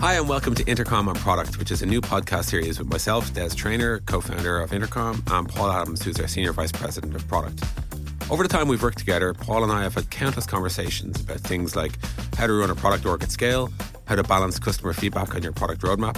Hi, 0.00 0.14
and 0.14 0.30
welcome 0.30 0.54
to 0.54 0.64
Intercom 0.64 1.10
on 1.10 1.14
Product, 1.16 1.58
which 1.58 1.70
is 1.70 1.82
a 1.82 1.86
new 1.86 2.00
podcast 2.00 2.44
series 2.44 2.78
with 2.78 2.88
myself, 2.88 3.34
Des 3.34 3.50
Traynor, 3.50 4.00
co 4.06 4.22
founder 4.22 4.58
of 4.58 4.72
Intercom, 4.72 5.22
and 5.26 5.46
Paul 5.46 5.70
Adams, 5.70 6.02
who's 6.02 6.18
our 6.18 6.26
Senior 6.26 6.54
Vice 6.54 6.72
President 6.72 7.14
of 7.14 7.28
Product. 7.28 7.62
Over 8.30 8.42
the 8.42 8.48
time 8.48 8.66
we've 8.66 8.82
worked 8.82 8.96
together, 8.96 9.34
Paul 9.34 9.62
and 9.62 9.70
I 9.70 9.82
have 9.82 9.96
had 9.96 10.08
countless 10.08 10.46
conversations 10.46 11.20
about 11.20 11.40
things 11.40 11.76
like 11.76 11.92
how 12.36 12.46
to 12.46 12.54
run 12.54 12.70
a 12.70 12.74
product 12.74 13.04
org 13.04 13.22
at 13.22 13.30
scale, 13.30 13.70
how 14.06 14.14
to 14.14 14.22
balance 14.22 14.58
customer 14.58 14.94
feedback 14.94 15.34
on 15.34 15.42
your 15.42 15.52
product 15.52 15.82
roadmap, 15.82 16.16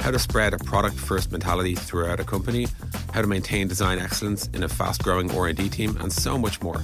how 0.00 0.12
to 0.12 0.20
spread 0.20 0.54
a 0.54 0.58
product 0.58 0.94
first 0.94 1.32
mentality 1.32 1.74
throughout 1.74 2.20
a 2.20 2.24
company, 2.24 2.68
how 3.12 3.22
to 3.22 3.26
maintain 3.26 3.66
design 3.66 3.98
excellence 3.98 4.46
in 4.54 4.62
a 4.62 4.68
fast 4.68 5.02
growing 5.02 5.36
R&D 5.36 5.68
team, 5.70 5.96
and 5.96 6.12
so 6.12 6.38
much 6.38 6.62
more. 6.62 6.80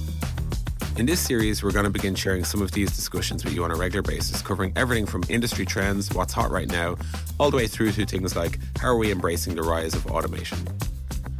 In 0.95 1.07
this 1.07 1.19
series, 1.19 1.63
we're 1.63 1.71
going 1.71 1.85
to 1.85 1.89
begin 1.89 2.13
sharing 2.13 2.43
some 2.43 2.61
of 2.61 2.71
these 2.71 2.95
discussions 2.95 3.43
with 3.43 3.55
you 3.55 3.63
on 3.63 3.71
a 3.71 3.75
regular 3.75 4.03
basis, 4.03 4.43
covering 4.43 4.71
everything 4.75 5.07
from 5.07 5.23
industry 5.27 5.65
trends, 5.65 6.13
what's 6.13 6.33
hot 6.33 6.51
right 6.51 6.67
now, 6.67 6.97
all 7.39 7.49
the 7.49 7.57
way 7.57 7.65
through 7.65 7.91
to 7.93 8.05
things 8.05 8.35
like 8.35 8.59
how 8.77 8.89
are 8.89 8.97
we 8.97 9.11
embracing 9.11 9.55
the 9.55 9.63
rise 9.63 9.95
of 9.95 10.05
automation. 10.11 10.59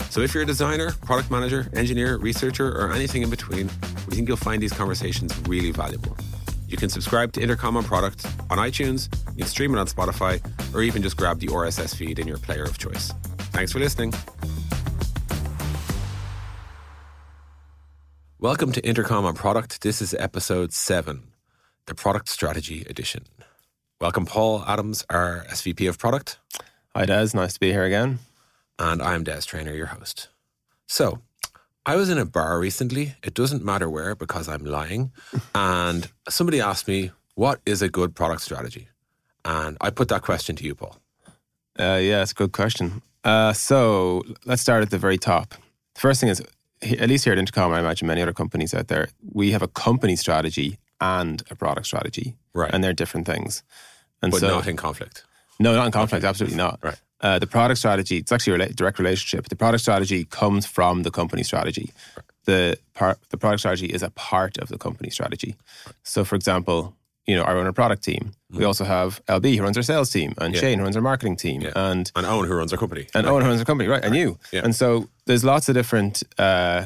So 0.09 0.21
if 0.21 0.33
you're 0.33 0.41
a 0.41 0.47
designer, 0.47 0.91
product 1.05 1.29
manager, 1.29 1.69
engineer, 1.75 2.17
researcher, 2.17 2.67
or 2.67 2.93
anything 2.93 3.21
in 3.21 3.29
between, 3.29 3.69
we 4.07 4.15
think 4.15 4.27
you'll 4.27 4.37
find 4.37 4.59
these 4.59 4.73
conversations 4.73 5.37
really 5.47 5.71
valuable. 5.71 6.17
You 6.67 6.77
can 6.77 6.89
subscribe 6.89 7.31
to 7.33 7.41
Intercom 7.41 7.77
on 7.77 7.83
Product 7.83 8.25
on 8.49 8.57
iTunes, 8.57 9.15
you 9.35 9.43
can 9.43 9.47
stream 9.47 9.75
it 9.75 9.77
on 9.77 9.85
Spotify, 9.85 10.41
or 10.73 10.81
even 10.81 11.03
just 11.03 11.15
grab 11.15 11.39
the 11.39 11.47
RSS 11.47 11.95
feed 11.95 12.17
in 12.17 12.27
your 12.27 12.39
player 12.39 12.63
of 12.63 12.79
choice. 12.79 13.13
Thanks 13.51 13.71
for 13.71 13.77
listening. 13.77 14.13
Welcome 18.43 18.73
to 18.73 18.85
Intercom 18.85 19.23
on 19.23 19.35
Product. 19.35 19.83
This 19.83 20.01
is 20.01 20.13
episode 20.15 20.73
seven, 20.73 21.31
the 21.85 21.95
Product 21.95 22.27
Strategy 22.27 22.85
Edition. 22.89 23.23
Welcome, 24.01 24.25
Paul 24.25 24.65
Adams, 24.67 25.05
our 25.09 25.45
SVP 25.47 25.87
of 25.87 25.97
Product. 25.97 26.39
Hi, 26.93 27.05
Des. 27.05 27.29
Nice 27.33 27.53
to 27.53 27.59
be 27.61 27.71
here 27.71 27.85
again. 27.85 28.19
And 28.77 29.01
I'm 29.01 29.23
Des 29.23 29.43
Traynor, 29.43 29.73
your 29.73 29.85
host. 29.85 30.27
So, 30.87 31.21
I 31.85 31.95
was 31.95 32.09
in 32.09 32.17
a 32.17 32.25
bar 32.25 32.59
recently. 32.59 33.15
It 33.23 33.33
doesn't 33.33 33.63
matter 33.63 33.89
where 33.89 34.13
because 34.13 34.49
I'm 34.49 34.65
lying. 34.65 35.13
and 35.55 36.11
somebody 36.27 36.59
asked 36.59 36.85
me, 36.85 37.11
What 37.35 37.61
is 37.65 37.81
a 37.81 37.87
good 37.87 38.13
product 38.13 38.41
strategy? 38.41 38.89
And 39.45 39.77
I 39.79 39.89
put 39.89 40.09
that 40.09 40.21
question 40.21 40.57
to 40.57 40.65
you, 40.65 40.75
Paul. 40.75 40.97
Uh, 41.79 41.97
yeah, 42.01 42.21
it's 42.21 42.33
a 42.33 42.35
good 42.35 42.51
question. 42.51 43.03
Uh, 43.23 43.53
so, 43.53 44.21
let's 44.43 44.61
start 44.61 44.81
at 44.81 44.89
the 44.89 44.97
very 44.97 45.17
top. 45.17 45.51
The 45.95 46.01
first 46.01 46.19
thing 46.19 46.27
is 46.27 46.41
at 46.83 47.09
least 47.09 47.23
here 47.23 47.33
at 47.33 47.39
Intercom, 47.39 47.71
I 47.71 47.79
imagine 47.79 48.07
many 48.07 48.21
other 48.21 48.33
companies 48.33 48.73
out 48.73 48.87
there, 48.87 49.09
we 49.31 49.51
have 49.51 49.61
a 49.61 49.67
company 49.67 50.15
strategy 50.15 50.77
and 51.01 51.43
a 51.49 51.55
product 51.55 51.85
strategy. 51.85 52.35
Right. 52.53 52.71
And 52.73 52.83
they're 52.83 52.93
different 52.93 53.25
things. 53.25 53.63
And 54.21 54.31
but 54.31 54.39
so, 54.39 54.47
not 54.47 54.67
in 54.67 54.77
conflict. 54.77 55.23
No, 55.59 55.75
not 55.75 55.85
in 55.85 55.91
conflict. 55.91 56.23
Okay. 56.23 56.29
Absolutely 56.29 56.57
not. 56.57 56.79
Right. 56.81 56.99
Uh, 57.21 57.39
the 57.39 57.47
product 57.47 57.77
strategy, 57.77 58.17
it's 58.17 58.31
actually 58.31 58.61
a 58.61 58.69
direct 58.69 58.99
relationship. 58.99 59.47
The 59.47 59.55
product 59.55 59.81
strategy 59.81 60.25
comes 60.25 60.65
from 60.65 61.03
the 61.03 61.11
company 61.11 61.43
strategy. 61.43 61.91
Right. 62.15 62.25
The, 62.45 62.77
par- 62.93 63.17
the 63.29 63.37
product 63.37 63.61
strategy 63.61 63.87
is 63.87 64.03
a 64.03 64.09
part 64.11 64.57
of 64.57 64.67
the 64.67 64.77
company 64.77 65.09
strategy. 65.09 65.55
Right. 65.85 65.95
So, 66.03 66.25
for 66.25 66.35
example, 66.35 66.95
you 67.25 67.35
know, 67.35 67.43
I 67.43 67.53
run 67.53 67.67
a 67.67 67.73
product 67.73 68.03
team. 68.03 68.19
Mm. 68.19 68.31
We 68.51 68.57
mm-hmm. 68.57 68.67
also 68.67 68.83
have 68.83 69.23
LB 69.25 69.55
who 69.55 69.63
runs 69.63 69.77
our 69.77 69.83
sales 69.83 70.09
team, 70.09 70.33
and 70.39 70.53
yeah. 70.53 70.59
Shane 70.59 70.79
who 70.79 70.83
runs 70.83 70.95
our 70.95 71.01
marketing 71.01 71.37
team, 71.37 71.61
yeah. 71.61 71.71
and 71.75 72.11
and 72.15 72.25
Eoghan 72.25 72.47
who 72.47 72.55
runs 72.55 72.73
our 72.73 72.79
company, 72.79 73.07
and 73.13 73.25
Eoghan 73.25 73.41
who 73.43 73.47
runs 73.47 73.61
our 73.61 73.65
company, 73.65 73.87
right? 73.87 74.03
And 74.03 74.15
you, 74.15 74.37
yeah. 74.51 74.61
and 74.63 74.75
so 74.75 75.07
there's 75.25 75.43
lots 75.43 75.69
of 75.69 75.75
different 75.75 76.23
uh, 76.37 76.85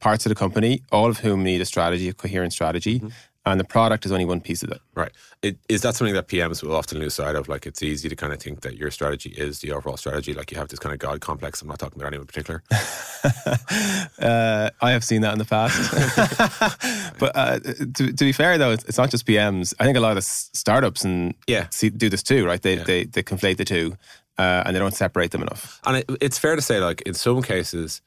parts 0.00 0.26
of 0.26 0.30
the 0.30 0.36
company, 0.36 0.82
all 0.92 1.08
of 1.08 1.18
whom 1.18 1.42
need 1.42 1.60
a 1.60 1.64
strategy, 1.64 2.08
a 2.08 2.14
coherent 2.14 2.52
strategy, 2.52 3.00
mm-hmm 3.00 3.08
and 3.46 3.60
the 3.60 3.64
product 3.64 4.04
is 4.04 4.10
only 4.10 4.24
one 4.24 4.40
piece 4.40 4.64
of 4.64 4.70
it. 4.72 4.80
Right. 4.94 5.12
It, 5.40 5.56
is 5.68 5.82
that 5.82 5.94
something 5.94 6.14
that 6.14 6.26
PMs 6.26 6.64
will 6.64 6.74
often 6.74 6.98
lose 6.98 7.14
sight 7.14 7.36
of? 7.36 7.48
Like 7.48 7.64
it's 7.64 7.80
easy 7.80 8.08
to 8.08 8.16
kind 8.16 8.32
of 8.32 8.40
think 8.42 8.62
that 8.62 8.76
your 8.76 8.90
strategy 8.90 9.30
is 9.30 9.60
the 9.60 9.70
overall 9.70 9.96
strategy. 9.96 10.34
Like 10.34 10.50
you 10.50 10.58
have 10.58 10.68
this 10.68 10.80
kind 10.80 10.92
of 10.92 10.98
God 10.98 11.20
complex. 11.20 11.62
I'm 11.62 11.68
not 11.68 11.78
talking 11.78 12.00
about 12.00 12.08
anyone 12.08 12.22
in 12.22 12.26
particular. 12.26 12.64
uh, 14.18 14.70
I 14.82 14.90
have 14.90 15.04
seen 15.04 15.20
that 15.20 15.32
in 15.32 15.38
the 15.38 15.44
past. 15.44 17.14
but 17.20 17.36
uh, 17.36 17.60
to, 17.60 18.12
to, 18.12 18.24
be 18.24 18.32
fair, 18.32 18.58
though, 18.58 18.72
it's, 18.72 18.84
it's, 18.84 18.98
not 18.98 19.10
just 19.10 19.24
PMs. 19.24 19.72
I 19.78 19.84
think 19.84 19.96
a 19.96 20.00
lot 20.00 20.16
of 20.16 20.24
startups 20.24 21.04
and 21.04 21.34
yeah. 21.46 21.68
See, 21.70 21.90
do 21.90 22.08
this 22.08 22.24
too, 22.24 22.44
right? 22.44 22.60
They, 22.60 22.78
yeah. 22.78 22.82
they, 22.82 23.04
they 23.04 23.22
conflate 23.22 23.58
the 23.58 23.64
two 23.64 23.96
uh, 24.38 24.62
and 24.66 24.74
they 24.74 24.80
don't 24.80 24.94
separate 24.94 25.30
them 25.30 25.42
enough. 25.42 25.80
And 25.84 25.98
it, 25.98 26.10
it's 26.20 26.38
fair 26.38 26.56
to 26.56 26.62
say, 26.62 26.80
like 26.80 27.02
in 27.02 27.14
some 27.14 27.42
cases, 27.42 28.02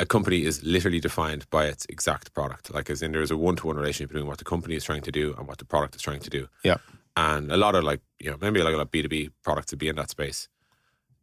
a 0.00 0.06
company 0.06 0.44
is 0.44 0.62
literally 0.62 1.00
defined 1.00 1.48
by 1.50 1.66
its 1.66 1.86
exact 1.88 2.34
product. 2.34 2.72
Like, 2.74 2.90
as 2.90 3.02
in, 3.02 3.12
there's 3.12 3.30
a 3.30 3.36
one 3.36 3.56
to 3.56 3.66
one 3.66 3.76
relationship 3.76 4.10
between 4.10 4.26
what 4.26 4.38
the 4.38 4.44
company 4.44 4.74
is 4.74 4.84
trying 4.84 5.02
to 5.02 5.12
do 5.12 5.34
and 5.38 5.46
what 5.46 5.58
the 5.58 5.64
product 5.64 5.94
is 5.94 6.02
trying 6.02 6.20
to 6.20 6.30
do. 6.30 6.48
Yeah. 6.64 6.78
And 7.16 7.52
a 7.52 7.56
lot 7.56 7.74
of 7.74 7.84
like, 7.84 8.00
you 8.18 8.30
know, 8.30 8.38
maybe 8.40 8.62
like 8.62 8.74
a 8.74 8.76
lot 8.78 8.82
of 8.82 8.90
B2B 8.90 9.30
products 9.42 9.66
to 9.66 9.76
be 9.76 9.88
in 9.88 9.96
that 9.96 10.10
space. 10.10 10.48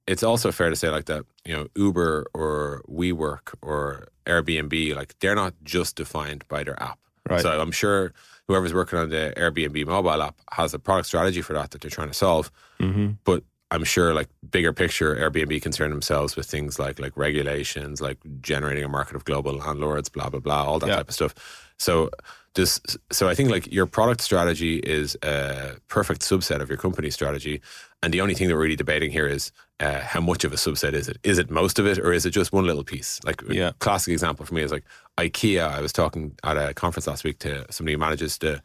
It's 0.07 0.23
also 0.23 0.51
fair 0.51 0.69
to 0.69 0.75
say 0.75 0.89
like 0.89 1.05
that, 1.05 1.25
you 1.45 1.53
know, 1.55 1.67
Uber 1.75 2.27
or 2.33 2.83
WeWork 2.89 3.53
or 3.61 4.07
Airbnb, 4.25 4.95
like 4.95 5.17
they're 5.19 5.35
not 5.35 5.53
just 5.63 5.95
defined 5.95 6.47
by 6.47 6.63
their 6.63 6.81
app. 6.81 6.99
Right. 7.29 7.41
So 7.41 7.59
I'm 7.59 7.71
sure 7.71 8.13
whoever's 8.47 8.73
working 8.73 8.97
on 8.97 9.09
the 9.09 9.33
Airbnb 9.37 9.85
mobile 9.85 10.21
app 10.21 10.35
has 10.53 10.73
a 10.73 10.79
product 10.79 11.07
strategy 11.07 11.41
for 11.41 11.53
that 11.53 11.71
that 11.71 11.81
they're 11.81 11.91
trying 11.91 12.07
to 12.07 12.13
solve. 12.13 12.51
Mm-hmm. 12.79 13.11
But 13.23 13.43
I'm 13.71 13.83
sure 13.83 14.13
like 14.13 14.29
bigger 14.49 14.73
picture 14.73 15.15
Airbnb 15.15 15.61
concern 15.61 15.91
themselves 15.91 16.35
with 16.35 16.47
things 16.47 16.79
like 16.79 16.99
like 16.99 17.15
regulations, 17.15 18.01
like 18.01 18.17
generating 18.41 18.83
a 18.83 18.89
market 18.89 19.15
of 19.15 19.25
global 19.25 19.53
landlords, 19.53 20.09
blah 20.09 20.29
blah 20.29 20.39
blah, 20.39 20.63
all 20.63 20.79
that 20.79 20.87
yeah. 20.87 20.95
type 20.95 21.09
of 21.09 21.13
stuff. 21.13 21.35
So 21.77 22.09
this 22.55 22.81
so 23.11 23.29
I 23.29 23.35
think 23.35 23.49
like 23.49 23.71
your 23.71 23.85
product 23.85 24.21
strategy 24.21 24.77
is 24.77 25.15
a 25.23 25.75
perfect 25.87 26.21
subset 26.21 26.61
of 26.61 26.69
your 26.69 26.77
company 26.77 27.09
strategy. 27.11 27.61
And 28.01 28.13
the 28.13 28.21
only 28.21 28.33
thing 28.33 28.47
that 28.47 28.55
we're 28.55 28.61
really 28.61 28.75
debating 28.75 29.11
here 29.11 29.27
is 29.27 29.51
uh, 29.79 29.99
how 29.99 30.21
much 30.21 30.43
of 30.43 30.53
a 30.53 30.55
subset 30.55 30.93
is 30.93 31.07
it? 31.07 31.17
Is 31.23 31.37
it 31.37 31.49
most 31.49 31.79
of 31.79 31.85
it 31.85 31.99
or 31.99 32.11
is 32.11 32.25
it 32.25 32.31
just 32.31 32.51
one 32.51 32.65
little 32.65 32.83
piece? 32.83 33.19
Like 33.23 33.41
yeah. 33.49 33.71
classic 33.79 34.11
example 34.11 34.45
for 34.45 34.55
me 34.55 34.63
is 34.63 34.71
like 34.71 34.85
IKEA. 35.17 35.61
I 35.61 35.81
was 35.81 35.93
talking 35.93 36.35
at 36.43 36.57
a 36.57 36.73
conference 36.73 37.07
last 37.07 37.23
week 37.23 37.39
to 37.39 37.65
somebody 37.71 37.93
who 37.93 37.99
manages 37.99 38.37
the 38.37 38.61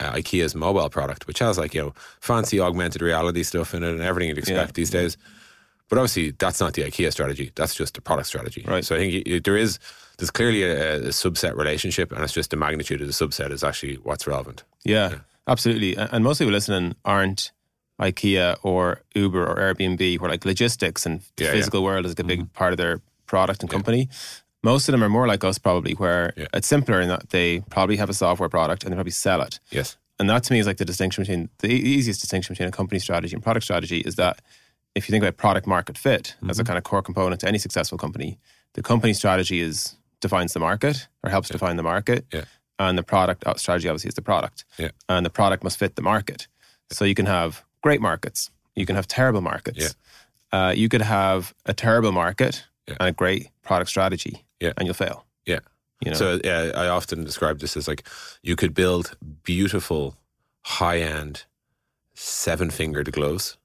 uh, 0.00 0.12
IKEA's 0.12 0.54
mobile 0.54 0.88
product, 0.88 1.26
which 1.26 1.38
has 1.40 1.58
like 1.58 1.74
you 1.74 1.82
know 1.82 1.94
fancy 2.20 2.60
augmented 2.60 3.02
reality 3.02 3.42
stuff 3.42 3.74
in 3.74 3.82
it 3.82 3.90
and 3.90 4.02
everything 4.02 4.28
you'd 4.28 4.38
expect 4.38 4.70
yeah. 4.70 4.72
these 4.74 4.90
days. 4.90 5.16
But 5.88 5.98
obviously, 5.98 6.32
that's 6.32 6.60
not 6.60 6.74
the 6.74 6.82
IKEA 6.82 7.10
strategy. 7.12 7.50
That's 7.54 7.74
just 7.74 7.96
a 7.96 8.00
product 8.00 8.28
strategy. 8.28 8.64
Right. 8.66 8.84
So 8.84 8.94
I 8.94 8.98
think 8.98 9.26
you, 9.26 9.40
there 9.40 9.56
is 9.56 9.78
there's 10.18 10.30
clearly 10.30 10.62
a, 10.64 10.96
a, 10.96 11.08
subset 11.08 11.56
relationship, 11.56 12.12
and 12.12 12.22
it's 12.22 12.32
just 12.32 12.50
the 12.50 12.56
magnitude 12.56 13.00
of 13.00 13.06
the 13.06 13.12
subset 13.12 13.52
is 13.52 13.64
actually 13.64 13.96
what's 13.96 14.26
relevant. 14.26 14.64
Yeah, 14.84 15.10
yeah. 15.10 15.18
absolutely. 15.46 15.96
And 15.96 16.22
most 16.22 16.38
people 16.38 16.52
listening 16.52 16.94
aren't 17.04 17.52
IKEA 18.00 18.58
or 18.62 19.02
Uber 19.14 19.46
or 19.46 19.56
Airbnb, 19.56 20.20
where 20.20 20.30
like 20.30 20.44
logistics 20.44 21.06
and 21.06 21.22
the 21.36 21.44
yeah, 21.44 21.52
physical 21.52 21.82
world 21.82 22.04
is 22.04 22.12
like 22.12 22.20
a 22.20 22.24
big 22.24 22.40
mm-hmm. 22.40 22.52
part 22.52 22.72
of 22.72 22.76
their 22.76 23.00
product 23.26 23.62
and 23.62 23.70
company. 23.70 24.08
Most 24.62 24.88
of 24.88 24.92
them 24.92 25.04
are 25.04 25.08
more 25.08 25.26
like 25.26 25.44
us, 25.44 25.58
probably, 25.58 25.92
where 25.92 26.32
yeah. 26.36 26.46
it's 26.52 26.66
simpler 26.66 27.00
in 27.00 27.08
that 27.08 27.30
they 27.30 27.60
probably 27.70 27.96
have 27.96 28.10
a 28.10 28.14
software 28.14 28.48
product 28.48 28.82
and 28.82 28.92
they 28.92 28.96
probably 28.96 29.12
sell 29.12 29.40
it. 29.40 29.60
Yes. 29.70 29.96
And 30.18 30.28
that 30.28 30.42
to 30.44 30.52
me 30.52 30.58
is 30.58 30.66
like 30.66 30.78
the 30.78 30.84
distinction 30.84 31.22
between 31.22 31.48
the 31.60 31.68
easiest 31.68 32.20
distinction 32.20 32.54
between 32.54 32.68
a 32.68 32.72
company 32.72 32.98
strategy 32.98 33.34
and 33.34 33.42
product 33.42 33.64
strategy 33.64 34.00
is 34.00 34.16
that 34.16 34.42
if 34.94 35.08
you 35.08 35.12
think 35.12 35.22
about 35.22 35.36
product 35.36 35.66
market 35.66 35.96
fit 35.96 36.34
mm-hmm. 36.36 36.50
as 36.50 36.58
a 36.58 36.62
mm-hmm. 36.62 36.68
kind 36.68 36.78
of 36.78 36.84
core 36.84 37.02
component 37.02 37.40
to 37.42 37.48
any 37.48 37.58
successful 37.58 37.96
company, 37.96 38.38
the 38.74 38.82
company 38.82 39.12
strategy 39.12 39.60
is 39.60 39.96
defines 40.20 40.52
the 40.52 40.60
market 40.60 41.06
or 41.22 41.30
helps 41.30 41.48
yeah. 41.48 41.52
define 41.52 41.76
the 41.76 41.82
market. 41.84 42.26
Yeah. 42.32 42.44
And 42.80 42.98
the 42.98 43.04
product 43.04 43.46
uh, 43.46 43.54
strategy 43.54 43.88
obviously 43.88 44.08
is 44.08 44.14
the 44.14 44.22
product. 44.22 44.64
Yeah. 44.76 44.90
And 45.08 45.24
the 45.24 45.30
product 45.30 45.62
must 45.62 45.78
fit 45.78 45.94
the 45.94 46.02
market. 46.02 46.48
So 46.90 47.04
you 47.04 47.14
can 47.14 47.26
have 47.26 47.64
great 47.82 48.00
markets, 48.00 48.50
you 48.74 48.86
can 48.86 48.96
have 48.96 49.06
terrible 49.06 49.40
markets. 49.40 49.94
Uh, 50.50 50.72
you 50.74 50.88
could 50.88 51.02
have 51.02 51.54
a 51.66 51.74
terrible 51.74 52.10
market 52.10 52.64
and 52.86 53.08
a 53.08 53.12
great 53.12 53.50
product 53.62 53.90
strategy 53.90 54.46
yeah. 54.60 54.72
and 54.76 54.86
you'll 54.86 54.94
fail. 54.94 55.24
Yeah. 55.46 55.60
You 56.04 56.12
know? 56.12 56.16
So 56.16 56.40
yeah, 56.44 56.72
I 56.74 56.88
often 56.88 57.24
describe 57.24 57.58
this 57.60 57.76
as 57.76 57.88
like 57.88 58.06
you 58.42 58.56
could 58.56 58.74
build 58.74 59.16
beautiful, 59.42 60.16
high 60.62 60.98
end, 60.98 61.44
seven 62.14 62.70
fingered 62.70 63.10
gloves. 63.12 63.56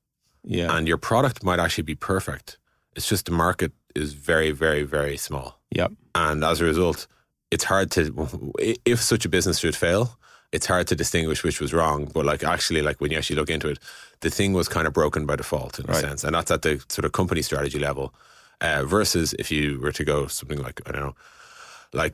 Yeah. 0.44 0.76
And 0.76 0.88
your 0.88 0.98
product 0.98 1.44
might 1.44 1.60
actually 1.60 1.84
be 1.84 1.96
perfect. 1.96 2.58
It's 2.96 3.08
just 3.08 3.26
the 3.26 3.32
market 3.32 3.72
is 3.96 4.14
very, 4.14 4.52
very, 4.52 4.84
very 4.84 5.18
small. 5.18 5.60
Yep. 5.72 5.94
And 6.16 6.44
as 6.44 6.62
a 6.62 6.66
result, 6.66 7.08
it's 7.52 7.64
hard 7.64 7.92
to 7.92 8.54
if 8.86 9.02
such 9.02 9.26
a 9.26 9.30
business 9.30 9.60
should 9.60 9.76
fail, 9.76 10.18
it's 10.52 10.66
hard 10.66 10.88
to 10.88 10.96
distinguish 10.96 11.44
which 11.44 11.62
was 11.62 11.74
wrong. 11.74 12.10
But 12.14 12.26
like 12.26 12.44
actually, 12.44 12.82
like 12.82 13.00
when 13.00 13.12
you 13.12 13.18
actually 13.18 13.36
look 13.36 13.50
into 13.50 13.68
it, 13.70 13.80
the 14.22 14.30
thing 14.30 14.54
was 14.54 14.68
kind 14.68 14.88
of 14.88 14.94
broken 14.94 15.26
by 15.26 15.36
default 15.36 15.80
in 15.80 15.86
right. 15.86 15.98
a 15.98 16.00
sense, 16.00 16.24
and 16.24 16.36
that's 16.36 16.52
at 16.52 16.62
the 16.62 16.84
sort 16.90 17.06
of 17.06 17.12
company 17.12 17.42
strategy 17.42 17.80
level. 17.80 18.14
Uh, 18.64 18.84
versus 18.86 19.36
if 19.38 19.52
you 19.52 19.80
were 19.82 19.92
to 19.92 20.06
go 20.06 20.26
something 20.28 20.58
like 20.58 20.82
I 20.88 20.94
don't 20.94 21.02
know, 21.02 21.16
like 21.94 22.14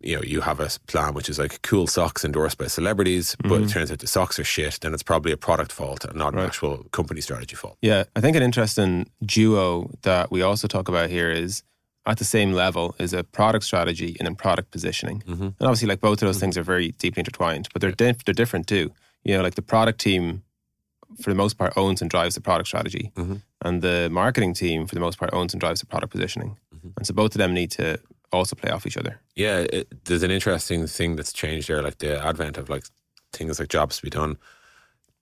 you 0.00 0.16
know 0.16 0.22
you 0.22 0.40
have 0.40 0.60
a 0.60 0.68
plan 0.86 1.14
which 1.14 1.28
is 1.28 1.38
like 1.38 1.62
cool 1.62 1.86
socks 1.86 2.24
endorsed 2.24 2.58
by 2.58 2.66
celebrities 2.66 3.36
mm-hmm. 3.36 3.48
but 3.48 3.62
it 3.62 3.68
turns 3.68 3.90
out 3.90 3.98
the 3.98 4.06
socks 4.06 4.38
are 4.38 4.44
shit 4.44 4.78
then 4.80 4.92
it's 4.92 5.02
probably 5.02 5.32
a 5.32 5.36
product 5.36 5.72
fault 5.72 6.04
and 6.04 6.16
not 6.16 6.34
right. 6.34 6.40
an 6.40 6.46
actual 6.46 6.84
company 6.90 7.20
strategy 7.20 7.54
fault 7.54 7.76
yeah 7.80 8.04
i 8.16 8.20
think 8.20 8.36
an 8.36 8.42
interesting 8.42 9.08
duo 9.24 9.90
that 10.02 10.30
we 10.30 10.42
also 10.42 10.66
talk 10.66 10.88
about 10.88 11.10
here 11.10 11.30
is 11.30 11.62
at 12.06 12.18
the 12.18 12.24
same 12.24 12.52
level 12.52 12.94
is 12.98 13.12
a 13.12 13.22
product 13.22 13.64
strategy 13.64 14.16
and 14.18 14.26
then 14.26 14.34
product 14.34 14.70
positioning 14.70 15.22
mm-hmm. 15.26 15.42
and 15.42 15.54
obviously 15.60 15.88
like 15.88 16.00
both 16.00 16.22
of 16.22 16.26
those 16.26 16.36
mm-hmm. 16.36 16.40
things 16.40 16.58
are 16.58 16.62
very 16.62 16.92
deeply 16.92 17.20
intertwined 17.20 17.68
but 17.72 17.80
they're, 17.80 17.94
yeah. 18.00 18.12
they're 18.24 18.34
different 18.34 18.66
too 18.66 18.90
you 19.24 19.36
know 19.36 19.42
like 19.42 19.54
the 19.54 19.62
product 19.62 20.00
team 20.00 20.42
for 21.18 21.30
the 21.30 21.36
most 21.36 21.58
part, 21.58 21.72
owns 21.76 22.00
and 22.00 22.10
drives 22.10 22.34
the 22.34 22.40
product 22.40 22.68
strategy, 22.68 23.12
Mhm. 23.16 23.42
And 23.62 23.82
the 23.82 24.08
marketing 24.10 24.54
team, 24.54 24.86
for 24.86 24.94
the 24.94 25.00
most 25.00 25.18
part, 25.18 25.32
owns 25.32 25.52
and 25.52 25.60
drives 25.60 25.80
the 25.80 25.86
product 25.86 26.12
positioning. 26.12 26.56
Mhm. 26.74 26.92
And 26.96 27.06
so 27.06 27.14
both 27.14 27.34
of 27.34 27.38
them 27.38 27.54
need 27.54 27.70
to 27.72 27.98
also 28.32 28.56
play 28.56 28.70
off 28.70 28.86
each 28.86 28.96
other. 28.96 29.20
Yeah, 29.34 29.66
it, 29.72 30.04
there's 30.04 30.22
an 30.22 30.30
interesting 30.30 30.86
thing 30.86 31.16
that's 31.16 31.32
changed 31.32 31.68
there. 31.68 31.82
Like 31.82 31.98
the 31.98 32.24
advent 32.24 32.56
of 32.56 32.68
like 32.68 32.84
things 33.32 33.58
like 33.58 33.68
jobs 33.68 33.96
to 33.96 34.02
be 34.02 34.10
done 34.10 34.36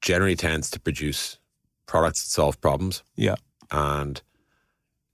generally 0.00 0.36
tends 0.36 0.70
to 0.70 0.80
produce 0.80 1.38
products 1.86 2.22
that 2.22 2.30
solve 2.30 2.60
problems. 2.60 3.02
Yeah. 3.16 3.36
And 3.70 4.20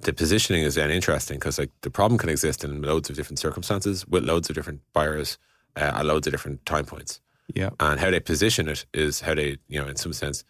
the 0.00 0.12
positioning 0.12 0.62
is 0.62 0.74
then 0.74 0.90
interesting 0.90 1.38
because 1.38 1.58
like 1.58 1.70
the 1.80 1.90
problem 1.90 2.18
can 2.18 2.28
exist 2.28 2.64
in 2.64 2.82
loads 2.82 3.08
of 3.08 3.16
different 3.16 3.38
circumstances 3.38 4.06
with 4.06 4.24
loads 4.24 4.50
of 4.50 4.56
different 4.56 4.80
buyers 4.92 5.38
uh, 5.76 5.92
at 5.94 6.06
loads 6.06 6.26
of 6.26 6.32
different 6.32 6.64
time 6.66 6.84
points. 6.84 7.20
Yeah. 7.54 7.70
And 7.80 8.00
how 8.00 8.10
they 8.10 8.20
position 8.20 8.68
it 8.68 8.86
is 8.92 9.20
how 9.20 9.34
they, 9.34 9.58
you 9.68 9.80
know, 9.80 9.88
in 9.88 9.96
some 9.96 10.12
sense, 10.12 10.44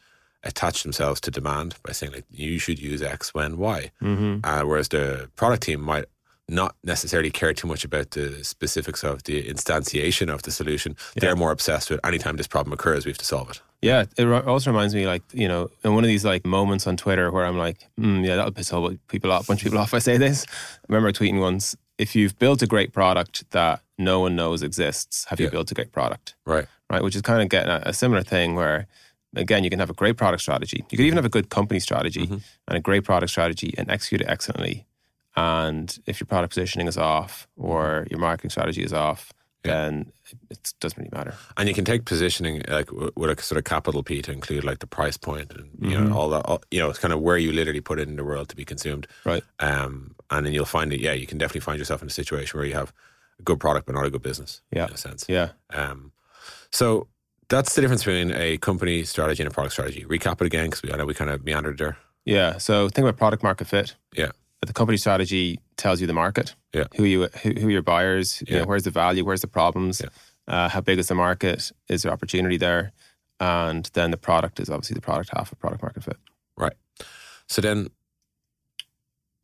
attach 0.45 0.83
themselves 0.83 1.21
to 1.23 1.31
demand 1.31 1.77
by 1.83 1.93
saying 1.93 2.13
like 2.13 2.25
you 2.31 2.59
should 2.59 2.79
use 2.79 3.03
X 3.03 3.35
when 3.35 3.59
Y. 3.59 3.91
Mm-hmm. 4.03 4.41
Uh, 4.45 4.65
whereas 4.65 4.89
the 4.89 5.31
product 5.37 5.65
team 5.65 5.81
might 5.81 6.05
not 6.49 6.77
necessarily 6.85 7.31
care 7.31 7.55
too 7.55 7.67
much 7.67 7.85
about 7.85 8.11
the 8.11 8.45
specifics 8.45 9.03
of 9.03 9.23
the 9.23 9.43
instantiation 9.43 10.33
of 10.33 10.43
the 10.43 10.51
solution. 10.51 10.95
They're 11.17 11.37
more 11.37 11.51
obsessed 11.51 11.91
with 11.91 12.05
anytime 12.05 12.37
this 12.37 12.47
problem 12.47 12.73
occurs, 12.73 13.07
we 13.07 13.11
have 13.11 13.19
to 13.19 13.25
solve 13.25 13.51
it. 13.51 13.63
Yeah, 13.81 14.05
it 14.17 14.27
also 14.27 14.71
reminds 14.71 14.95
me, 14.95 15.07
like 15.07 15.23
you 15.33 15.49
know, 15.49 15.69
in 15.85 15.95
one 15.95 16.05
of 16.05 16.09
these 16.09 16.25
like 16.25 16.47
moments 16.47 16.87
on 16.87 16.97
Twitter 16.97 17.31
where 17.31 17.45
I'm 17.45 17.59
like, 17.59 17.87
mm, 18.01 18.27
yeah, 18.27 18.37
that'll 18.37 18.53
piss 18.53 18.73
a 18.73 18.77
whole 18.77 18.97
people 19.09 19.31
off, 19.31 19.45
a 19.45 19.47
bunch 19.49 19.61
of 19.61 19.65
people 19.65 19.79
off. 19.79 19.89
If 19.89 19.95
I 19.95 19.99
say 19.99 20.17
this. 20.17 20.47
I 20.49 20.87
remember 20.89 21.13
tweeting 21.13 21.41
once: 21.41 21.77
if 21.99 22.17
you've 22.17 22.39
built 22.39 22.63
a 22.63 22.67
great 22.67 22.93
product 22.93 23.51
that 23.51 23.83
no 23.99 24.21
one 24.21 24.37
knows 24.37 24.63
exists, 24.63 25.27
have 25.27 25.39
you 25.39 25.51
built 25.51 25.71
a 25.71 25.75
great 25.75 25.93
product? 25.93 26.35
Right. 26.47 26.67
Right, 26.91 27.03
which 27.03 27.17
is 27.17 27.23
kind 27.23 27.43
of 27.43 27.49
getting 27.49 27.71
a, 27.71 27.83
a 27.87 27.93
similar 27.93 28.23
thing 28.23 28.55
where, 28.55 28.87
again, 29.37 29.65
you 29.65 29.71
can 29.71 29.79
have 29.81 29.91
a 29.91 29.95
great 29.95 30.17
product 30.17 30.43
strategy. 30.43 30.79
You 30.91 30.97
could 30.99 31.07
even 31.07 31.17
have 31.17 31.25
a 31.25 31.29
good 31.31 31.49
company 31.51 31.81
strategy 31.81 32.27
Mhm. 32.27 32.43
and 32.69 32.77
a 32.77 32.81
great 32.81 33.05
product 33.05 33.31
strategy 33.31 33.75
and 33.79 33.91
execute 33.91 34.21
it 34.21 34.29
excellently. 34.29 34.87
And 35.37 35.97
if 36.07 36.21
your 36.21 36.27
product 36.27 36.51
positioning 36.55 36.87
is 36.87 36.97
off 36.97 37.49
or 37.57 38.07
your 38.11 38.21
marketing 38.21 38.51
strategy 38.51 38.83
is 38.85 38.93
off, 38.93 39.33
Yeah. 39.65 39.73
then 39.89 40.13
it 40.51 40.75
doesn't 40.81 40.99
really 40.99 41.11
matter. 41.13 41.35
And 41.57 41.69
you 41.69 41.75
can 41.75 41.85
take 41.85 42.05
positioning 42.05 42.63
like 42.69 42.91
with 42.93 43.39
a 43.39 43.43
sort 43.43 43.59
of 43.59 43.65
capital 43.65 44.03
P 44.03 44.21
to 44.23 44.31
include 44.31 44.63
like 44.63 44.79
the 44.81 44.87
price 44.87 45.17
point 45.17 45.51
and 45.53 45.71
you 45.81 45.97
Mhm. 45.97 46.09
know 46.11 46.17
all 46.17 46.29
that. 46.31 46.43
All, 46.45 46.63
you 46.71 46.79
know, 46.81 46.91
it's 46.91 46.99
kind 46.99 47.15
of 47.15 47.21
where 47.21 47.39
you 47.39 47.51
literally 47.51 47.81
put 47.81 47.99
it 47.99 48.07
in 48.09 48.17
the 48.17 48.25
world 48.25 48.49
to 48.51 48.57
be 48.57 48.65
consumed. 48.65 49.07
Right. 49.25 49.43
Um, 49.59 50.15
and 50.31 50.45
then 50.47 50.53
you'll 50.53 50.67
find 50.67 50.93
that 50.93 51.01
yeah, 51.01 51.13
you 51.15 51.27
can 51.27 51.39
definitely 51.39 51.63
find 51.63 51.79
yourself 51.79 52.03
in 52.03 52.09
a 52.09 52.11
situation 52.13 52.59
where 52.59 52.67
you 52.67 52.75
have 52.75 52.93
a 53.41 53.43
good 53.43 53.59
product 53.59 53.87
but 53.87 53.95
not 53.95 54.05
a 54.05 54.11
good 54.11 54.23
business. 54.23 54.61
Yeah. 54.71 54.87
in 54.87 54.93
a 54.95 54.97
sense. 54.99 55.25
Yeah. 55.29 55.49
Um, 55.71 56.13
so 56.71 57.09
that's 57.49 57.75
the 57.75 57.81
difference 57.81 58.03
between 58.05 58.33
a 58.33 58.59
company 58.59 59.05
strategy 59.05 59.43
and 59.43 59.51
a 59.51 59.55
product 59.55 59.73
strategy. 59.73 60.05
Recap 60.05 60.41
it 60.41 60.47
again 60.47 60.67
because 60.67 60.83
we 60.83 60.93
I 60.93 60.97
know 60.97 61.07
we 61.07 61.15
kind 61.15 61.31
of 61.31 61.45
meandered 61.45 61.79
there. 61.79 61.97
Yeah. 62.25 62.59
So 62.59 62.89
think 62.89 63.05
about 63.05 63.17
product 63.19 63.43
market 63.43 63.67
fit. 63.67 63.95
Yeah. 64.15 64.31
But 64.61 64.69
the 64.69 64.73
company 64.73 64.97
strategy 64.97 65.59
tells 65.77 66.01
you 66.01 66.07
the 66.07 66.15
market. 66.15 66.55
Yeah. 66.73 66.85
Who 66.97 67.05
you 67.05 67.29
who, 67.43 67.51
who 67.53 67.67
are 67.69 67.71
your 67.71 67.83
buyers? 67.83 68.43
You 68.47 68.55
Yeah. 68.55 68.61
know, 68.63 68.67
where's 68.67 68.85
the 68.85 68.91
value? 68.91 69.25
Where's 69.25 69.43
the 69.43 69.47
problems? 69.49 70.01
Yeah. 70.01 70.09
Uh, 70.47 70.69
how 70.69 70.81
big 70.81 70.99
is 70.99 71.09
the 71.09 71.15
market? 71.15 71.71
Is 71.89 72.03
there 72.03 72.13
opportunity 72.13 72.57
there? 72.57 72.93
And 73.41 73.91
then 73.95 74.11
the 74.11 74.17
product 74.17 74.61
is 74.61 74.69
obviously 74.71 74.95
the 74.95 75.01
product 75.01 75.31
half 75.37 75.53
of 75.53 75.59
product 75.59 75.83
market 75.83 76.05
fit. 76.05 76.17
Right. 76.57 76.75
So 77.49 77.61
then, 77.61 77.89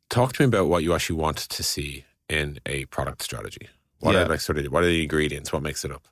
talk 0.09 0.33
to 0.33 0.41
me 0.41 0.45
about 0.47 0.67
what 0.67 0.83
you 0.83 0.93
actually 0.93 1.17
want 1.17 1.37
to 1.37 1.63
see 1.63 2.05
in 2.29 2.59
a 2.65 2.85
product 2.85 3.21
strategy. 3.21 3.67
What 3.99 4.13
Yeah. 4.13 4.23
are 4.23 4.27
like 4.27 4.41
sort 4.41 4.57
of 4.57 4.65
what 4.67 4.83
are 4.83 4.87
the 4.87 5.03
ingredients? 5.03 5.51
What 5.51 5.61
makes 5.61 5.83
it 5.85 5.91
up? 5.91 6.07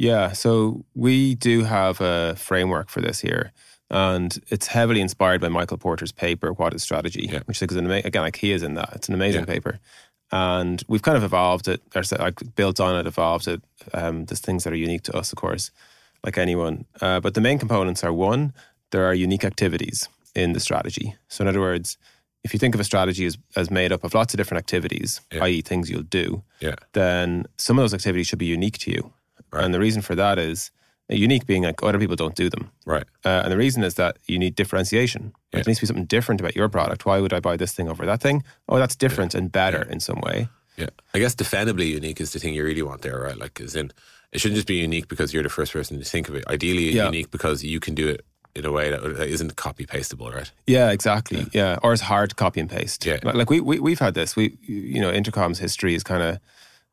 Yeah. 0.00 0.32
So 0.32 0.84
we 0.94 1.34
do 1.34 1.64
have 1.64 2.00
a 2.00 2.34
framework 2.36 2.88
for 2.88 3.00
this 3.02 3.20
here. 3.20 3.52
And 3.90 4.38
it's 4.48 4.68
heavily 4.68 5.00
inspired 5.00 5.40
by 5.40 5.48
Michael 5.48 5.76
Porter's 5.76 6.12
paper, 6.12 6.52
What 6.52 6.72
is 6.74 6.82
Strategy? 6.82 7.28
Yeah. 7.30 7.40
Which 7.44 7.58
I 7.58 7.60
think 7.60 7.72
is 7.72 7.76
an 7.76 7.84
amazing, 7.86 8.06
again, 8.06 8.22
like 8.22 8.36
he 8.36 8.52
is 8.52 8.62
in 8.62 8.74
that. 8.74 8.90
It's 8.94 9.08
an 9.08 9.14
amazing 9.14 9.42
Yeah. 9.42 9.54
paper. 9.54 9.78
And 10.32 10.82
we've 10.88 11.02
kind 11.02 11.16
of 11.18 11.24
evolved 11.24 11.66
it, 11.68 11.82
or 11.94 12.02
like 12.18 12.38
built 12.54 12.78
on 12.80 12.94
it, 12.98 13.06
evolved 13.06 13.46
it. 13.48 13.60
Um, 13.92 14.24
there's 14.26 14.40
things 14.40 14.64
that 14.64 14.72
are 14.72 14.76
unique 14.76 15.02
to 15.02 15.16
us, 15.16 15.32
of 15.32 15.36
course, 15.36 15.70
like 16.24 16.38
anyone. 16.38 16.84
Uh, 17.00 17.18
but 17.20 17.34
the 17.34 17.40
main 17.40 17.58
components 17.58 18.02
are 18.04 18.12
one, 18.12 18.52
there 18.92 19.04
are 19.04 19.14
unique 19.14 19.44
activities 19.44 20.08
in 20.34 20.52
the 20.52 20.60
strategy. 20.60 21.16
So, 21.28 21.42
in 21.42 21.48
other 21.48 21.60
words, 21.60 21.98
if 22.44 22.52
you 22.54 22.58
think 22.60 22.74
of 22.76 22.80
a 22.80 22.84
strategy 22.84 23.26
as, 23.26 23.36
as 23.56 23.70
made 23.70 23.92
up 23.92 24.04
of 24.04 24.14
lots 24.14 24.32
of 24.32 24.38
different 24.38 24.60
activities, 24.60 25.20
Yeah. 25.32 25.44
i.e., 25.44 25.60
things 25.62 25.90
you'll 25.90 26.02
do, 26.22 26.42
Yeah. 26.60 26.76
then 26.92 27.44
some 27.58 27.76
of 27.78 27.82
those 27.82 27.92
activities 27.94 28.28
should 28.28 28.38
be 28.38 28.46
unique 28.46 28.78
to 28.78 28.90
you. 28.92 29.12
Right. 29.52 29.64
And 29.64 29.74
the 29.74 29.80
reason 29.80 30.02
for 30.02 30.14
that 30.14 30.38
is 30.38 30.70
unique 31.08 31.44
being 31.46 31.64
like 31.64 31.82
other 31.82 31.98
people 31.98 32.14
don't 32.16 32.36
do 32.36 32.48
them. 32.48 32.70
Right. 32.86 33.04
Uh, 33.24 33.40
and 33.44 33.52
the 33.52 33.56
reason 33.56 33.82
is 33.82 33.94
that 33.94 34.16
you 34.26 34.38
need 34.38 34.54
differentiation. 34.54 35.32
Yeah. 35.52 35.58
There 35.62 35.64
needs 35.66 35.78
to 35.80 35.82
be 35.82 35.86
something 35.88 36.04
different 36.06 36.40
about 36.40 36.54
your 36.54 36.68
product. 36.68 37.04
Why 37.04 37.20
would 37.20 37.32
I 37.32 37.40
buy 37.40 37.56
this 37.56 37.72
thing 37.72 37.88
over 37.88 38.06
that 38.06 38.20
thing? 38.20 38.44
Oh, 38.68 38.78
that's 38.78 38.94
different 38.94 39.34
and 39.34 39.50
better 39.50 39.82
in 39.82 39.98
some 40.00 40.20
way. 40.20 40.48
Yeah. 40.76 40.90
I 41.12 41.18
guess 41.18 41.34
defendably 41.34 41.88
unique 41.90 42.20
is 42.20 42.32
the 42.32 42.38
thing 42.38 42.54
you 42.54 42.64
really 42.64 42.82
want 42.82 43.02
there, 43.02 43.18
right? 43.20 43.36
Like, 43.36 43.60
as 43.60 43.74
in, 43.74 43.92
it 44.32 44.40
shouldn't 44.40 44.56
just 44.56 44.68
be 44.68 44.76
unique 44.76 45.08
because 45.08 45.34
you're 45.34 45.42
the 45.42 45.48
first 45.48 45.72
person 45.72 45.98
to 45.98 46.04
think 46.04 46.28
of 46.28 46.36
it. 46.36 46.46
Ideally, 46.46 46.92
Yeah. 46.92 47.06
unique 47.06 47.30
because 47.32 47.64
you 47.64 47.80
can 47.80 47.94
do 47.96 48.06
it 48.08 48.24
in 48.54 48.64
a 48.64 48.70
way 48.72 48.90
that 48.90 49.02
isn't 49.28 49.56
copy 49.56 49.86
pastable, 49.86 50.30
right? 50.30 50.50
Yeah, 50.66 50.90
exactly. 50.90 51.46
Yeah. 51.52 51.78
Or 51.82 51.92
it's 51.92 52.02
hard 52.02 52.30
to 52.30 52.36
copy 52.36 52.60
and 52.60 52.70
paste. 52.70 53.04
Yeah. 53.04 53.18
Like, 53.24 53.34
like 53.34 53.50
we, 53.50 53.60
we, 53.60 53.80
we've 53.80 53.98
had 53.98 54.14
this. 54.14 54.36
We, 54.36 54.56
you 54.62 55.00
know, 55.00 55.10
Intercom's 55.10 55.58
history 55.58 55.94
is 55.96 56.02
kind 56.04 56.22
of 56.22 56.38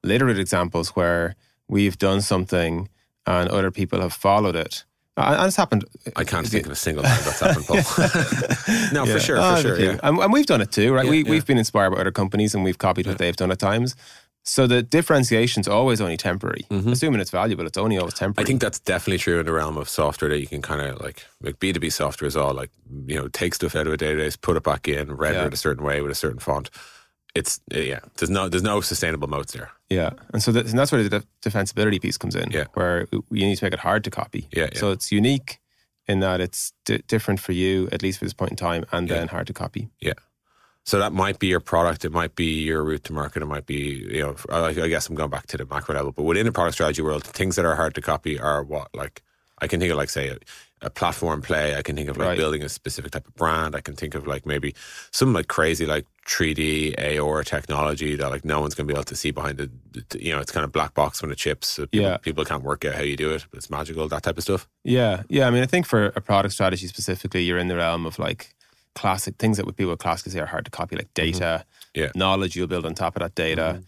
littered 0.03 0.37
examples 0.39 0.89
where 0.89 1.35
we've 1.67 1.97
done 1.97 2.21
something 2.21 2.89
and 3.25 3.49
other 3.49 3.71
people 3.71 3.99
have 4.01 4.13
followed 4.13 4.55
it. 4.55 4.83
And 5.17 5.47
it's 5.47 5.55
happened. 5.55 5.83
I 6.15 6.23
can't 6.23 6.47
think 6.47 6.67
of 6.67 6.71
a 6.71 6.75
single 6.75 7.03
time 7.03 7.19
that's 7.25 7.39
happened, 7.39 7.65
Paul. 7.65 7.77
no, 8.93 9.03
Yeah. 9.03 9.13
for 9.13 9.19
sure, 9.19 9.37
Oh, 9.39 9.55
for 9.55 9.61
sure. 9.63 9.79
Yeah. 9.79 9.99
And, 10.03 10.19
and 10.19 10.31
we've 10.31 10.45
done 10.45 10.61
it 10.61 10.71
too, 10.71 10.93
right? 10.93 11.05
Yeah, 11.05 11.09
we. 11.11 11.23
We've 11.23 11.45
been 11.45 11.57
inspired 11.57 11.89
by 11.91 11.97
other 12.01 12.11
companies 12.11 12.53
and 12.53 12.63
we've 12.63 12.77
copied 12.77 13.07
what 13.07 13.17
they've 13.17 13.35
done 13.35 13.51
at 13.51 13.57
times. 13.59 13.95
So 14.43 14.65
the 14.67 14.81
differentiation's 14.81 15.67
always 15.67 15.99
only 15.99 16.15
temporary. 16.17 16.65
Assuming 16.69 17.19
it's 17.19 17.31
valuable, 17.31 17.65
it's 17.65 17.77
only 17.77 17.97
always 17.97 18.13
Mm-hmm. 18.13 18.39
I 18.39 18.43
think 18.45 18.61
that's 18.61 18.79
definitely 18.79 19.17
true 19.17 19.39
in 19.41 19.45
the 19.45 19.51
realm 19.51 19.75
of 19.77 19.89
software 19.89 20.29
that 20.29 20.39
you 20.39 20.47
can 20.47 20.61
kind 20.61 20.81
of 20.81 21.01
like 21.01 21.25
like 21.41 21.59
B 21.59 21.73
two 21.73 21.79
B 21.81 21.89
software 21.89 22.27
is 22.27 22.37
all 22.37 22.53
like 22.53 22.69
you 23.07 23.15
know 23.15 23.27
take 23.27 23.55
stuff 23.55 23.75
out 23.75 23.87
of 23.87 23.93
a 23.93 23.97
database, 23.97 24.39
put 24.39 24.55
it 24.55 24.63
back 24.63 24.87
in, 24.87 25.11
render 25.17 25.47
it 25.47 25.53
a 25.53 25.57
certain 25.57 25.83
way 25.83 25.99
with 26.01 26.11
a 26.11 26.15
certain 26.15 26.39
font. 26.39 26.69
It's 27.37 27.59
yeah, 27.71 27.99
there's 28.17 28.29
no 28.37 28.49
there's 28.49 28.63
no 28.73 28.81
sustainable 28.81 29.27
modes 29.35 29.51
there. 29.53 29.69
Yeah, 29.89 30.11
and 30.33 30.41
so 30.43 30.51
that, 30.51 30.65
and 30.69 30.77
that's 30.79 30.91
where 30.91 31.03
the 31.03 31.09
def- 31.15 31.27
defensibility 31.47 31.99
piece 32.01 32.17
comes 32.17 32.35
in, 32.35 32.51
Yeah. 32.51 32.65
where 32.73 33.07
you 33.39 33.45
need 33.47 33.57
to 33.59 33.65
make 33.65 33.73
it 33.73 33.79
hard 33.79 34.03
to 34.05 34.11
copy. 34.21 34.41
Yeah, 34.51 34.67
yeah. 34.73 34.79
So 34.79 34.91
it's 34.91 35.11
unique 35.11 35.59
in 36.07 36.19
that 36.21 36.39
it's 36.41 36.73
di- 36.85 37.03
different 37.13 37.39
for 37.39 37.53
you, 37.53 37.87
at 37.91 38.01
least 38.01 38.19
for 38.19 38.25
this 38.25 38.33
point 38.33 38.51
in 38.51 38.57
time, 38.57 38.83
and 38.91 39.07
Yeah. 39.07 39.15
then 39.19 39.27
hard 39.27 39.47
to 39.47 39.53
copy. 39.53 39.83
Yeah. 40.01 40.13
So 40.83 40.99
that 40.99 41.11
might 41.11 41.37
be 41.39 41.47
your 41.47 41.59
product, 41.59 42.05
it 42.05 42.11
might 42.13 42.33
be 42.35 42.63
your 42.69 42.81
route 42.89 43.03
to 43.05 43.13
market, 43.13 43.43
it 43.43 43.45
might 43.55 43.65
be 43.65 43.81
you 44.15 44.21
know 44.23 44.35
I, 44.49 44.67
I 44.85 44.87
guess 44.93 45.07
I'm 45.09 45.15
going 45.15 45.29
back 45.37 45.45
to 45.47 45.57
the 45.57 45.65
macro 45.65 45.95
level, 45.95 46.11
but 46.13 46.23
within 46.23 46.45
the 46.45 46.51
product 46.51 46.75
strategy 46.75 47.01
world, 47.01 47.23
things 47.25 47.55
that 47.57 47.65
are 47.65 47.75
hard 47.75 47.93
to 47.95 48.01
copy 48.01 48.39
are 48.39 48.63
what 48.63 48.87
like 48.95 49.21
I 49.63 49.67
can 49.67 49.79
think 49.79 49.91
of 49.91 49.97
like 49.97 50.09
say 50.09 50.25
a, 50.81 50.89
platform 50.89 51.41
play. 51.41 51.75
I 51.75 51.81
can 51.81 51.95
think 51.95 52.09
of 52.09 52.17
like 52.17 52.27
Right. 52.27 52.37
building 52.37 52.63
a 52.63 52.69
specific 52.69 53.11
type 53.11 53.27
of 53.27 53.35
brand. 53.35 53.75
I 53.75 53.81
can 53.81 53.95
think 53.95 54.15
of 54.15 54.27
like 54.27 54.45
maybe 54.45 54.73
some 55.11 55.33
like 55.33 55.47
crazy 55.47 55.85
like 55.85 56.05
3D 56.27 56.95
AOR 56.97 57.43
technology 57.45 58.15
that 58.15 58.29
like 58.29 58.43
no 58.45 58.59
one's 58.61 58.75
going 58.75 58.87
to 58.87 58.93
be 58.93 58.97
able 58.97 59.05
to 59.05 59.15
see 59.15 59.31
behind 59.31 59.57
the, 59.57 59.69
the- 60.09 60.23
you 60.23 60.31
know 60.33 60.39
it's 60.39 60.51
kind 60.51 60.63
of 60.63 60.71
black 60.71 60.93
box 60.93 61.21
when 61.21 61.31
it 61.31 61.37
chips. 61.37 61.67
So 61.67 61.87
people, 61.87 62.07
Yeah. 62.09 62.17
people 62.17 62.45
can't 62.45 62.63
work 62.63 62.85
out 62.85 62.95
how 62.95 63.01
you 63.03 63.15
do 63.17 63.31
it, 63.33 63.45
but 63.49 63.57
it's 63.57 63.69
magical. 63.69 64.07
That 64.07 64.23
type 64.23 64.37
of 64.37 64.43
stuff. 64.43 64.67
Yeah, 64.83 65.23
yeah. 65.29 65.47
I 65.47 65.51
mean, 65.51 65.63
I 65.63 65.67
think 65.67 65.85
for 65.85 66.07
a 66.15 66.21
product 66.21 66.53
strategy 66.53 66.87
specifically, 66.87 67.43
you're 67.43 67.57
in 67.57 67.67
the 67.69 67.75
realm 67.77 68.05
of 68.05 68.19
like 68.19 68.53
classic 68.95 69.35
things 69.37 69.57
that 69.57 69.65
would 69.65 69.77
would 69.79 69.99
classically 69.99 70.31
say 70.31 70.39
are 70.39 70.45
hard 70.47 70.65
to 70.65 70.71
copy, 70.71 70.95
like 70.95 71.13
data, 71.13 71.37
Mm-hmm. 71.63 71.99
Yeah. 72.01 72.05
Mm-hmm. 72.07 72.19
knowledge 72.19 72.55
you'll 72.55 72.67
build 72.67 72.85
on 72.85 72.93
top 72.93 73.15
of 73.15 73.21
that 73.21 73.33
data. 73.35 73.81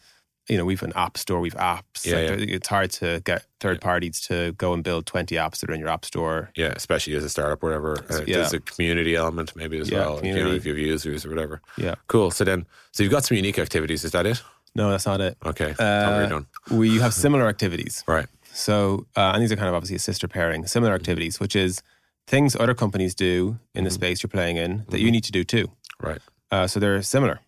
You 0.50 0.58
know, 0.58 0.66
we've 0.66 0.82
an 0.82 0.94
app 0.96 1.18
store, 1.18 1.40
we've 1.40 1.54
apps. 1.56 2.06
Yeah, 2.06 2.32
Like, 2.36 2.50
It's 2.50 2.68
hard 2.68 2.90
to 2.94 3.22
get 3.24 3.46
third 3.60 3.80
parties 3.82 4.20
to 4.22 4.52
go 4.54 4.74
and 4.74 4.84
build 4.84 5.06
20 5.06 5.36
apps 5.36 5.60
that 5.60 5.70
are 5.70 5.74
in 5.74 5.80
your 5.80 5.90
app 5.90 6.04
store. 6.06 6.50
Yeah, 6.56 6.74
especially 6.76 7.16
as 7.16 7.24
a 7.24 7.30
startup, 7.30 7.64
or 7.64 7.68
whatever. 7.68 7.98
Uh, 8.10 8.24
Yeah. 8.26 8.38
There's 8.38 8.54
a 8.54 8.60
community 8.60 9.16
element 9.16 9.56
maybe 9.56 9.78
as 9.80 9.90
Yeah, 9.92 10.00
well. 10.00 10.26
You 10.26 10.34
know, 10.34 10.52
if 10.52 10.66
you 10.66 10.72
have 10.74 10.80
users 10.80 11.24
or 11.26 11.30
whatever. 11.30 11.62
Yeah. 11.78 11.96
Cool. 12.08 12.32
So 12.32 12.44
then, 12.44 12.66
so 12.92 13.04
you've 13.04 13.12
got 13.12 13.26
some 13.26 13.38
unique 13.38 13.60
activities. 13.60 14.04
Is 14.04 14.12
that 14.12 14.26
it? 14.26 14.42
No, 14.76 14.90
that's 14.90 15.06
not 15.06 15.22
it. 15.22 15.38
Okay. 15.46 15.74
Tell 15.78 16.20
me 16.28 16.34
what 16.34 16.44
Uh, 16.72 16.76
we 16.76 16.98
have 17.00 17.14
similar 17.14 17.48
activities. 17.48 18.04
Right. 18.08 18.28
So, 18.52 19.06
uh, 19.16 19.32
and 19.34 19.44
these 19.44 19.52
are 19.52 19.56
kind 19.56 19.70
of 19.70 19.76
obviously 19.76 19.96
a 19.98 20.00
sister 20.00 20.28
pairing, 20.28 20.66
similar 20.66 20.94
activities, 20.94 21.40
which 21.40 21.56
is 21.56 21.82
things 22.28 22.56
other 22.56 22.74
companies 22.74 23.14
do 23.14 23.60
in 23.76 23.84
the 23.84 23.92
space 23.92 24.22
you're 24.24 24.30
playing 24.30 24.58
in 24.58 24.86
that 24.90 25.00
you 25.00 25.12
need 25.12 25.24
to 25.26 25.32
do 25.32 25.44
too. 25.44 25.70
Right. 26.02 26.20
Uh, 26.52 26.66
so 26.68 26.80
they're 26.80 27.02
similar. 27.04 27.40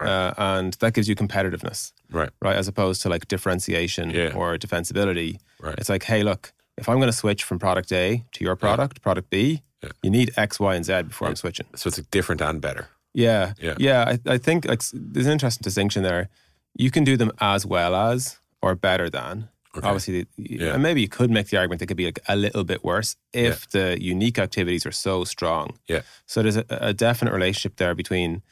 Uh, 0.00 0.32
and 0.36 0.74
that 0.74 0.94
gives 0.94 1.08
you 1.08 1.14
competitiveness, 1.14 1.92
Right. 2.10 2.30
right? 2.40 2.56
As 2.56 2.68
opposed 2.68 3.02
to 3.02 3.08
like 3.08 3.28
differentiation 3.28 4.10
Yeah. 4.10 4.32
or 4.34 4.56
defensibility. 4.56 5.38
Right. 5.60 5.74
It's 5.78 5.88
like, 5.88 6.04
hey, 6.04 6.22
look, 6.22 6.52
if 6.76 6.88
I'm 6.88 6.96
going 6.96 7.10
to 7.10 7.16
switch 7.16 7.44
from 7.44 7.58
product 7.58 7.92
A 7.92 8.24
to 8.32 8.44
your 8.44 8.56
product, 8.56 9.02
product 9.02 9.30
B, 9.30 9.62
Yeah. 9.82 9.90
you 10.02 10.10
need 10.10 10.32
X, 10.36 10.58
Y, 10.60 10.74
and 10.74 10.84
Z 10.84 11.02
before 11.02 11.28
I'm 11.28 11.36
switching. 11.36 11.66
So 11.74 11.88
it's 11.88 11.98
like 11.98 12.10
different 12.10 12.40
and 12.40 12.60
better. 12.60 12.88
Yeah. 13.12 13.54
Yeah. 13.78 14.04
I, 14.26 14.34
I 14.34 14.38
think 14.38 14.66
like 14.66 14.82
there's 14.92 15.26
an 15.26 15.32
interesting 15.32 15.62
distinction 15.62 16.02
there. 16.02 16.28
You 16.74 16.90
can 16.90 17.04
do 17.04 17.16
them 17.16 17.32
as 17.40 17.66
well 17.66 17.94
as 17.94 18.38
or 18.62 18.74
better 18.74 19.10
than. 19.10 19.48
Okay. 19.76 19.86
Obviously, 19.86 20.26
yeah. 20.36 20.74
and 20.74 20.82
maybe 20.82 21.00
you 21.00 21.08
could 21.08 21.30
make 21.30 21.48
the 21.48 21.56
argument 21.56 21.78
they 21.78 21.86
could 21.86 21.96
be 21.96 22.06
like 22.06 22.18
a 22.28 22.34
little 22.34 22.64
bit 22.64 22.82
worse 22.82 23.14
if 23.32 23.68
yeah. 23.72 23.80
the 23.80 24.02
unique 24.02 24.36
activities 24.38 24.84
are 24.84 24.90
so 24.92 25.22
strong. 25.22 25.78
Yeah. 25.86 26.00
So 26.26 26.42
there's 26.42 26.56
a, 26.56 26.64
a, 26.70 26.92
definite 26.92 27.32
relationship 27.32 27.76
there 27.76 27.94
between, 27.94 28.42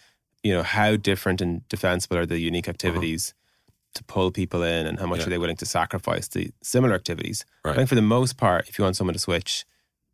you 0.49 0.55
know, 0.55 0.63
how 0.63 0.97
different 0.97 1.41
and 1.41 1.67
defensible 1.69 2.17
are 2.17 2.27
the 2.27 2.39
unique 2.39 2.69
activities 2.69 3.35
uh-huh. 3.37 3.91
to 3.95 4.05
pull 4.05 4.31
people 4.31 4.63
in, 4.63 4.87
and 4.87 4.99
how 4.99 5.07
much 5.07 5.21
yeah. 5.21 5.27
are 5.27 5.31
they 5.31 5.39
willing 5.39 5.57
to 5.57 5.67
sacrifice 5.67 6.29
the 6.29 6.51
similar 6.63 6.95
activities. 6.95 7.45
Right. 7.65 7.73
I 7.73 7.77
think 7.77 7.89
for 7.89 7.95
the 7.95 8.03
most 8.03 8.37
part, 8.37 8.69
if 8.69 8.79
you 8.79 8.85
want 8.85 8.97
someone 8.97 9.15
to 9.15 9.21
switch, 9.21 9.65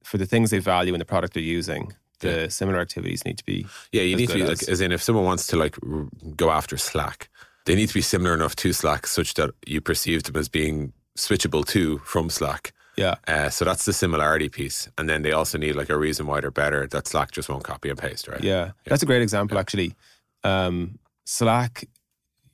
for 0.02 0.18
the 0.18 0.26
things 0.26 0.50
they 0.50 0.58
value 0.58 0.92
in 0.92 0.98
the 0.98 1.04
product 1.04 1.34
they're 1.34 1.42
using, 1.58 1.94
the 2.20 2.48
similar 2.48 2.80
activities 2.80 3.24
need 3.24 3.38
to 3.38 3.44
be. 3.44 3.66
Yeah, 3.92 4.02
you 4.02 4.16
need 4.16 4.30
to 4.30 4.34
be 4.34 4.42
as. 4.42 4.48
like, 4.48 4.68
as 4.68 4.80
in, 4.80 4.92
if 4.92 5.02
someone 5.02 5.24
wants 5.24 5.46
to 5.48 5.56
like 5.56 5.76
go 6.36 6.50
after 6.50 6.76
Slack 6.76 7.28
they 7.64 7.74
need 7.74 7.88
to 7.88 7.94
be 7.94 8.02
similar 8.02 8.34
enough 8.34 8.56
to 8.56 8.72
Slack 8.72 9.06
such 9.06 9.34
that 9.34 9.50
you 9.66 9.80
perceive 9.80 10.24
them 10.24 10.36
as 10.36 10.48
being 10.48 10.92
switchable 11.16 11.66
to 11.68 11.98
from 11.98 12.28
Slack. 12.28 12.72
Yeah. 12.96 13.16
Uh, 13.26 13.48
so 13.48 13.64
that's 13.64 13.86
the 13.86 13.92
similarity 13.92 14.48
piece. 14.48 14.88
And 14.98 15.08
then 15.08 15.22
they 15.22 15.32
also 15.32 15.58
need 15.58 15.74
like 15.74 15.90
a 15.90 15.98
reason 15.98 16.26
why 16.26 16.40
they're 16.40 16.50
better 16.50 16.86
that 16.88 17.08
Slack 17.08 17.32
just 17.32 17.48
won't 17.48 17.64
copy 17.64 17.88
and 17.88 17.98
paste, 17.98 18.28
right? 18.28 18.42
Yeah. 18.42 18.66
yeah. 18.66 18.72
That's 18.86 19.02
a 19.02 19.06
great 19.06 19.22
example, 19.22 19.56
yeah. 19.56 19.60
actually. 19.60 19.94
Um, 20.44 20.98
Slack, 21.24 21.88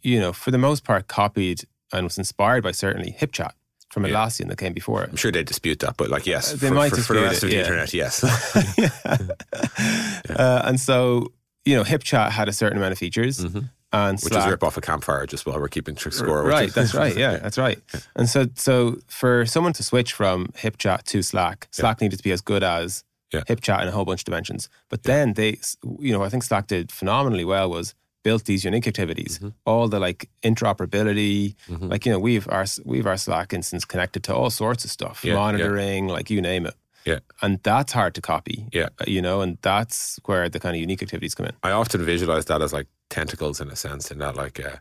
you 0.02 0.20
know, 0.20 0.32
for 0.32 0.50
the 0.50 0.58
most 0.58 0.84
part, 0.84 1.08
copied 1.08 1.64
and 1.92 2.04
was 2.04 2.18
inspired 2.18 2.62
by 2.62 2.70
certainly 2.70 3.16
HipChat 3.18 3.52
from 3.90 4.04
Atlassian 4.04 4.42
yeah. 4.42 4.46
that 4.48 4.58
came 4.58 4.72
before 4.72 5.02
it. 5.02 5.10
I'm 5.10 5.16
sure 5.16 5.32
they 5.32 5.42
dispute 5.42 5.80
that, 5.80 5.96
but 5.96 6.08
like, 6.08 6.26
yes, 6.26 6.52
uh, 6.52 6.56
they 6.56 6.68
for, 6.68 6.74
might 6.74 6.90
for, 6.90 7.00
for 7.00 7.14
the 7.14 7.22
rest 7.22 7.42
it, 7.42 7.46
of 7.46 7.50
the 7.50 7.56
yeah. 7.56 7.62
internet, 7.62 7.92
yes. 7.92 8.24
yeah. 10.28 10.36
Uh, 10.36 10.62
and 10.64 10.78
so, 10.78 11.32
you 11.64 11.74
know, 11.74 11.82
HipChat 11.82 12.30
had 12.30 12.48
a 12.48 12.52
certain 12.52 12.78
amount 12.78 12.92
of 12.92 12.98
features. 12.98 13.44
Mm-hmm 13.44 13.66
and 13.92 14.20
Slack. 14.20 14.30
Which 14.32 14.44
is 14.44 14.50
rip 14.50 14.62
off 14.62 14.76
a 14.76 14.80
campfire 14.80 15.26
just 15.26 15.46
while 15.46 15.58
we're 15.58 15.68
keeping 15.68 15.96
score. 15.96 16.44
Right, 16.44 16.70
that's 16.74 16.94
right. 16.94 17.16
Yeah, 17.16 17.38
that's 17.38 17.58
right. 17.58 17.78
And 18.14 18.28
so, 18.28 18.46
so 18.54 18.98
for 19.08 19.46
someone 19.46 19.72
to 19.74 19.82
switch 19.82 20.12
from 20.12 20.48
HipChat 20.56 21.04
to 21.04 21.22
Slack, 21.22 21.68
Slack 21.70 22.00
needed 22.00 22.16
to 22.16 22.22
be 22.22 22.32
as 22.32 22.40
good 22.40 22.62
as 22.62 23.04
yeah. 23.32 23.40
HipChat 23.42 23.82
in 23.82 23.88
a 23.88 23.90
whole 23.90 24.04
bunch 24.04 24.22
of 24.22 24.24
dimensions. 24.26 24.68
But 24.88 25.00
yeah. 25.04 25.14
then 25.14 25.34
they, 25.34 25.58
you 25.98 26.12
know, 26.12 26.22
I 26.22 26.28
think 26.28 26.42
Slack 26.42 26.66
did 26.66 26.92
phenomenally 26.92 27.44
well 27.44 27.70
was 27.70 27.94
built 28.22 28.44
these 28.44 28.64
unique 28.64 28.86
activities, 28.86 29.38
mm-hmm. 29.38 29.48
all 29.64 29.88
the 29.88 29.98
like 29.98 30.28
interoperability, 30.42 31.54
mm-hmm. 31.68 31.88
like 31.88 32.04
you 32.06 32.12
know, 32.12 32.18
we've 32.18 32.48
our 32.48 32.66
we've 32.84 33.06
our 33.06 33.16
Slack 33.16 33.52
instance 33.52 33.84
connected 33.84 34.22
to 34.24 34.34
all 34.34 34.50
sorts 34.50 34.84
of 34.84 34.90
stuff, 34.90 35.24
monitoring, 35.24 36.08
like 36.08 36.30
you 36.30 36.40
name 36.40 36.66
it. 36.66 36.74
Yeah. 37.04 37.20
And 37.40 37.62
that's 37.62 37.92
hard 37.92 38.14
to 38.16 38.20
copy. 38.20 38.66
Yeah. 38.72 38.88
You 39.06 39.22
know, 39.22 39.40
and 39.40 39.58
that's 39.62 40.20
where 40.26 40.48
the 40.48 40.60
kind 40.60 40.76
of 40.76 40.80
unique 40.80 41.02
activities 41.02 41.34
come 41.34 41.46
in. 41.46 41.52
I 41.62 41.70
often 41.70 42.04
visualize 42.04 42.44
that 42.46 42.60
as 42.60 42.72
like 42.72 42.88
tentacles 43.08 43.60
in 43.60 43.70
a 43.70 43.76
sense, 43.76 44.10
in 44.10 44.18
that 44.18 44.36
like 44.36 44.60
uh, 44.60 44.76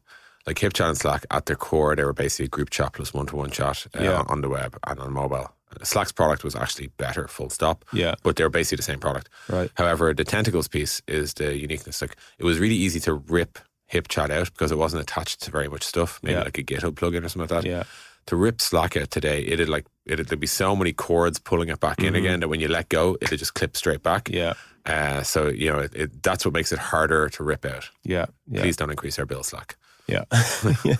like 0.46 0.58
HipChat 0.58 0.88
and 0.88 0.98
Slack 0.98 1.26
at 1.32 1.46
their 1.46 1.56
core, 1.56 1.96
they 1.96 2.04
were 2.04 2.14
basically 2.14 2.46
a 2.46 2.50
group 2.50 2.70
chat 2.70 2.94
plus 2.94 3.14
one 3.14 3.28
to 3.28 3.36
one 3.36 3.52
chat 3.52 3.88
uh, 3.98 4.04
yeah. 4.04 4.24
on 4.28 4.42
the 4.42 4.50
web 4.50 4.78
and 4.86 5.00
on 5.00 5.14
mobile. 5.14 5.54
Slack's 5.84 6.12
product 6.12 6.44
was 6.44 6.56
actually 6.56 6.88
better, 6.98 7.28
full 7.28 7.50
stop. 7.50 7.86
Yeah. 7.94 8.16
But 8.24 8.36
they're 8.36 8.50
basically 8.50 8.78
the 8.78 8.84
same 8.84 9.00
product. 9.00 9.30
Right. 9.48 9.72
However, 9.76 10.14
the 10.14 10.24
tentacles 10.24 10.68
piece 10.68 11.02
is 11.08 11.34
the 11.36 11.58
uniqueness. 11.58 12.02
Like 12.02 12.16
it 12.38 12.44
was 12.44 12.60
really 12.60 12.76
easy 12.76 13.00
to 13.02 13.14
rip 13.14 13.60
HipChat 13.92 14.30
out 14.30 14.52
because 14.52 14.72
it 14.72 14.78
wasn't 14.78 15.02
attached 15.02 15.42
to 15.42 15.52
very 15.52 15.68
much 15.68 15.84
stuff, 15.84 16.20
maybe 16.24 16.36
yeah. 16.36 16.44
like 16.44 16.58
a 16.58 16.64
GitHub 16.64 16.94
plugin 16.94 17.26
or 17.26 17.30
something 17.30 17.56
like 17.56 17.64
that. 17.64 17.66
Yeah. 17.66 17.84
To 18.28 18.36
rip 18.36 18.62
Slack 18.62 18.96
out 18.96 19.10
today, 19.10 19.44
it'd 19.44 19.70
like 19.70 19.86
it'd 20.06 20.28
there'd 20.28 20.40
be 20.40 20.48
so 20.48 20.76
many 20.76 20.94
cords 20.94 21.40
pulling 21.40 21.70
it 21.70 21.80
back 21.80 21.98
mm-hmm. 21.98 22.08
in 22.08 22.16
again 22.16 22.40
that 22.42 22.48
when 22.48 22.60
you 22.60 22.68
let 22.68 22.90
go, 22.90 23.18
it'd 23.22 23.40
just 23.40 23.56
clip 23.56 23.76
straight 23.76 24.04
back. 24.04 24.30
Yeah. 24.30 24.54
Uh, 24.86 25.24
so 25.24 25.48
you 25.48 25.72
know 25.72 25.80
it, 25.80 25.96
it, 25.96 26.24
that's 26.24 26.46
what 26.46 26.54
makes 26.54 26.72
it 26.72 26.80
harder 26.80 27.30
to 27.30 27.44
rip 27.44 27.66
out. 27.66 27.90
Yeah, 28.04 28.28
yeah. 28.48 28.62
Please 28.62 28.78
don't 28.78 28.92
increase 28.92 29.18
our 29.18 29.26
bill 29.26 29.44
slack. 29.44 29.78
Yeah. 30.08 30.26
yeah. 30.84 30.96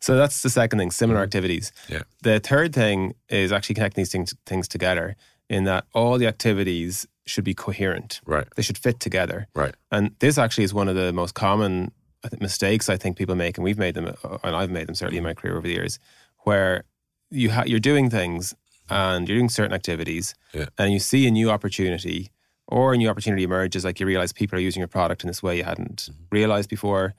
So 0.00 0.16
that's 0.16 0.42
the 0.42 0.50
second 0.50 0.78
thing, 0.78 0.90
similar 0.90 1.18
mm-hmm. 1.18 1.24
activities. 1.24 1.72
Yeah. 1.88 2.02
The 2.22 2.40
third 2.40 2.74
thing 2.74 3.14
is 3.28 3.52
actually 3.52 3.74
connecting 3.76 4.02
these 4.02 4.12
things, 4.12 4.34
things 4.46 4.68
together 4.68 5.16
in 5.48 5.64
that 5.64 5.86
all 5.94 6.18
the 6.18 6.26
activities 6.26 7.06
should 7.26 7.44
be 7.44 7.54
coherent. 7.54 8.20
Right. 8.24 8.46
They 8.56 8.62
should 8.62 8.78
fit 8.78 9.00
together. 9.00 9.46
Right. 9.54 9.74
And 9.90 10.14
this 10.20 10.38
actually 10.38 10.64
is 10.64 10.74
one 10.74 10.88
of 10.88 10.96
the 10.96 11.12
most 11.12 11.34
common 11.34 11.92
mistakes 12.40 12.88
I 12.88 12.96
think 12.96 13.16
people 13.16 13.34
make, 13.34 13.56
and 13.56 13.64
we've 13.64 13.78
made 13.78 13.94
them, 13.94 14.06
uh, 14.06 14.38
and 14.42 14.54
I've 14.54 14.70
made 14.70 14.86
them 14.86 14.94
certainly 14.94 15.18
in 15.18 15.24
my 15.24 15.34
career 15.34 15.56
over 15.56 15.66
the 15.66 15.72
years, 15.72 15.98
where 16.40 16.84
you 17.30 17.50
ha- 17.50 17.64
you're 17.66 17.80
doing 17.80 18.10
things 18.10 18.54
and 18.88 19.28
you're 19.28 19.38
doing 19.38 19.48
certain 19.48 19.72
activities, 19.72 20.34
yeah. 20.52 20.66
and 20.76 20.92
you 20.92 20.98
see 20.98 21.26
a 21.26 21.30
new 21.30 21.50
opportunity, 21.50 22.30
or 22.66 22.92
a 22.92 22.96
new 22.96 23.08
opportunity 23.08 23.42
emerges, 23.42 23.84
like 23.84 24.00
you 24.00 24.06
realize 24.06 24.32
people 24.32 24.58
are 24.58 24.62
using 24.62 24.80
your 24.80 24.88
product 24.88 25.22
in 25.22 25.28
this 25.28 25.42
way 25.42 25.56
you 25.56 25.64
hadn't 25.64 25.96
mm-hmm. 25.96 26.24
realized 26.30 26.68
before, 26.68 27.14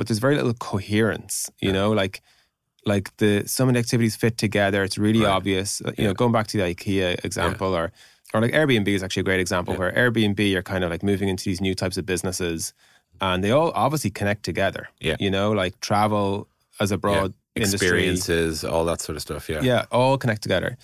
but 0.00 0.06
there's 0.06 0.18
very 0.18 0.34
little 0.34 0.54
coherence. 0.54 1.50
You 1.60 1.68
yeah. 1.68 1.74
know, 1.74 1.92
like 1.92 2.22
like 2.86 3.14
the 3.18 3.46
some 3.46 3.68
of 3.68 3.74
the 3.74 3.80
activities 3.80 4.16
fit 4.16 4.38
together. 4.38 4.82
It's 4.82 4.96
really 4.96 5.20
right. 5.20 5.28
obvious. 5.28 5.82
Uh, 5.82 5.88
you 5.88 5.94
yeah. 5.98 6.06
know, 6.06 6.14
going 6.14 6.32
back 6.32 6.46
to 6.46 6.56
the 6.56 6.62
IKEA 6.74 7.22
example, 7.22 7.76
or 7.76 7.92
or 8.32 8.40
like 8.40 8.52
Airbnb 8.52 8.88
is 8.88 9.02
actually 9.02 9.20
a 9.20 9.24
great 9.24 9.40
example 9.40 9.74
where 9.74 9.92
Airbnb 9.92 10.54
are 10.54 10.62
kind 10.62 10.84
of 10.84 10.90
like 10.90 11.02
moving 11.02 11.28
into 11.28 11.44
these 11.44 11.60
new 11.60 11.74
types 11.74 11.98
of 11.98 12.06
businesses, 12.06 12.72
and 13.20 13.44
they 13.44 13.50
all 13.50 13.72
obviously 13.74 14.08
connect 14.08 14.42
together. 14.42 14.88
Yeah, 15.00 15.16
you 15.20 15.30
know, 15.30 15.52
like 15.52 15.78
travel 15.80 16.48
as 16.80 16.92
a 16.92 16.96
broad 16.96 17.34
experiences, 17.54 18.64
industry. 18.64 18.70
all 18.70 18.86
that 18.86 19.02
sort 19.02 19.16
of 19.16 19.22
stuff. 19.22 19.50
Yeah, 19.50 19.60
yeah, 19.60 19.84
all 19.92 20.16
connect 20.16 20.40
together. 20.40 20.78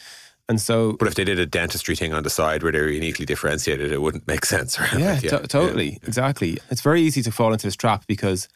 And 0.46 0.60
so, 0.60 0.92
but 0.92 1.08
if 1.08 1.14
they 1.14 1.24
did 1.24 1.38
a 1.38 1.46
dentistry 1.46 1.96
thing 1.96 2.12
on 2.12 2.22
the 2.22 2.28
side 2.28 2.62
where 2.62 2.70
they're 2.70 2.90
uniquely 2.90 3.24
differentiated, 3.24 3.92
it 3.92 4.02
wouldn't 4.02 4.26
make 4.26 4.44
sense. 4.54 4.78
Right? 4.78 4.98
Yeah, 4.98 5.20
yeah. 5.22 5.38
totally, 5.38 5.92
yeah. 5.92 5.98
exactly. 6.06 6.58
It's 6.68 6.82
very 6.82 7.00
easy 7.00 7.22
to 7.22 7.32
fall 7.32 7.54
into 7.54 7.66
this 7.66 7.76
trap 7.76 8.04
because 8.06 8.46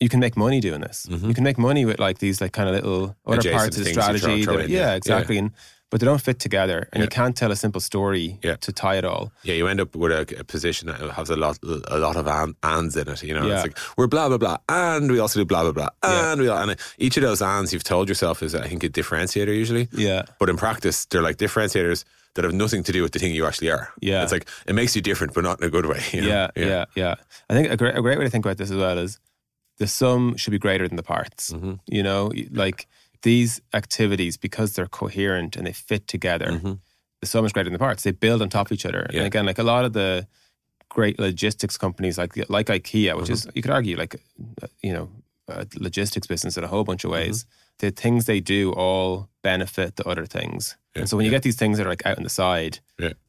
you 0.00 0.08
can 0.08 0.20
make 0.20 0.36
money 0.36 0.60
doing 0.60 0.80
this. 0.82 1.06
Mm-hmm. 1.10 1.28
You 1.28 1.34
can 1.34 1.44
make 1.44 1.58
money 1.58 1.84
with 1.84 1.98
like 1.98 2.18
these 2.18 2.40
like 2.40 2.52
kind 2.52 2.68
of 2.68 2.74
little 2.74 3.16
other 3.26 3.38
Adjacent 3.38 3.56
parts 3.58 3.76
of 3.78 3.84
the 3.84 3.90
strategy. 3.92 4.42
Throw, 4.44 4.54
throw 4.54 4.62
that, 4.62 4.68
yeah, 4.68 4.94
exactly. 4.94 5.38
And 5.38 5.52
but 5.88 6.00
they 6.00 6.04
don't 6.06 6.20
fit 6.20 6.40
together, 6.40 6.88
and 6.92 7.00
Yeah. 7.00 7.04
you 7.04 7.08
can't 7.08 7.36
tell 7.36 7.52
a 7.52 7.56
simple 7.56 7.80
story 7.80 8.40
Yeah. 8.42 8.56
to 8.56 8.72
tie 8.72 8.96
it 8.96 9.04
all. 9.04 9.30
Yeah, 9.44 9.54
you 9.54 9.68
end 9.68 9.80
up 9.80 9.94
with 9.94 10.10
a, 10.10 10.40
a 10.40 10.42
position 10.44 10.88
that 10.88 10.98
has 11.12 11.30
a 11.30 11.36
lot, 11.36 11.58
a 11.62 11.96
lot 11.98 12.16
of 12.16 12.26
an, 12.26 12.56
ands 12.64 12.96
in 12.96 13.08
it. 13.08 13.22
You 13.22 13.34
know, 13.34 13.46
Yeah. 13.46 13.54
it's 13.54 13.62
like 13.62 13.78
we're 13.96 14.08
blah 14.08 14.26
blah 14.28 14.36
blah, 14.38 14.56
and 14.68 15.10
we 15.12 15.20
also 15.20 15.38
do 15.40 15.44
blah 15.44 15.62
blah 15.62 15.70
blah, 15.72 15.88
Yeah. 16.02 16.32
and 16.32 16.40
we 16.40 16.50
and 16.50 16.76
each 16.98 17.16
of 17.16 17.22
those 17.22 17.40
ands 17.40 17.72
you've 17.72 17.84
told 17.84 18.08
yourself 18.08 18.42
is, 18.42 18.52
I 18.54 18.66
think, 18.68 18.82
a 18.82 18.88
differentiator 18.88 19.54
usually. 19.54 19.88
Yeah, 19.92 20.22
But 20.40 20.48
in 20.50 20.56
practice, 20.56 21.06
they're 21.06 21.22
like 21.22 21.36
differentiators 21.36 22.04
that 22.34 22.44
have 22.44 22.52
nothing 22.52 22.82
to 22.82 22.92
do 22.92 23.02
with 23.02 23.12
the 23.12 23.20
thing 23.20 23.32
you 23.32 23.46
actually 23.46 23.70
are. 23.70 23.88
Yeah. 24.02 24.24
it's 24.24 24.32
like 24.32 24.48
it 24.66 24.74
makes 24.74 24.96
you 24.96 25.02
different, 25.02 25.34
but 25.34 25.44
not 25.44 25.60
in 25.60 25.68
a 25.68 25.70
good 25.70 25.86
way. 25.86 26.02
you 26.12 26.22
know? 26.22 26.28
yeah, 26.28 26.50
yeah, 26.56 26.84
yeah, 26.96 27.14
I 27.48 27.54
think 27.54 27.70
a 27.70 27.76
great 27.76 27.96
a 27.96 28.02
great 28.02 28.18
way 28.18 28.24
to 28.24 28.30
think 28.30 28.44
about 28.44 28.56
this 28.58 28.72
as 28.72 28.76
well 28.76 28.98
is 28.98 29.20
the 29.78 29.86
sum 29.86 30.36
should 30.36 30.50
be 30.52 30.58
greater 30.58 30.86
than 30.88 30.96
the 30.96 31.02
parts. 31.02 31.52
Mhm. 31.52 31.78
You 31.86 32.02
know, 32.02 32.32
like 32.50 32.86
these 33.22 33.60
activities 33.74 34.36
because 34.36 34.72
they're 34.74 34.86
coherent 34.86 35.56
and 35.56 35.66
they 35.66 35.72
fit 35.72 36.06
together. 36.08 36.46
Mhm. 36.52 36.78
The 37.20 37.26
sum 37.26 37.44
is 37.44 37.52
greater 37.52 37.68
than 37.70 37.72
the 37.72 37.78
parts. 37.78 38.02
They 38.02 38.12
build 38.12 38.40
on 38.42 38.48
top 38.48 38.66
of 38.68 38.72
each 38.72 38.86
other. 38.86 39.06
Yeah. 39.10 39.18
And 39.20 39.26
again, 39.26 39.46
like 39.46 39.58
a 39.58 39.62
lot 39.64 39.84
of 39.84 39.92
the 39.92 40.26
great 40.88 41.18
logistics 41.18 41.76
companies, 41.76 42.16
like 42.18 42.36
like 42.48 42.66
IKEA, 42.66 43.16
which 43.18 43.30
is 43.30 43.46
you 43.54 43.62
could 43.62 43.70
argue 43.72 43.96
like 43.96 44.14
uh, 44.62 44.66
you 44.82 44.92
know 44.92 45.10
a 45.48 45.66
logistics 45.76 46.26
business 46.26 46.56
in 46.56 46.64
a 46.64 46.68
whole 46.68 46.84
bunch 46.84 47.04
of 47.04 47.10
ways. 47.10 47.46
The 47.78 47.90
things 47.90 48.24
they 48.24 48.40
do 48.40 48.72
all 48.72 49.28
benefit 49.42 49.96
the 49.96 50.08
other 50.08 50.24
things. 50.26 50.76
Yeah, 50.94 51.00
And 51.02 51.08
so 51.10 51.16
when 51.16 51.26
you 51.26 51.30
yeah. 51.30 51.36
get 51.36 51.42
these 51.42 51.56
things 51.56 51.76
that 51.76 51.86
are 51.86 51.90
like 51.90 52.06
out 52.06 52.16
on 52.16 52.22
the 52.24 52.30
side, 52.30 52.80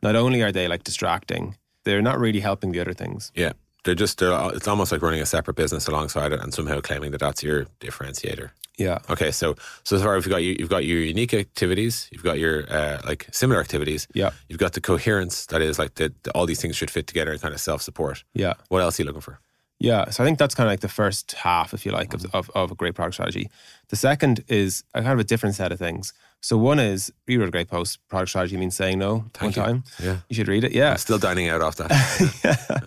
not 0.02 0.16
only 0.16 0.42
are 0.42 0.52
they 0.54 0.68
like 0.70 0.84
distracting, 0.86 1.58
they're 1.84 2.02
not 2.02 2.18
really 2.20 2.40
helping 2.40 2.72
the 2.72 2.80
other 2.80 2.94
things. 2.94 3.32
Yeah, 3.36 3.54
they're 3.88 3.96
just 3.96 4.20
they're. 4.20 4.32
It's 4.54 4.68
almost 4.68 4.92
like 4.92 5.02
running 5.02 5.22
a 5.22 5.26
separate 5.26 5.56
business 5.56 5.88
alongside 5.88 6.32
it, 6.34 6.40
and 6.44 6.54
somehow 6.54 6.80
claiming 6.82 7.10
that 7.12 7.22
that's 7.22 7.42
your 7.42 7.66
differentiator. 7.80 8.52
Yeah. 8.78 9.00
Okay, 9.10 9.32
so 9.32 9.56
so 9.84 9.98
far 10.00 10.16
you've 10.18 10.30
got 10.30 10.44
you, 10.44 10.56
you've 10.60 10.70
got 10.70 10.86
your 10.86 11.00
unique 11.00 11.34
activities, 11.34 12.08
you've 12.12 12.22
got 12.24 12.38
your 12.38 12.72
uh, 12.72 13.00
like 13.06 13.26
similar 13.32 13.60
activities, 13.60 14.08
Yeah. 14.14 14.30
you've 14.50 14.60
got 14.60 14.74
the 14.74 14.82
coherence 14.82 15.48
that 15.48 15.64
is 15.64 15.80
like 15.80 15.96
the, 15.96 16.14
the- 16.22 16.32
all 16.34 16.46
these 16.46 16.62
things 16.62 16.76
should 16.76 16.92
fit 16.92 17.08
together 17.08 17.32
and 17.32 17.42
kind 17.42 17.56
of 17.56 17.60
self 17.60 17.82
support. 17.82 18.24
Yeah. 18.36 18.54
What 18.70 18.82
else 18.84 19.00
are 19.00 19.02
you 19.04 19.08
looking 19.08 19.22
for? 19.22 19.40
Yeah, 19.80 20.10
so 20.12 20.24
I 20.24 20.26
think 20.28 20.38
that's 20.40 20.56
kind 20.56 20.68
of 20.68 20.72
like 20.72 20.80
the 20.82 20.90
first 20.90 21.34
half, 21.34 21.72
if 21.74 21.86
you 21.86 21.92
like, 21.92 22.14
of, 22.14 22.26
of, 22.34 22.50
of 22.56 22.72
a 22.72 22.76
great 22.76 22.94
product 22.96 23.14
strategy. 23.16 23.50
The 23.90 23.96
second 23.96 24.44
is 24.48 24.84
a 24.96 25.02
kind 25.02 25.14
of 25.14 25.20
a 25.20 25.24
different 25.24 25.54
set 25.56 25.72
of 25.72 25.78
things. 25.78 26.14
So 26.42 26.58
one 26.58 26.80
is 26.80 27.12
you 27.28 27.40
wrote 27.40 27.48
a 27.50 27.52
great 27.52 27.68
post. 27.68 28.00
Product 28.10 28.30
strategy 28.30 28.58
means 28.58 28.76
saying 28.76 28.98
no 29.00 29.26
Thank 29.34 29.56
one 29.58 29.66
you. 29.68 29.74
time. 29.74 29.84
Yeah, 30.04 30.18
You 30.30 30.36
should 30.36 30.48
read 30.48 30.64
it. 30.64 30.72
Yeah, 30.72 30.92
I'm 30.92 30.98
still 30.98 31.18
dining 31.20 31.50
out 31.50 31.62
off 31.62 31.76
that. 31.78 31.92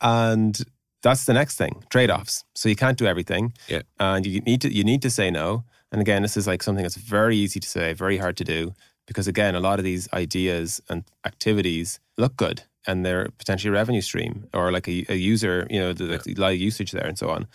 and 0.00 0.58
that's 1.02 1.24
the 1.24 1.32
next 1.32 1.56
thing. 1.56 1.84
Trade 1.90 2.10
offs. 2.10 2.44
So 2.54 2.68
you 2.68 2.76
can't 2.76 2.98
do 2.98 3.06
everything. 3.06 3.52
Yeah. 3.68 3.82
and 3.98 4.26
you 4.26 4.40
need 4.40 4.60
to 4.62 4.72
you 4.72 4.84
need 4.84 5.02
to 5.02 5.10
say 5.10 5.30
no. 5.30 5.64
And 5.92 6.00
again, 6.00 6.22
this 6.22 6.36
is 6.36 6.46
like 6.46 6.62
something 6.62 6.82
that's 6.82 6.96
very 6.96 7.36
easy 7.36 7.60
to 7.60 7.68
say, 7.68 7.94
very 7.94 8.18
hard 8.18 8.36
to 8.38 8.44
do, 8.44 8.74
because 9.06 9.26
again, 9.26 9.54
a 9.54 9.60
lot 9.60 9.78
of 9.78 9.84
these 9.84 10.06
ideas 10.12 10.82
and 10.90 11.04
activities 11.24 11.98
look 12.18 12.36
good 12.36 12.62
and 12.86 13.06
they're 13.06 13.28
potentially 13.38 13.70
a 13.70 13.72
revenue 13.72 14.00
stream 14.00 14.46
or 14.52 14.70
like 14.70 14.86
a, 14.88 15.04
a 15.08 15.14
user, 15.14 15.66
you 15.70 15.80
know, 15.80 15.92
there's 15.92 16.10
like 16.26 16.36
a 16.36 16.40
lot 16.40 16.52
of 16.52 16.58
usage 16.58 16.90
there 16.90 17.06
and 17.06 17.18
so 17.18 17.30
on. 17.30 17.46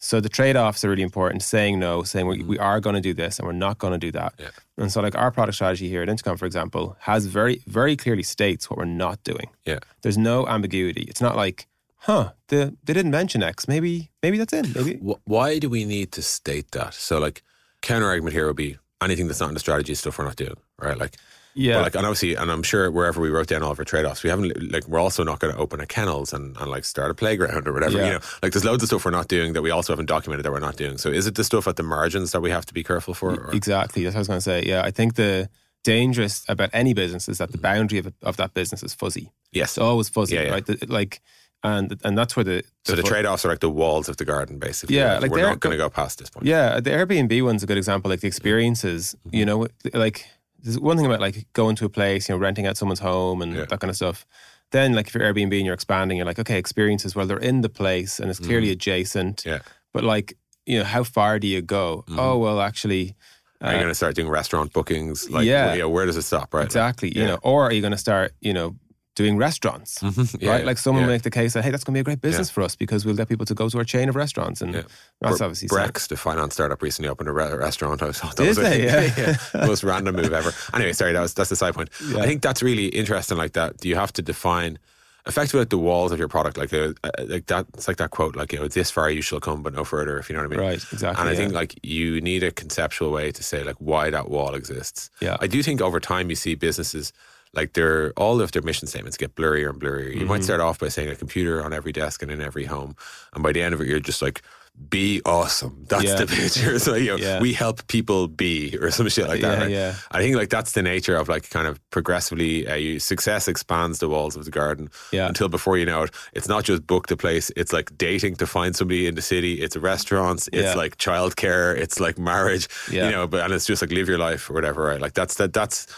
So 0.00 0.18
the 0.18 0.30
trade 0.30 0.56
offs 0.56 0.82
are 0.82 0.88
really 0.88 1.02
important. 1.02 1.42
Saying 1.42 1.78
no, 1.78 2.02
saying 2.02 2.26
we, 2.26 2.42
we 2.42 2.56
mm-hmm. 2.56 2.64
are 2.64 2.80
going 2.80 2.94
to 2.94 3.00
do 3.00 3.14
this 3.14 3.38
and 3.38 3.46
we're 3.46 3.52
not 3.52 3.78
going 3.78 3.92
to 3.92 3.98
do 3.98 4.10
that. 4.12 4.34
Yeah. 4.38 4.48
And 4.78 4.90
so, 4.90 5.02
like 5.02 5.16
our 5.16 5.30
product 5.30 5.54
strategy 5.54 5.88
here 5.88 6.02
at 6.02 6.08
Intercom, 6.08 6.38
for 6.38 6.46
example, 6.46 6.96
has 7.00 7.26
very, 7.26 7.60
very 7.66 7.96
clearly 7.96 8.22
states 8.22 8.70
what 8.70 8.78
we're 8.78 8.86
not 8.86 9.22
doing. 9.24 9.50
yeah, 9.66 9.78
There's 10.02 10.18
no 10.18 10.48
ambiguity. 10.48 11.02
It's 11.02 11.20
not 11.20 11.36
like, 11.36 11.66
huh, 11.98 12.32
they, 12.48 12.72
they 12.82 12.94
didn't 12.94 13.10
mention 13.10 13.42
X. 13.42 13.68
Maybe, 13.68 14.10
maybe 14.22 14.38
that's 14.38 14.54
in. 14.54 14.72
Maybe. 14.72 14.94
Why 15.24 15.58
do 15.58 15.68
we 15.68 15.84
need 15.84 16.12
to 16.12 16.22
state 16.22 16.70
that? 16.72 16.94
So 16.94 17.18
like 17.18 17.42
counter 17.82 18.06
argument 18.06 18.34
here 18.34 18.46
would 18.46 18.56
be 18.56 18.78
anything 19.02 19.26
that's 19.26 19.40
not 19.40 19.48
in 19.48 19.54
the 19.54 19.60
strategy 19.60 19.92
is 19.92 20.00
stuff 20.00 20.18
we're 20.18 20.24
not 20.24 20.36
doing, 20.36 20.56
right? 20.78 20.98
Like, 20.98 21.16
Yeah. 21.54 21.74
but 21.74 21.82
like, 21.82 21.94
and 21.96 22.06
obviously, 22.06 22.34
and 22.36 22.50
I'm 22.50 22.62
sure 22.62 22.90
wherever 22.90 23.20
we 23.20 23.28
wrote 23.28 23.48
down 23.48 23.62
all 23.62 23.70
of 23.72 23.78
our 23.78 23.84
trade 23.84 24.04
offs, 24.04 24.22
we 24.22 24.30
haven't 24.30 24.72
like 24.72 24.86
we're 24.86 25.00
also 25.00 25.24
not 25.24 25.38
going 25.40 25.52
to 25.52 25.58
open 25.60 25.80
a 25.80 25.86
kennels 25.86 26.32
and, 26.32 26.56
and 26.58 26.70
like 26.70 26.84
start 26.84 27.10
a 27.10 27.14
playground 27.14 27.66
or 27.66 27.72
whatever. 27.72 27.98
Yeah. 27.98 28.04
You 28.06 28.12
know, 28.14 28.20
like 28.42 28.52
there's 28.52 28.64
loads 28.64 28.82
of 28.82 28.88
stuff 28.88 29.04
we're 29.04 29.10
not 29.10 29.28
doing 29.28 29.52
that 29.54 29.62
we 29.62 29.70
also 29.70 29.92
haven't 29.92 30.06
documented 30.06 30.44
that 30.44 30.52
we're 30.52 30.60
not 30.60 30.76
doing. 30.76 30.96
So 30.98 31.08
is 31.10 31.26
it 31.26 31.34
the 31.34 31.44
stuff 31.44 31.66
at 31.66 31.76
the 31.76 31.82
margins 31.82 32.32
that 32.32 32.40
we 32.40 32.50
have 32.50 32.66
to 32.66 32.74
be 32.74 32.82
careful 32.84 33.14
for? 33.14 33.34
Or? 33.34 33.50
Exactly. 33.54 34.04
That's 34.04 34.14
what 34.14 34.18
I 34.18 34.20
was 34.20 34.28
going 34.28 34.38
to 34.38 34.42
say. 34.42 34.62
Yeah, 34.64 34.82
I 34.82 34.90
think 34.90 35.14
the 35.16 35.48
dangerous 35.84 36.44
about 36.48 36.70
any 36.72 36.92
business 36.94 37.28
is 37.28 37.38
that 37.38 37.52
the 37.52 37.58
boundary 37.58 37.98
of, 37.98 38.12
of 38.22 38.36
that 38.36 38.54
business 38.54 38.82
is 38.82 38.94
fuzzy. 38.94 39.30
Yes. 39.52 39.70
It's 39.70 39.78
always 39.78 40.08
fuzzy, 40.08 40.34
Yeah, 40.36 40.42
yeah. 40.42 40.50
right? 40.50 40.66
The- 40.66 40.86
like, 40.88 41.20
and 41.62 42.00
and 42.04 42.16
that's 42.16 42.36
where 42.36 42.44
the 42.44 42.62
So 42.86 42.96
the 42.96 43.02
trade 43.02 43.26
offs 43.26 43.44
are 43.44 43.48
like 43.48 43.60
the 43.60 43.68
walls 43.68 44.08
of 44.08 44.16
the 44.16 44.24
garden, 44.24 44.58
basically. 44.58 44.96
Yeah, 44.96 45.14
Like, 45.14 45.22
like 45.22 45.30
we're 45.32 45.42
not 45.42 45.60
going 45.60 45.72
to 45.72 45.76
go- 45.76 45.84
go 45.88 45.90
past 45.90 46.18
this 46.18 46.30
point. 46.30 46.46
Yeah, 46.46 46.80
the 46.80 46.88
Airbnb 46.90 47.44
one's 47.44 47.62
a 47.62 47.66
good 47.66 47.76
example. 47.76 48.10
Like 48.10 48.20
the 48.20 48.28
experiences, 48.28 49.14
Mm-hmm. 49.26 49.36
you 49.36 49.44
know, 49.44 49.66
like 49.92 50.26
there's 50.62 50.78
one 50.78 50.96
thing 50.96 51.06
about 51.06 51.20
like 51.20 51.46
going 51.52 51.76
to 51.76 51.84
a 51.84 51.88
place, 51.88 52.28
you 52.28 52.34
know, 52.34 52.38
renting 52.40 52.66
out 52.66 52.76
someone's 52.76 53.00
home 53.00 53.42
and 53.42 53.54
Yeah. 53.54 53.64
that 53.66 53.80
kind 53.80 53.90
of 53.90 53.96
stuff. 53.96 54.26
Then, 54.72 54.92
like 54.94 55.08
if 55.08 55.14
you're 55.14 55.24
Airbnb 55.24 55.56
and 55.56 55.64
you're 55.66 55.74
expanding, 55.74 56.16
you're 56.16 56.26
like, 56.26 56.38
okay, 56.38 56.58
experiences. 56.58 57.16
Well, 57.16 57.26
they're 57.26 57.38
in 57.38 57.60
the 57.62 57.68
place 57.68 58.20
and 58.20 58.30
it's 58.30 58.38
clearly 58.38 58.70
adjacent. 58.70 59.38
Mm. 59.38 59.46
Yeah. 59.46 59.58
But 59.92 60.04
like, 60.04 60.36
you 60.66 60.78
know, 60.78 60.84
how 60.84 61.02
far 61.02 61.38
do 61.40 61.46
you 61.48 61.60
go? 61.62 62.04
Mm-hmm. 62.08 62.18
Oh 62.20 62.38
well, 62.38 62.60
actually, 62.60 63.16
Are 63.60 63.72
you 63.72 63.76
uh, 63.78 63.80
going 63.80 63.88
to 63.90 63.94
start 63.94 64.14
doing 64.14 64.28
restaurant 64.28 64.72
bookings? 64.72 65.28
Like, 65.28 65.44
Yeah. 65.46 65.74
yeah. 65.74 65.84
Where 65.86 66.06
does 66.06 66.16
it 66.16 66.22
stop? 66.22 66.54
Right. 66.54 66.64
exactly. 66.64 67.08
You 67.14 67.22
yeah. 67.22 67.28
know, 67.28 67.38
or 67.42 67.64
are 67.64 67.72
you 67.72 67.80
going 67.80 67.90
to 67.92 67.98
start, 67.98 68.32
you 68.40 68.52
know, 68.54 68.76
doing 69.22 69.36
restaurants? 69.36 69.98
Mhm. 70.00 70.40
Yeah, 70.40 70.52
right? 70.52 70.64
Like 70.70 70.78
someone 70.78 71.04
yeah. 71.04 71.10
make 71.14 71.22
the 71.22 71.30
case 71.40 71.52
that 71.54 71.62
hey, 71.64 71.70
that's 71.70 71.84
going 71.84 71.94
to 71.94 71.98
be 71.98 72.04
a 72.06 72.08
great 72.10 72.20
business 72.28 72.48
for 72.54 72.62
us 72.62 72.74
because 72.76 73.04
we'll 73.04 73.16
get 73.20 73.28
people 73.28 73.46
to 73.46 73.54
go 73.54 73.68
to 73.68 73.78
our 73.78 73.84
chain 73.94 74.08
of 74.08 74.16
restaurants, 74.16 74.60
and 74.62 74.70
Yeah. 74.74 74.82
that's 75.20 75.40
obviously. 75.40 75.68
Brex, 75.68 76.08
the 76.08 76.16
finance 76.16 76.54
startup, 76.54 76.80
recently 76.82 77.08
opened 77.08 77.28
a 77.28 77.32
re- 77.32 77.54
restaurant. 77.68 78.02
I 78.08 78.12
thought 78.12 78.36
that 78.36 78.44
Did 78.44 78.48
was 78.48 78.56
they? 78.58 78.80
Yeah. 79.20 79.66
most 79.66 79.82
random 79.84 80.14
move 80.16 80.32
ever. 80.32 80.52
Anyway, 80.74 80.92
sorry, 80.94 81.12
that 81.12 81.20
was 81.20 81.34
that's 81.34 81.50
the 81.50 81.56
side 81.56 81.74
point. 81.74 81.90
Yeah. 82.08 82.22
I 82.22 82.26
think 82.26 82.40
that's 82.42 82.62
really 82.62 82.86
interesting. 82.86 83.36
Like 83.36 83.52
that, 83.52 83.78
do 83.78 83.88
you 83.88 83.96
have 83.96 84.12
to 84.14 84.22
define 84.22 84.78
effectively 85.26 85.60
like 85.60 85.68
the 85.68 85.78
walls 85.78 86.12
of 86.12 86.18
your 86.18 86.28
product? 86.28 86.56
Like 86.56 86.70
the 86.70 86.94
uh, 87.04 87.10
like 87.34 87.46
that. 87.46 87.66
It's 87.74 87.88
like 87.88 87.98
that 87.98 88.10
quote, 88.10 88.34
like 88.36 88.52
you 88.52 88.58
know, 88.60 88.68
this 88.68 88.90
far 88.90 89.10
you 89.10 89.22
shall 89.22 89.40
come, 89.40 89.62
but 89.62 89.74
no 89.74 89.84
further. 89.84 90.18
If 90.18 90.28
you 90.28 90.34
know 90.36 90.42
what 90.42 90.52
I 90.52 90.56
mean. 90.56 90.66
Right, 90.68 90.82
exactly. 90.92 91.20
And 91.20 91.28
I 91.28 91.32
yeah. 91.32 91.38
think 91.38 91.52
like 91.52 91.72
you 91.82 92.20
need 92.20 92.42
a 92.42 92.50
conceptual 92.50 93.10
way 93.12 93.30
to 93.32 93.42
say 93.42 93.62
like 93.62 93.76
why 93.76 94.08
that 94.10 94.30
wall 94.30 94.54
exists. 94.54 95.10
Yeah. 95.20 95.36
I 95.40 95.46
do 95.46 95.62
think 95.62 95.80
over 95.82 96.00
time 96.00 96.30
you 96.30 96.36
see 96.36 96.54
businesses 96.54 97.12
like 97.52 97.72
their 97.72 98.12
all 98.16 98.40
of 98.40 98.52
their 98.52 98.62
mission 98.62 98.86
statements 98.88 99.16
get 99.16 99.34
blurrier 99.34 99.70
and 99.70 99.80
blurrier. 99.80 100.08
You 100.12 100.20
Mm-hmm. 100.20 100.28
might 100.28 100.44
start 100.44 100.60
off 100.60 100.78
by 100.78 100.88
saying 100.88 101.08
a 101.08 101.16
computer 101.16 101.64
on 101.64 101.72
every 101.72 101.92
desk 101.92 102.22
and 102.22 102.30
in 102.30 102.40
every 102.40 102.64
home, 102.66 102.94
and 103.34 103.42
by 103.42 103.52
the 103.52 103.62
end 103.62 103.74
of 103.74 103.80
it, 103.80 103.86
you're 103.88 104.00
just 104.00 104.22
like. 104.22 104.42
Be 104.88 105.20
awesome. 105.26 105.84
That's 105.88 106.04
Yeah. 106.04 106.14
the 106.14 106.26
picture. 106.26 106.78
So 106.86 106.94
you 106.94 107.10
know, 107.10 107.16
Yeah. 107.16 107.40
we 107.40 107.52
help 107.52 107.86
people 107.88 108.28
be, 108.28 108.78
or 108.80 108.90
some 108.90 109.08
shit 109.10 109.28
like 109.28 109.42
that. 109.42 109.58
Yeah, 109.58 109.62
right? 109.62 109.70
yeah. 109.70 109.94
I 110.10 110.22
think 110.22 110.36
like 110.36 110.48
that's 110.48 110.72
the 110.72 110.80
nature 110.80 111.16
of 111.16 111.28
like 111.28 111.50
kind 111.50 111.66
of 111.66 111.78
progressively, 111.90 112.66
uh, 112.66 112.76
you, 112.76 112.98
success 112.98 113.46
expands 113.48 113.98
the 113.98 114.08
walls 114.08 114.36
of 114.36 114.44
the 114.46 114.50
garden. 114.50 114.88
Yeah. 115.12 115.26
Until 115.28 115.48
before 115.48 115.76
you 115.76 115.84
know 115.84 116.04
it, 116.04 116.12
it's 116.32 116.48
not 116.48 116.64
just 116.64 116.86
book 116.86 117.08
the 117.08 117.16
place. 117.16 117.50
It's 117.56 117.72
like 117.74 117.90
dating 117.98 118.36
to 118.36 118.46
find 118.46 118.74
somebody 118.74 119.06
in 119.06 119.16
the 119.16 119.22
city. 119.22 119.54
It's 119.60 119.76
restaurants. 119.76 120.48
It's 120.52 120.62
Yeah. 120.62 120.74
like 120.74 120.96
childcare. 120.96 121.76
It's 121.76 122.00
like 122.00 122.16
marriage. 122.18 122.66
Yeah. 122.90 123.06
You 123.06 123.10
know, 123.10 123.26
but 123.26 123.44
and 123.44 123.52
it's 123.52 123.66
just 123.66 123.82
like 123.82 123.90
live 123.92 124.08
your 124.08 124.18
life 124.18 124.48
or 124.48 124.54
whatever. 124.54 124.84
Right? 124.84 125.00
Like 125.00 125.12
that's 125.14 125.34
that. 125.34 125.52
That's. 125.52 125.88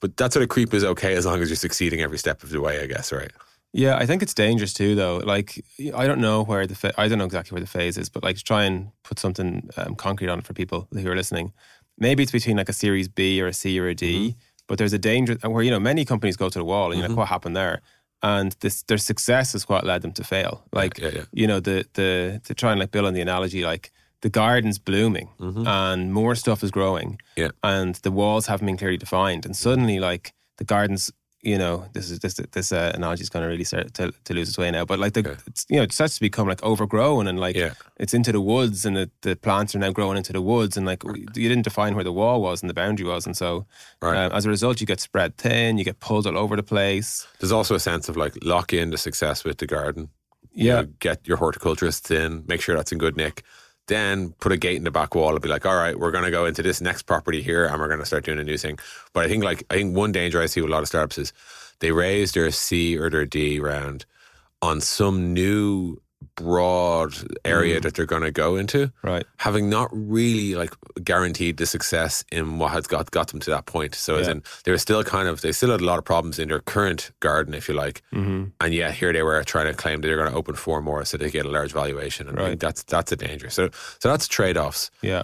But 0.00 0.16
that 0.16 0.32
sort 0.32 0.42
of 0.42 0.48
creep 0.48 0.72
is 0.74 0.82
okay 0.84 1.14
as 1.14 1.26
long 1.26 1.40
as 1.42 1.48
you're 1.48 1.56
succeeding 1.56 2.00
every 2.00 2.18
step 2.18 2.42
of 2.42 2.50
the 2.50 2.60
way. 2.60 2.82
I 2.82 2.86
guess. 2.86 3.12
Right. 3.12 3.30
Yeah, 3.72 3.96
I 3.96 4.04
think 4.06 4.22
it's 4.22 4.34
dangerous 4.34 4.72
too, 4.74 4.96
though. 4.96 5.18
Like, 5.18 5.64
I 5.94 6.06
don't 6.08 6.20
know 6.20 6.42
where 6.42 6.66
the 6.66 6.74
fa- 6.74 6.94
I 6.98 7.06
don't 7.06 7.18
know 7.18 7.24
exactly 7.24 7.54
where 7.54 7.60
the 7.60 7.68
phase 7.68 7.96
is, 7.96 8.08
but 8.08 8.24
like 8.24 8.36
to 8.36 8.42
try 8.42 8.64
and 8.64 8.90
put 9.04 9.18
something 9.20 9.68
um, 9.76 9.94
concrete 9.94 10.28
on 10.28 10.40
it 10.40 10.46
for 10.46 10.54
people 10.54 10.88
who 10.92 11.08
are 11.08 11.14
listening. 11.14 11.52
Maybe 11.96 12.22
it's 12.24 12.32
between 12.32 12.56
like 12.56 12.68
a 12.68 12.72
Series 12.72 13.06
B 13.08 13.40
or 13.40 13.46
a 13.46 13.52
C 13.52 13.78
or 13.78 13.86
a 13.86 13.94
D, 13.94 14.30
Mm-hmm. 14.30 14.38
but 14.66 14.78
there's 14.78 14.92
a 14.92 14.98
danger 14.98 15.34
where 15.48 15.62
you 15.62 15.70
know 15.70 15.78
many 15.78 16.04
companies 16.04 16.36
go 16.36 16.48
to 16.48 16.58
the 16.58 16.64
wall, 16.64 16.90
and 16.90 16.98
you're 16.98 17.08
like, 17.08 17.16
what 17.18 17.28
happened 17.28 17.54
there? 17.56 17.80
And 18.22 18.56
this 18.60 18.82
their 18.82 18.98
success 18.98 19.54
is 19.54 19.68
what 19.68 19.84
led 19.86 20.02
them 20.02 20.12
to 20.12 20.24
fail. 20.24 20.64
Like, 20.72 20.98
yeah, 20.98 21.10
yeah. 21.14 21.24
you 21.32 21.46
know, 21.46 21.60
the 21.60 21.86
the 21.94 22.40
to 22.44 22.54
try 22.54 22.72
and 22.72 22.80
like 22.80 22.90
build 22.90 23.06
on 23.06 23.14
the 23.14 23.20
analogy, 23.20 23.62
like 23.64 23.92
the 24.22 24.28
garden's 24.30 24.78
blooming 24.78 25.28
and 25.38 26.12
more 26.12 26.34
stuff 26.34 26.62
is 26.62 26.70
growing, 26.70 27.18
Mm-hmm. 27.36 27.40
Yeah. 27.42 27.50
and 27.62 27.94
the 27.96 28.10
walls 28.10 28.46
haven't 28.46 28.66
been 28.66 28.76
clearly 28.76 28.98
defined, 28.98 29.46
and 29.46 29.56
suddenly 29.56 29.98
like 29.98 30.32
the 30.58 30.64
garden's 30.64 31.10
you 31.42 31.56
know 31.56 31.86
this 31.94 32.10
is 32.10 32.18
this 32.18 32.34
this 32.52 32.70
uh, 32.70 32.92
analogy 32.94 33.22
is 33.22 33.30
going 33.30 33.42
to 33.42 33.48
really 33.48 33.64
start 33.64 33.94
to, 33.94 34.12
to 34.26 34.34
lose 34.34 34.50
its 34.50 34.58
way 34.58 34.70
now 34.70 34.84
but 34.84 34.98
like 34.98 35.14
the 35.14 35.20
Okay. 35.20 35.36
you 35.70 35.76
know 35.78 35.82
it 35.84 35.90
starts 35.92 36.16
to 36.16 36.20
become 36.20 36.46
like 36.46 36.62
overgrown 36.62 37.26
and 37.26 37.40
like 37.40 37.56
Yeah. 37.56 37.72
it's 37.98 38.12
into 38.12 38.30
the 38.30 38.42
woods 38.42 38.84
and 38.84 38.94
the, 38.94 39.10
the 39.22 39.36
plants 39.36 39.74
are 39.74 39.78
now 39.78 39.90
growing 39.90 40.18
into 40.18 40.34
the 40.34 40.42
woods 40.42 40.76
and 40.76 40.84
like 40.84 41.02
you 41.02 41.48
didn't 41.48 41.62
define 41.62 41.94
where 41.94 42.04
the 42.04 42.12
wall 42.12 42.42
was 42.42 42.60
and 42.62 42.68
the 42.68 42.74
boundary 42.74 43.06
was 43.06 43.24
and 43.24 43.34
so 43.38 43.64
Right. 44.02 44.18
um, 44.26 44.32
as 44.32 44.44
a 44.44 44.50
result 44.50 44.82
you 44.82 44.86
get 44.86 45.00
spread 45.00 45.38
thin 45.38 45.78
you 45.78 45.84
get 45.84 45.98
pulled 45.98 46.26
all 46.26 46.36
over 46.36 46.56
the 46.56 46.62
place 46.62 47.26
There's 47.38 47.52
also 47.52 47.74
a 47.74 47.80
sense 47.80 48.10
of 48.10 48.18
like 48.18 48.34
lock 48.44 48.74
in 48.74 48.90
the 48.90 48.98
success 48.98 49.42
with 49.42 49.56
the 49.56 49.66
garden. 49.66 50.10
You 50.52 50.66
Yeah. 50.66 50.74
know, 50.82 50.88
get 50.98 51.26
your 51.26 51.38
horticulturists 51.38 52.10
in, 52.10 52.44
make 52.48 52.60
sure 52.60 52.76
that's 52.76 52.92
in 52.92 52.98
good 52.98 53.16
nick. 53.16 53.44
Then 53.90 54.34
put 54.38 54.52
a 54.52 54.56
gate 54.56 54.76
in 54.76 54.84
the 54.84 54.92
back 54.92 55.16
wall 55.16 55.32
and 55.32 55.42
be 55.42 55.48
like, 55.48 55.66
all 55.66 55.74
right, 55.74 55.98
we're 55.98 56.12
going 56.12 56.22
to 56.22 56.30
go 56.30 56.46
into 56.46 56.62
this 56.62 56.80
next 56.80 57.02
property 57.02 57.42
here 57.42 57.66
and 57.66 57.80
we're 57.80 57.88
going 57.88 57.98
to 57.98 58.06
start 58.06 58.24
doing 58.24 58.38
a 58.38 58.44
new 58.44 58.56
thing. 58.56 58.78
But 59.12 59.24
I 59.24 59.28
think 59.28 59.42
like, 59.42 59.64
I 59.68 59.74
think 59.74 59.96
one 59.96 60.12
danger 60.12 60.40
I 60.40 60.46
see 60.46 60.60
with 60.60 60.70
a 60.70 60.72
lot 60.72 60.82
of 60.82 60.86
startups 60.86 61.18
is 61.18 61.32
they 61.80 61.90
raise 61.90 62.30
their 62.30 62.52
C 62.52 62.96
or 62.96 63.10
their 63.10 63.26
D 63.26 63.58
round 63.58 64.06
on 64.62 64.80
some 64.80 65.34
new 65.34 66.00
broad 66.36 67.14
area 67.44 67.80
that 67.80 67.94
they're 67.94 68.06
going 68.06 68.22
to 68.22 68.30
go 68.30 68.56
into 68.56 68.90
right 69.02 69.24
having 69.38 69.68
not 69.68 69.88
really 69.92 70.54
like 70.54 70.72
guaranteed 71.02 71.56
the 71.58 71.66
success 71.66 72.24
in 72.32 72.58
what 72.58 72.70
has 72.72 72.86
got 72.86 73.10
got 73.10 73.28
them 73.28 73.40
to 73.40 73.50
that 73.50 73.66
point. 73.66 73.94
So 73.94 74.16
as 74.16 74.28
in 74.28 74.42
they're 74.64 74.78
still 74.78 75.02
kind 75.04 75.28
of 75.28 75.40
they 75.40 75.52
still 75.52 75.70
had 75.70 75.80
a 75.80 75.84
lot 75.84 75.98
of 75.98 76.04
problems 76.04 76.38
in 76.38 76.48
their 76.48 76.60
current 76.60 77.10
garden, 77.20 77.54
if 77.54 77.68
you 77.68 77.74
like. 77.74 78.02
mm-hmm. 78.12 78.44
And 78.60 78.74
yeah, 78.74 78.90
here 78.90 79.12
they 79.12 79.22
were 79.22 79.42
trying 79.44 79.66
to 79.66 79.74
claim 79.74 80.00
that 80.00 80.08
they're 80.08 80.16
going 80.16 80.30
to 80.30 80.36
open 80.36 80.54
four 80.54 80.80
more 80.82 81.04
so 81.04 81.16
they 81.16 81.30
get 81.30 81.46
a 81.46 81.50
large 81.50 81.72
valuation. 81.72 82.28
And 82.28 82.38
I 82.38 82.42
think 82.42 82.50
Right. 82.50 82.60
that's 82.60 82.82
that's 82.84 83.12
a 83.12 83.16
danger. 83.16 83.50
So 83.50 83.70
so 83.98 84.08
that's 84.08 84.26
trade 84.28 84.56
offs. 84.56 84.90
yeah 85.02 85.22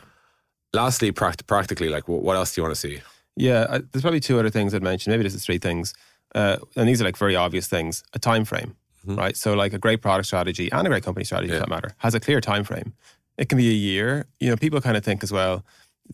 Lastly, 0.73 1.11
pract- 1.13 1.47
practically, 1.47 1.89
like 1.89 2.07
what, 2.09 2.23
what 2.23 2.37
else 2.37 2.55
do 2.55 2.61
you 2.61 2.65
want 2.65 2.75
to 2.75 2.81
see? 2.81 3.01
yeah 3.37 3.67
I, 3.71 3.79
there's 3.79 4.03
probably 4.03 4.21
two 4.21 4.39
other 4.39 4.51
things 4.51 4.75
I'd 4.75 4.83
mention 4.83 5.11
maybe 5.11 5.23
this 5.23 5.35
is 5.35 5.45
three 5.45 5.59
things 5.59 5.93
uh, 6.35 6.57
and 6.75 6.89
these 6.89 7.01
are 7.03 7.05
like 7.05 7.17
very 7.19 7.37
obvious 7.37 7.67
things 7.69 8.03
a 8.15 8.19
time 8.19 8.45
frame 8.47 8.77
right 9.07 9.37
so 9.37 9.55
like 9.55 9.73
a 9.73 9.79
great 9.79 10.01
product 10.03 10.27
strategy 10.27 10.71
and 10.73 10.87
a 10.87 10.91
great 10.91 11.03
company 11.05 11.25
strategy 11.25 11.53
Mm-hmm. 11.53 11.55
Yeah. 11.55 11.65
for 11.65 11.71
that 11.71 11.75
matter 11.75 11.95
has 11.99 12.15
a 12.15 12.21
clear 12.21 12.41
time 12.41 12.65
frame 12.65 12.93
it 13.39 13.49
can 13.49 13.59
be 13.59 13.69
a 13.69 13.73
year 13.73 14.27
you 14.41 14.49
know 14.51 14.57
people 14.57 14.81
kind 14.81 14.97
of 14.97 15.05
think 15.05 15.23
as 15.23 15.31
well 15.33 15.65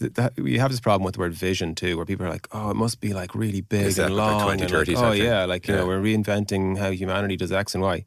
that, 0.00 0.14
that 0.14 0.32
we 0.40 0.58
have 0.58 0.70
this 0.70 0.80
problem 0.80 1.04
with 1.04 1.14
the 1.14 1.20
word 1.20 1.34
vision 1.34 1.74
too 1.74 1.96
where 1.96 2.06
people 2.06 2.24
are 2.26 2.30
like 2.30 2.48
oh 2.52 2.70
it 2.70 2.76
must 2.76 3.00
be 3.00 3.12
like 3.14 3.34
really 3.34 3.60
big 3.60 3.92
that 3.94 4.06
and 4.06 4.16
like 4.16 4.30
long 4.32 4.42
20, 4.44 4.62
and 4.62 4.70
30 4.70 4.94
like, 4.94 5.02
type 5.02 5.10
oh 5.10 5.12
yeah 5.12 5.44
like 5.44 5.68
you 5.68 5.74
know 5.76 5.86
we're 5.86 6.00
reinventing 6.00 6.78
how 6.78 6.90
humanity 6.90 7.36
does 7.36 7.52
x 7.52 7.74
and 7.74 7.82
y 7.82 8.04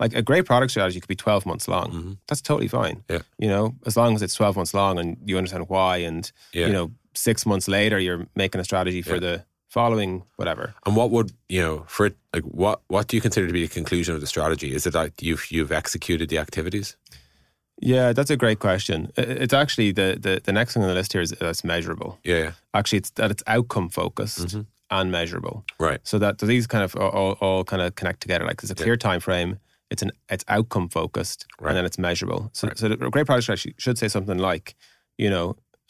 like 0.00 0.14
a 0.14 0.22
great 0.22 0.44
product 0.46 0.70
strategy 0.70 1.00
could 1.00 1.08
be 1.08 1.16
12 1.16 1.46
months 1.46 1.66
long 1.68 2.18
that's 2.28 2.40
totally 2.40 2.68
fine 2.68 2.96
Mm-hmm. 3.08 3.12
Yeah. 3.14 3.22
you 3.38 3.48
know 3.48 3.74
as 3.86 3.96
long 3.96 4.14
as 4.14 4.22
it's 4.22 4.34
12 4.34 4.56
months 4.56 4.74
long 4.74 4.98
and 4.98 5.16
you 5.24 5.36
understand 5.38 5.68
why 5.68 5.98
and 5.98 6.30
Yeah. 6.52 6.66
you 6.66 6.72
know 6.72 6.90
six 7.14 7.44
months 7.46 7.66
later 7.68 7.98
you're 7.98 8.26
making 8.36 8.60
a 8.60 8.64
strategy 8.64 9.02
for 9.02 9.14
Yeah. 9.14 9.20
the 9.20 9.44
following 9.80 10.12
whatever 10.40 10.64
And 10.86 10.94
what 10.98 11.08
would 11.14 11.30
you 11.54 11.62
know 11.66 11.76
for 11.94 12.06
it? 12.08 12.14
Like 12.34 12.46
what 12.62 12.76
what 12.94 13.04
do 13.08 13.12
you 13.16 13.22
consider 13.26 13.46
to 13.46 13.52
be 13.58 13.62
the 13.66 13.74
conclusion 13.80 14.14
of 14.16 14.20
the 14.20 14.26
strategy? 14.34 14.68
Is 14.78 14.86
it 14.88 14.94
like 15.02 15.14
you've 15.26 15.44
you've 15.54 15.72
executed 15.82 16.26
the 16.32 16.38
activities? 16.46 16.96
yeah 17.80 18.12
that's 18.16 18.30
a 18.36 18.36
great 18.44 18.58
question 18.58 18.98
it's 19.16 19.54
actually 19.62 19.92
the, 20.00 20.08
the 20.24 20.32
the 20.46 20.52
next 20.58 20.70
thing 20.74 20.82
on 20.82 20.88
the 20.88 20.94
list 21.00 21.12
here 21.12 21.22
is 21.22 21.30
that's 21.40 21.62
measurable 21.74 22.10
Yeah, 22.30 22.38
yeah. 22.44 22.52
actually 22.78 22.98
it's 23.02 23.10
that 23.18 23.30
it's 23.30 23.44
outcome 23.46 23.88
focused 23.88 24.38
Mm-hmm. 24.46 24.62
and 24.98 25.06
measurable 25.12 25.56
right. 25.86 26.00
so 26.10 26.18
that 26.18 26.38
these 26.38 26.66
kind 26.66 26.82
of 26.86 26.96
all, 26.96 27.36
all, 27.44 27.62
kind 27.64 27.82
of 27.82 27.94
connect 28.00 28.20
together 28.24 28.44
like 28.48 28.58
there's 28.60 28.72
a 28.78 28.82
clear 28.84 28.96
time 28.96 29.20
frame 29.20 29.50
it's 29.92 30.02
an 30.06 30.10
it's 30.34 30.44
outcome 30.56 30.88
focused 30.88 31.40
Right. 31.60 31.68
and 31.70 31.76
then 31.76 31.84
it's 31.88 31.98
measurable 32.08 32.40
so, 32.58 32.64
so 32.74 32.88
the 32.88 32.96
great 33.14 33.26
product 33.26 33.44
strategy 33.44 33.72
should 33.78 33.96
say 34.02 34.08
something 34.08 34.38
like 34.50 34.66
you 35.24 35.30
know 35.34 35.46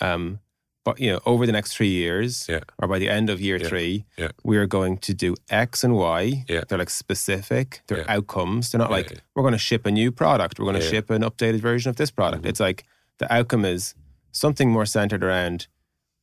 um 0.08 0.40
but 0.88 1.00
you 1.04 1.10
know 1.12 1.20
over 1.32 1.44
the 1.46 1.52
next 1.58 1.70
three 1.76 1.88
years 2.04 2.30
Yeah. 2.48 2.60
or 2.80 2.86
by 2.92 2.98
the 2.98 3.08
end 3.18 3.28
of 3.30 3.36
year 3.40 3.58
Yeah. 3.60 3.68
three 3.70 3.94
Yeah. 4.22 4.30
we 4.50 4.56
are 4.60 4.66
going 4.78 4.94
to 5.08 5.12
do 5.24 5.30
x 5.66 5.84
and 5.84 5.94
y 5.94 6.20
Yeah. 6.48 6.62
they're 6.66 6.78
like 6.84 6.90
specific 7.04 7.66
they're 7.86 8.08
outcomes 8.16 8.62
they're 8.70 8.84
not 8.86 8.90
like 8.98 9.08
we're 9.34 9.42
going 9.48 9.58
to 9.60 9.66
ship 9.70 9.82
a 9.86 9.90
new 10.00 10.10
product 10.22 10.58
we're 10.58 10.64
going 10.70 10.80
to 10.82 10.86
Mm-hmm. 10.86 10.90
ship 11.06 11.10
an 11.10 11.22
updated 11.30 11.60
version 11.70 11.90
of 11.90 11.96
this 11.96 12.10
product 12.18 12.42
it's 12.50 12.60
like 12.68 12.80
the 13.20 13.28
outcome 13.36 13.64
is 13.74 13.94
something 14.32 14.68
more 14.76 14.86
centered 14.86 15.22
around 15.28 15.58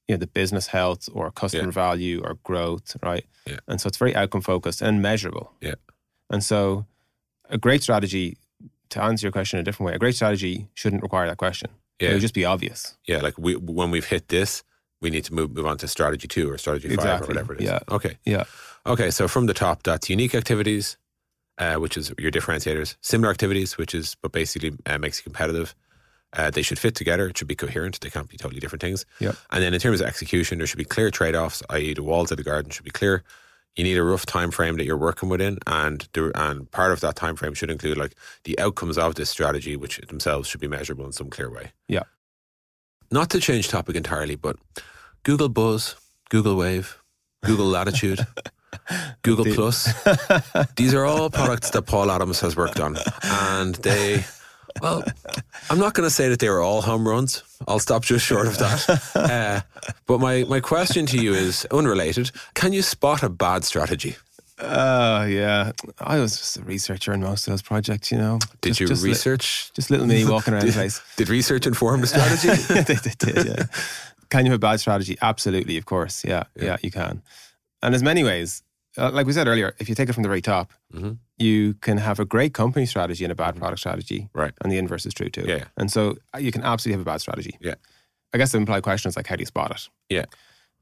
you 0.07 0.13
know 0.15 0.19
the 0.25 0.31
business 0.41 0.67
health 0.67 1.03
or 1.17 1.31
customer 1.41 1.71
value 1.85 2.17
or 2.25 2.31
growth 2.49 2.87
right 3.09 3.25
Yeah. 3.51 3.59
and 3.69 3.77
so 3.81 3.87
it's 3.89 3.97
very 4.03 4.13
outcome 4.21 4.41
focused 4.53 4.81
and 4.87 5.01
measurable 5.09 5.47
Yeah. 5.67 5.75
and 6.33 6.41
so 6.51 6.85
a 7.49 7.57
great 7.65 7.81
strategy 7.87 8.27
to 8.93 8.97
answer 9.07 9.23
your 9.27 9.31
question 9.37 9.57
in 9.57 9.61
a 9.63 9.65
different 9.67 9.87
way 9.87 9.95
a 9.95 10.03
great 10.05 10.15
strategy 10.15 10.55
shouldn't 10.79 11.03
require 11.07 11.27
that 11.27 11.37
question 11.45 11.69
it 11.99 12.11
would 12.11 12.21
just 12.21 12.33
be 12.33 12.45
obvious 12.45 12.95
Yeah, 13.07 13.21
like 13.21 13.37
we 13.37 13.55
when 13.55 13.91
we've 13.91 14.05
hit 14.05 14.27
this, 14.27 14.63
we 15.01 15.09
need 15.09 15.23
to 15.25 15.33
move 15.33 15.51
move 15.55 15.65
on 15.65 15.77
to 15.77 15.87
strategy 15.87 16.27
two 16.27 16.49
or 16.51 16.57
strategy 16.57 16.87
five 16.89 16.97
Exactly, 16.99 17.25
or 17.25 17.27
whatever 17.29 17.53
it 17.55 17.61
is. 17.61 17.65
yeah. 17.69 17.79
Okay. 17.89 18.17
yeah 18.25 18.43
Okay. 18.85 19.09
So 19.11 19.27
from 19.27 19.45
the 19.47 19.53
top, 19.53 19.83
that's 19.83 20.09
unique 20.09 20.35
activities, 20.35 20.97
uh, 21.57 21.75
which 21.75 21.97
is 21.97 22.11
your 22.19 22.31
differentiators. 22.31 22.95
Similar 23.01 23.31
activities, 23.31 23.77
which 23.77 23.95
is 23.95 24.15
what 24.21 24.31
basically 24.31 24.73
uh, 24.85 24.97
makes 24.99 25.17
you 25.19 25.23
competitive. 25.23 25.73
Uh, 26.33 26.49
they 26.51 26.61
should 26.61 26.77
fit 26.77 26.95
together. 26.95 27.27
It 27.29 27.37
should 27.37 27.47
be 27.47 27.55
coherent. 27.55 27.99
They 28.01 28.09
can't 28.09 28.29
be 28.29 28.37
totally 28.37 28.59
different 28.59 28.81
things. 28.81 29.05
Yeah. 29.19 29.31
And 29.51 29.63
then 29.63 29.73
in 29.73 29.79
terms 29.79 30.01
of 30.01 30.07
execution, 30.07 30.57
there 30.57 30.67
should 30.67 30.77
be 30.77 30.83
clear 30.85 31.09
trade 31.09 31.33
offs, 31.35 31.63
i.e., 31.69 31.93
the 31.93 32.03
walls 32.03 32.29
of 32.31 32.37
the 32.37 32.43
garden 32.43 32.71
should 32.71 32.83
be 32.85 32.91
clear. 32.91 33.23
You 33.75 33.83
need 33.83 33.97
a 33.97 34.03
rough 34.03 34.25
time 34.25 34.51
frame 34.51 34.77
that 34.77 34.85
you're 34.85 34.97
working 34.97 35.27
within, 35.27 35.59
and 35.67 36.07
the, 36.13 36.31
and 36.33 36.69
part 36.71 36.93
of 36.93 37.01
that 37.01 37.15
time 37.15 37.35
frame 37.35 37.53
should 37.53 37.69
include 37.69 37.97
like 37.97 38.15
the 38.45 38.57
outcomes 38.57 38.97
of 38.97 39.15
this 39.15 39.29
strategy, 39.29 39.75
which 39.75 39.97
themselves 40.07 40.47
should 40.47 40.61
be 40.61 40.67
measurable 40.67 41.05
in 41.05 41.11
some 41.11 41.29
clear 41.29 41.51
way. 41.51 41.73
Yeah. 41.87 42.03
Not 43.11 43.29
to 43.31 43.39
change 43.39 43.67
topic 43.67 43.95
entirely, 43.95 44.35
but 44.35 44.57
Google 45.23 45.49
Buzz, 45.49 45.95
Google 46.29 46.55
Wave, 46.55 47.01
Google 47.43 47.67
Latitude, 47.67 48.25
Google 49.23 49.45
Plus. 49.53 49.93
These 50.75 50.93
are 50.93 51.05
all 51.05 51.29
products 51.29 51.71
that 51.71 51.83
Paul 51.83 52.11
Adams 52.11 52.39
has 52.39 52.55
worked 52.55 52.79
on, 52.79 52.97
and 53.23 53.75
they. 53.75 54.23
Well, 54.81 55.03
I'm 55.69 55.79
not 55.79 55.93
going 55.93 56.05
to 56.07 56.13
say 56.13 56.27
that 56.29 56.39
they 56.39 56.49
were 56.49 56.61
all 56.61 56.81
home 56.81 57.07
runs. 57.07 57.43
I'll 57.67 57.79
stop 57.79 58.03
just 58.03 58.25
short 58.25 58.47
of 58.47 58.57
that. 58.59 59.01
Uh, 59.15 59.61
but 60.07 60.19
my, 60.19 60.43
my 60.43 60.59
question 60.59 61.05
to 61.07 61.17
you 61.17 61.33
is 61.33 61.65
unrelated. 61.71 62.31
Can 62.53 62.73
you 62.73 62.81
spot 62.81 63.23
a 63.23 63.29
bad 63.29 63.63
strategy? 63.63 64.15
Uh, 64.59 65.25
yeah. 65.29 65.71
I 65.99 66.19
was 66.19 66.37
just 66.37 66.57
a 66.57 66.61
researcher 66.63 67.11
in 67.13 67.21
most 67.21 67.47
of 67.47 67.51
those 67.51 67.61
projects, 67.61 68.11
you 68.11 68.17
know. 68.17 68.39
Did 68.61 68.69
Just- 68.69 68.79
you 68.81 68.87
just 68.87 69.03
li- 69.03 69.09
research? 69.09 69.71
just 69.73 69.89
little 69.91 70.05
me 70.05 70.25
walking 70.25 70.53
around 70.53 70.67
the 70.67 70.71
place. 70.81 71.01
Did 71.17 71.29
research 71.29 71.65
inform 71.67 72.01
the 72.01 72.07
strategy? 72.07 72.47
yeah, 72.73 72.81
they, 72.87 72.93
they 72.95 73.11
did, 73.17 73.45
yeah. 73.47 73.65
Can 74.29 74.45
you 74.45 74.51
have 74.51 74.57
a 74.57 74.59
bad 74.59 74.79
strategy? 74.79 75.17
Absolutely, 75.21 75.77
of 75.77 75.85
course. 75.85 76.23
Yeah, 76.23 76.43
yeah, 76.55 76.77
you 76.81 76.91
can. 76.91 77.21
And 77.81 77.93
there's 77.93 78.03
many 78.03 78.23
ways. 78.23 78.63
Uh, 78.97 79.11
like 79.11 79.27
we 79.27 79.33
said 79.33 79.47
earlier, 79.47 79.75
if 79.79 79.89
you 79.89 79.95
take 79.95 80.07
it 80.09 80.13
from 80.13 80.23
the 80.23 80.29
very 80.29 80.41
top, 80.41 80.71
Mhm. 80.93 81.17
You 81.37 81.73
can 81.75 81.97
have 81.97 82.19
a 82.19 82.25
great 82.25 82.53
company 82.53 82.85
strategy 82.85 83.23
and 83.25 83.31
a 83.31 83.35
bad 83.35 83.55
product 83.57 83.79
strategy. 83.79 84.29
Right. 84.33 84.53
And 84.61 84.71
the 84.71 84.77
inverse 84.77 85.05
is 85.05 85.13
true 85.13 85.29
too. 85.29 85.45
Yeah, 85.47 85.55
yeah. 85.57 85.63
And 85.77 85.91
so 85.91 86.15
uh, 86.33 86.37
you 86.39 86.51
can 86.51 86.63
absolutely 86.63 86.93
have 86.99 87.01
a 87.07 87.09
bad 87.11 87.19
strategy. 87.21 87.57
Yeah. 87.59 87.75
I 88.33 88.37
guess 88.37 88.51
the 88.51 88.57
implied 88.57 88.83
question 88.83 89.09
is 89.09 89.15
like, 89.17 89.27
how 89.27 89.35
do 89.35 89.41
you 89.41 89.45
spot 89.45 89.71
it? 89.71 89.89
Yeah. 90.09 90.25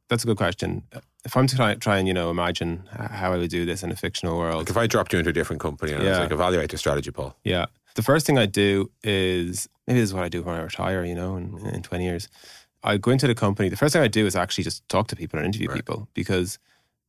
That's 0.09 0.23
a 0.23 0.27
good 0.27 0.37
question. 0.37 0.83
If 1.25 1.35
I'm 1.37 1.47
trying 1.47 1.47
to 1.47 1.55
try, 1.55 1.75
try 1.75 1.97
and, 1.97 2.07
you 2.07 2.13
know, 2.13 2.29
imagine 2.29 2.87
how 2.91 3.33
I 3.33 3.37
would 3.37 3.49
do 3.49 3.65
this 3.65 3.81
in 3.83 3.91
a 3.91 3.95
fictional 3.95 4.37
world. 4.37 4.57
Like 4.59 4.69
if 4.69 4.77
I 4.77 4.85
dropped 4.85 5.13
you 5.13 5.19
into 5.19 5.29
a 5.29 5.33
different 5.33 5.61
company 5.61 5.93
and 5.93 6.01
I 6.01 6.05
was 6.05 6.17
Yeah. 6.17 6.23
like, 6.23 6.31
evaluate 6.31 6.69
the 6.69 6.77
strategy, 6.77 7.09
Paul. 7.09 7.35
Yeah. 7.43 7.65
The 7.95 8.01
first 8.03 8.25
thing 8.25 8.37
I 8.37 8.45
do 8.45 8.91
is 9.03 9.69
maybe 9.87 9.99
this 10.01 10.09
is 10.09 10.13
what 10.13 10.23
I 10.23 10.29
do 10.29 10.43
when 10.43 10.55
I 10.55 10.61
retire, 10.61 11.03
you 11.05 11.15
know, 11.15 11.35
in, 11.37 11.57
in 11.73 11.81
20 11.83 12.03
years. 12.03 12.27
I 12.83 12.97
go 12.97 13.11
into 13.11 13.27
the 13.27 13.35
company. 13.35 13.69
The 13.69 13.77
first 13.77 13.93
thing 13.93 14.01
I 14.03 14.07
do 14.07 14.25
is 14.25 14.35
actually 14.35 14.65
just 14.65 14.87
talk 14.89 15.07
to 15.07 15.15
people 15.15 15.39
and 15.39 15.45
interview 15.47 15.69
Right. 15.69 15.77
people 15.77 16.09
because 16.13 16.59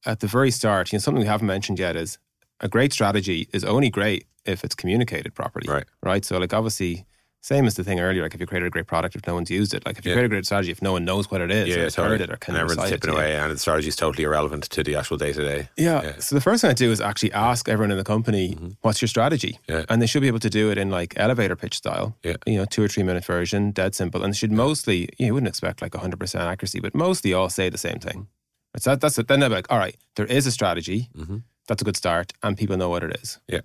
at 0.06 0.20
the 0.20 0.26
very 0.28 0.50
start, 0.50 0.92
you 0.92 0.96
know, 0.96 1.00
something 1.00 1.20
we 1.20 1.26
haven't 1.26 1.46
mentioned 1.48 1.78
yet 1.78 1.96
is 1.96 2.18
a 2.64 2.68
great 2.68 2.92
strategy 2.92 3.48
is 3.52 3.62
only 3.64 3.90
great 3.90 4.26
if 4.44 4.64
it's 4.64 4.74
communicated 4.74 5.34
properly. 5.34 5.66
Right. 5.72 5.84
Right. 6.02 6.24
So, 6.24 6.38
like, 6.38 6.52
obviously, 6.52 7.06
same 7.40 7.66
as 7.66 7.74
the 7.74 7.84
thing 7.84 8.00
earlier, 8.00 8.22
like 8.22 8.34
if 8.34 8.40
you 8.40 8.46
created 8.46 8.66
a 8.68 8.70
great 8.70 8.86
product, 8.86 9.14
if 9.14 9.26
no 9.26 9.34
one's 9.34 9.50
used 9.50 9.74
it, 9.74 9.84
like 9.84 9.98
if 9.98 10.04
you 10.06 10.10
Yeah. 10.12 10.14
create 10.16 10.24
a 10.26 10.28
great 10.30 10.46
strategy, 10.46 10.70
if 10.72 10.80
no 10.80 10.92
one 10.92 11.04
knows 11.04 11.30
what 11.30 11.42
it 11.42 11.50
is, 11.50 11.68
Yeah, 11.68 11.74
or 11.82 11.90
totally. 11.90 12.08
heard 12.08 12.20
it, 12.22 12.30
or 12.32 12.36
can 12.38 12.54
and 12.54 12.62
everyone's 12.62 12.90
it 12.90 12.94
tipping 13.02 13.10
to 13.14 13.16
away, 13.20 13.36
and 13.36 13.52
the 13.52 13.58
strategy 13.58 13.88
is 13.88 13.96
totally 13.96 14.24
irrelevant 14.24 14.64
to 14.70 14.82
the 14.82 14.94
actual 14.96 15.18
day 15.18 15.32
to 15.34 15.42
day. 15.44 15.68
Yeah. 15.76 16.18
So 16.20 16.34
the 16.34 16.40
first 16.40 16.62
thing 16.62 16.70
I 16.70 16.74
do 16.74 16.90
is 16.90 17.02
actually 17.02 17.32
ask 17.34 17.68
everyone 17.68 17.90
in 17.90 17.98
the 17.98 18.04
company, 18.04 18.56
what's 18.80 19.02
your 19.02 19.08
strategy? 19.10 19.58
Yeah. 19.68 19.84
And 19.90 20.00
they 20.00 20.06
should 20.06 20.22
be 20.22 20.28
able 20.28 20.38
to 20.40 20.48
do 20.48 20.70
it 20.70 20.78
in 20.78 20.88
like 20.90 21.12
elevator 21.18 21.54
pitch 21.54 21.76
style. 21.76 22.16
Yeah. 22.22 22.36
You 22.46 22.56
know, 22.56 22.64
two 22.64 22.82
or 22.82 22.88
three 22.88 23.02
minute 23.02 23.26
version, 23.26 23.72
dead 23.72 23.94
simple. 23.94 24.24
And 24.24 24.32
they 24.32 24.38
should 24.38 24.52
mostly, 24.52 25.10
you 25.18 25.34
wouldn't 25.34 25.48
expect 25.48 25.82
like 25.82 25.92
100% 25.92 26.40
accuracy, 26.40 26.80
but 26.80 26.94
mostly 26.94 27.34
all 27.34 27.50
say 27.50 27.68
the 27.68 27.76
same 27.88 27.98
thing. 27.98 28.26
It's 28.74 28.86
that, 28.86 29.02
that's 29.02 29.18
it. 29.18 29.28
Then 29.28 29.40
they're 29.40 29.50
like, 29.50 29.66
all 29.70 29.78
right, 29.78 29.96
there 30.16 30.26
is 30.26 30.46
a 30.46 30.50
strategy. 30.50 31.08
Mhm. 31.14 31.42
That's 31.68 31.82
a 31.82 31.84
good 31.84 31.96
start. 31.96 32.32
And 32.42 32.56
people 32.56 32.76
know 32.76 32.88
what 32.90 33.02
it 33.02 33.16
is. 33.22 33.38
Yeah. 33.48 33.60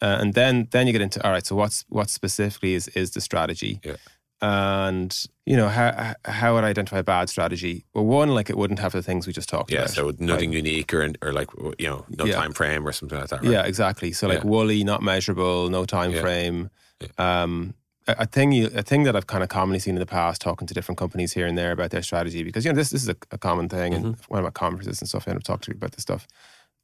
Uh, 0.00 0.18
and 0.20 0.34
then 0.34 0.68
then 0.70 0.86
you 0.86 0.92
get 0.92 1.02
into 1.02 1.22
all 1.24 1.32
right. 1.32 1.46
So 1.46 1.56
what's 1.56 1.84
what 1.88 2.08
specifically 2.10 2.74
is 2.74 2.88
is 2.88 3.10
the 3.12 3.20
strategy? 3.20 3.80
Yeah. 3.84 3.96
And 4.40 5.26
you 5.46 5.56
know 5.56 5.68
how 5.68 6.14
how 6.24 6.54
would 6.54 6.62
I 6.64 6.68
identify 6.68 6.98
a 6.98 7.02
bad 7.02 7.28
strategy? 7.28 7.84
Well, 7.94 8.06
one 8.06 8.28
like 8.28 8.48
it 8.48 8.56
wouldn't 8.56 8.78
have 8.78 8.92
the 8.92 9.02
things 9.02 9.26
we 9.26 9.32
just 9.32 9.48
talked 9.48 9.72
Yeah, 9.72 9.80
about. 9.82 9.90
so 9.90 10.12
nothing 10.18 10.52
unique 10.52 10.94
or 10.94 11.10
or 11.22 11.32
like 11.32 11.48
you 11.78 11.88
know 11.88 12.04
no 12.08 12.24
Yeah. 12.26 12.34
time 12.36 12.52
frame 12.52 12.86
or 12.86 12.92
something 12.92 13.18
like 13.18 13.28
that. 13.30 13.42
Right? 13.42 13.50
Yeah, 13.50 13.64
exactly. 13.66 14.12
So 14.12 14.28
like 14.28 14.44
Yeah. 14.44 14.50
woolly, 14.50 14.84
not 14.84 15.02
measurable, 15.02 15.68
no 15.70 15.84
time 15.84 16.12
Yeah. 16.12 16.20
frame. 16.20 16.70
Um, 17.18 17.74
a, 18.06 18.14
a 18.20 18.26
thing 18.26 18.52
you, 18.52 18.66
a 18.74 18.82
thing 18.82 19.02
that 19.04 19.16
I've 19.16 19.26
kind 19.26 19.42
of 19.42 19.48
commonly 19.48 19.80
seen 19.80 19.94
in 19.96 20.00
the 20.00 20.06
past, 20.06 20.40
talking 20.40 20.68
to 20.68 20.74
different 20.74 20.98
companies 20.98 21.32
here 21.32 21.46
and 21.46 21.58
there 21.58 21.72
about 21.72 21.90
their 21.90 22.02
strategy, 22.02 22.44
because 22.44 22.64
you 22.64 22.70
know 22.72 22.76
this 22.76 22.90
this 22.90 23.02
is 23.02 23.08
a, 23.08 23.16
a 23.32 23.38
common 23.38 23.68
thing, 23.68 23.92
and 23.94 24.04
Mm-hmm. 24.04 24.22
when 24.28 24.40
I'm 24.40 24.46
at 24.46 24.54
conferences 24.54 25.00
and 25.00 25.08
stuff, 25.08 25.26
I 25.26 25.32
end 25.32 25.38
up 25.38 25.42
talking 25.44 25.62
to 25.62 25.70
people 25.70 25.78
about 25.86 25.92
this 25.96 26.02
stuff. 26.02 26.26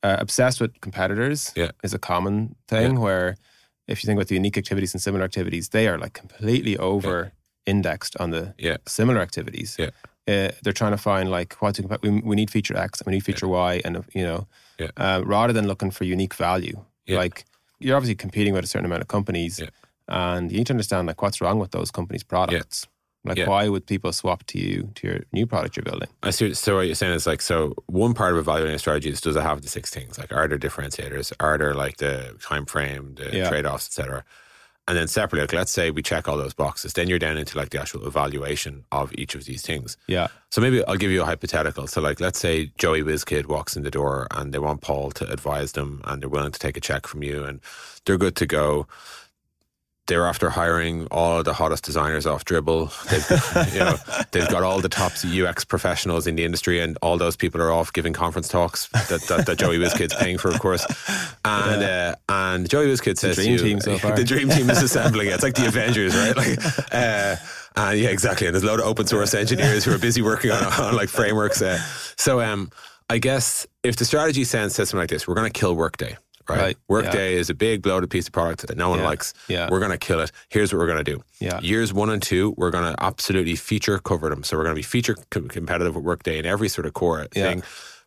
Uh, 0.04 0.16
obsessed 0.20 0.60
with 0.60 0.78
competitors 0.82 1.50
Yeah. 1.56 1.70
is 1.82 1.94
a 1.94 1.98
common 1.98 2.54
thing 2.68 3.00
where 3.00 3.36
if 3.88 4.02
you 4.02 4.06
think 4.06 4.18
about 4.18 4.28
the 4.28 4.34
unique 4.34 4.58
activities 4.58 4.92
and 4.94 5.00
similar 5.02 5.24
activities, 5.24 5.70
they 5.70 5.88
are 5.88 5.98
like 5.98 6.12
completely 6.12 6.76
over 6.76 7.32
indexed 7.64 8.14
on 8.20 8.28
the 8.30 8.54
Yeah. 8.58 8.76
similar 8.86 9.20
activities. 9.22 9.76
Yeah. 9.78 9.90
Uh, 10.28 10.50
they're 10.62 10.74
trying 10.82 10.90
to 10.92 10.98
find 10.98 11.30
like 11.30 11.54
what 11.62 11.74
to 11.76 11.98
we, 12.02 12.10
we 12.30 12.36
need 12.36 12.50
feature 12.50 12.76
X 12.76 13.00
and 13.00 13.06
we 13.06 13.12
need 13.14 13.24
feature 13.24 13.48
Y, 13.48 13.80
and 13.84 14.04
you 14.14 14.24
know, 14.24 14.46
Yeah. 14.78 14.90
uh, 14.98 15.22
rather 15.24 15.54
than 15.54 15.66
looking 15.66 15.90
for 15.90 16.04
unique 16.04 16.34
value. 16.34 16.76
Yeah. 17.06 17.18
Like 17.18 17.44
you're 17.78 17.96
obviously 17.96 18.14
competing 18.16 18.52
with 18.54 18.64
a 18.64 18.66
certain 18.66 18.84
amount 18.86 19.02
of 19.02 19.08
companies, 19.08 19.58
Yeah. 19.58 19.70
and 20.08 20.52
you 20.52 20.58
need 20.58 20.66
to 20.66 20.74
understand 20.74 21.06
like 21.08 21.22
what's 21.22 21.40
wrong 21.40 21.58
with 21.58 21.70
those 21.70 21.90
companies' 21.90 22.24
products. 22.24 22.86
Like 23.24 23.38
Yeah. 23.38 23.48
why 23.48 23.68
would 23.68 23.86
people 23.86 24.12
swap 24.12 24.44
to 24.48 24.58
you 24.58 24.90
to 24.96 25.06
your 25.06 25.20
new 25.32 25.46
product 25.46 25.76
you're 25.76 25.84
building? 25.84 26.08
I 26.22 26.30
see. 26.30 26.52
So 26.54 26.76
what 26.76 26.82
you're 26.86 26.94
saying 26.94 27.14
is 27.14 27.26
like, 27.26 27.40
so 27.40 27.74
one 27.86 28.12
part 28.14 28.32
of 28.32 28.38
evaluating 28.38 28.74
a 28.74 28.78
strategy 28.78 29.08
is 29.10 29.20
does 29.20 29.36
it 29.36 29.42
have 29.42 29.62
the 29.62 29.68
six 29.68 29.90
things? 29.90 30.18
Like, 30.18 30.32
are 30.32 30.46
there 30.46 30.58
differentiators? 30.58 31.32
Are 31.40 31.56
there 31.56 31.74
like 31.74 31.96
the 31.96 32.36
time 32.42 32.66
frame, 32.66 33.14
the 33.16 33.34
Yeah. 33.36 33.48
trade 33.48 33.64
offs, 33.66 33.86
etc. 33.86 34.24
And 34.86 34.98
then 34.98 35.08
separately, 35.08 35.40
like 35.40 35.54
let's 35.54 35.72
say 35.72 35.90
we 35.90 36.02
check 36.02 36.28
all 36.28 36.36
those 36.36 36.52
boxes, 36.52 36.92
then 36.92 37.08
you're 37.08 37.18
down 37.18 37.38
into 37.38 37.56
like 37.56 37.70
the 37.70 37.80
actual 37.80 38.06
evaluation 38.06 38.84
of 38.92 39.14
each 39.14 39.34
of 39.34 39.46
these 39.46 39.62
things. 39.62 39.96
Yeah, 40.06 40.28
So 40.50 40.60
maybe 40.60 40.84
I'll 40.84 40.98
give 40.98 41.10
you 41.10 41.22
a 41.22 41.24
hypothetical. 41.24 41.86
So 41.86 42.02
like, 42.02 42.20
let's 42.20 42.38
say 42.38 42.70
Joey 42.76 43.02
WizKid 43.02 43.46
walks 43.46 43.76
in 43.76 43.82
the 43.82 43.90
door 43.90 44.26
and 44.30 44.52
they 44.52 44.58
want 44.58 44.82
Paul 44.82 45.10
to 45.12 45.24
advise 45.32 45.72
them, 45.72 46.02
and 46.04 46.20
they're 46.20 46.28
willing 46.28 46.52
to 46.52 46.58
take 46.60 46.76
a 46.76 46.80
check 46.82 47.06
from 47.06 47.22
you, 47.22 47.44
and 47.44 47.60
they're 48.04 48.18
good 48.18 48.36
to 48.36 48.44
go. 48.46 48.86
They're 50.06 50.26
after 50.26 50.50
hiring 50.50 51.06
all 51.10 51.42
the 51.42 51.54
hottest 51.54 51.84
designers 51.84 52.26
off 52.26 52.44
Dribbble. 52.44 52.92
They've, 53.08 53.72
you 53.74 53.80
know, 53.80 53.96
they've 54.32 54.48
got 54.48 54.62
all 54.62 54.80
the 54.80 54.88
top 54.90 55.12
UX 55.24 55.64
professionals 55.64 56.26
in 56.26 56.36
the 56.36 56.44
industry, 56.44 56.80
and 56.80 56.98
all 57.00 57.16
those 57.16 57.36
people 57.36 57.62
are 57.62 57.72
off 57.72 57.92
giving 57.92 58.12
conference 58.12 58.48
talks 58.48 58.88
that, 59.08 59.22
that, 59.28 59.46
that 59.46 59.58
Joey 59.58 59.78
WizKid's 59.78 60.14
paying 60.14 60.36
for, 60.36 60.48
of 60.50 60.60
course. 60.60 60.84
And 61.46 61.82
uh, 61.82 62.14
and 62.30 62.68
Joey 62.68 62.86
WizKid 62.86 63.18
says 63.18 63.36
dream 63.36 63.46
to 63.46 63.52
you, 63.52 63.58
team 63.58 63.80
so 63.80 63.98
far. 63.98 64.16
the 64.16 64.24
dream 64.24 64.48
team 64.48 64.70
is 64.70 64.82
assembling. 64.82 65.28
It's 65.28 65.42
like 65.42 65.54
the 65.54 65.66
Avengers, 65.66 66.16
right? 66.16 66.34
Like, 66.34 66.58
uh, 66.90 67.36
and 67.76 68.00
yeah, 68.00 68.08
exactly. 68.08 68.46
And 68.46 68.54
there's 68.54 68.64
a 68.64 68.66
lot 68.66 68.80
of 68.80 68.86
open 68.86 69.06
source 69.06 69.34
engineers 69.34 69.84
who 69.84 69.92
are 69.94 69.98
busy 69.98 70.22
working 70.22 70.50
on, 70.50 70.64
on 70.64 70.96
like 70.96 71.10
frameworks. 71.10 71.60
Uh, 71.60 71.78
so, 72.16 72.40
um, 72.40 72.70
I 73.10 73.18
guess 73.18 73.66
if 73.82 73.96
the 73.96 74.06
strategy 74.06 74.44
sense 74.44 74.74
says 74.74 74.88
something 74.88 75.02
like 75.02 75.10
this, 75.10 75.28
we're 75.28 75.34
going 75.34 75.50
to 75.50 75.58
kill 75.58 75.74
Workday. 75.74 76.16
Right. 76.48 76.58
Right, 76.60 76.76
Workday 76.88 77.34
is 77.36 77.48
a 77.50 77.54
big 77.54 77.80
bloated 77.82 78.10
piece 78.10 78.26
of 78.26 78.32
product 78.32 78.66
that 78.66 78.76
no 78.76 78.90
one 78.90 78.98
Yeah, 78.98 79.04
likes. 79.06 79.32
yeah. 79.48 79.68
We're 79.70 79.78
going 79.80 79.92
to 79.92 79.98
kill 79.98 80.20
it. 80.20 80.30
Here's 80.50 80.72
what 80.72 80.78
we're 80.78 80.86
going 80.86 81.02
to 81.04 81.12
do. 81.14 81.22
Yeah. 81.40 81.58
Years 81.60 81.92
one 81.92 82.10
and 82.10 82.22
two, 82.22 82.54
we're 82.58 82.70
going 82.70 82.92
to 82.94 83.02
absolutely 83.02 83.56
feature 83.56 83.98
cover 83.98 84.28
them. 84.28 84.44
So 84.44 84.56
we're 84.56 84.64
going 84.64 84.74
to 84.74 84.78
be 84.78 84.82
feature 84.82 85.16
com- 85.30 85.48
competitive 85.48 85.94
with 85.96 86.04
Workday 86.04 86.38
in 86.38 86.44
every 86.46 86.68
sort 86.68 86.86
of 86.86 86.92
core 86.94 87.26
Yeah. 87.34 87.42
thing 87.50 87.62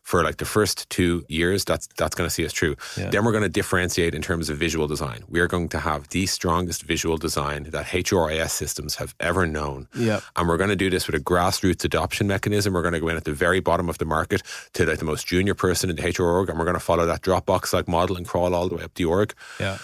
for 0.08 0.24
like 0.24 0.38
the 0.38 0.46
first 0.46 0.88
two 0.88 1.22
years. 1.28 1.66
That's 1.66 1.86
that's 1.98 2.14
going 2.14 2.26
to 2.26 2.32
see 2.32 2.46
us 2.46 2.52
through. 2.54 2.76
Yeah. 2.96 3.10
Then 3.10 3.26
we're 3.26 3.32
going 3.32 3.42
to 3.42 3.54
differentiate 3.60 4.14
in 4.14 4.22
terms 4.22 4.48
of 4.48 4.56
visual 4.56 4.86
design. 4.86 5.22
We 5.28 5.40
are 5.40 5.46
going 5.46 5.68
to 5.68 5.80
have 5.80 6.08
the 6.08 6.24
strongest 6.24 6.84
visual 6.84 7.18
design 7.18 7.64
that 7.64 7.84
HRIS 7.86 8.48
systems 8.50 8.94
have 8.96 9.14
ever 9.20 9.46
known. 9.46 9.86
yeah, 9.94 10.20
And 10.34 10.48
we're 10.48 10.56
going 10.56 10.70
to 10.70 10.76
do 10.76 10.88
this 10.88 11.06
with 11.06 11.14
a 11.20 11.22
grassroots 11.22 11.84
adoption 11.84 12.26
mechanism. 12.26 12.72
We're 12.72 12.80
going 12.88 12.94
to 12.94 13.00
go 13.00 13.08
in 13.08 13.16
at 13.18 13.24
the 13.24 13.34
very 13.34 13.60
bottom 13.60 13.90
of 13.90 13.98
the 13.98 14.06
market 14.06 14.42
to 14.72 14.86
like 14.86 14.98
the 14.98 15.04
most 15.04 15.26
junior 15.26 15.54
person 15.54 15.90
in 15.90 15.96
the 15.96 16.02
HR 16.08 16.24
org, 16.24 16.48
and 16.48 16.58
we're 16.58 16.64
going 16.64 16.80
to 16.82 16.88
follow 16.90 17.04
that 17.04 17.20
Dropbox 17.20 17.74
like 17.74 17.86
model 17.86 18.16
and 18.16 18.26
crawl 18.26 18.54
all 18.54 18.66
the 18.70 18.76
way 18.76 18.84
up 18.84 18.94
the 18.94 19.04
org. 19.04 19.34
yeah. 19.60 19.76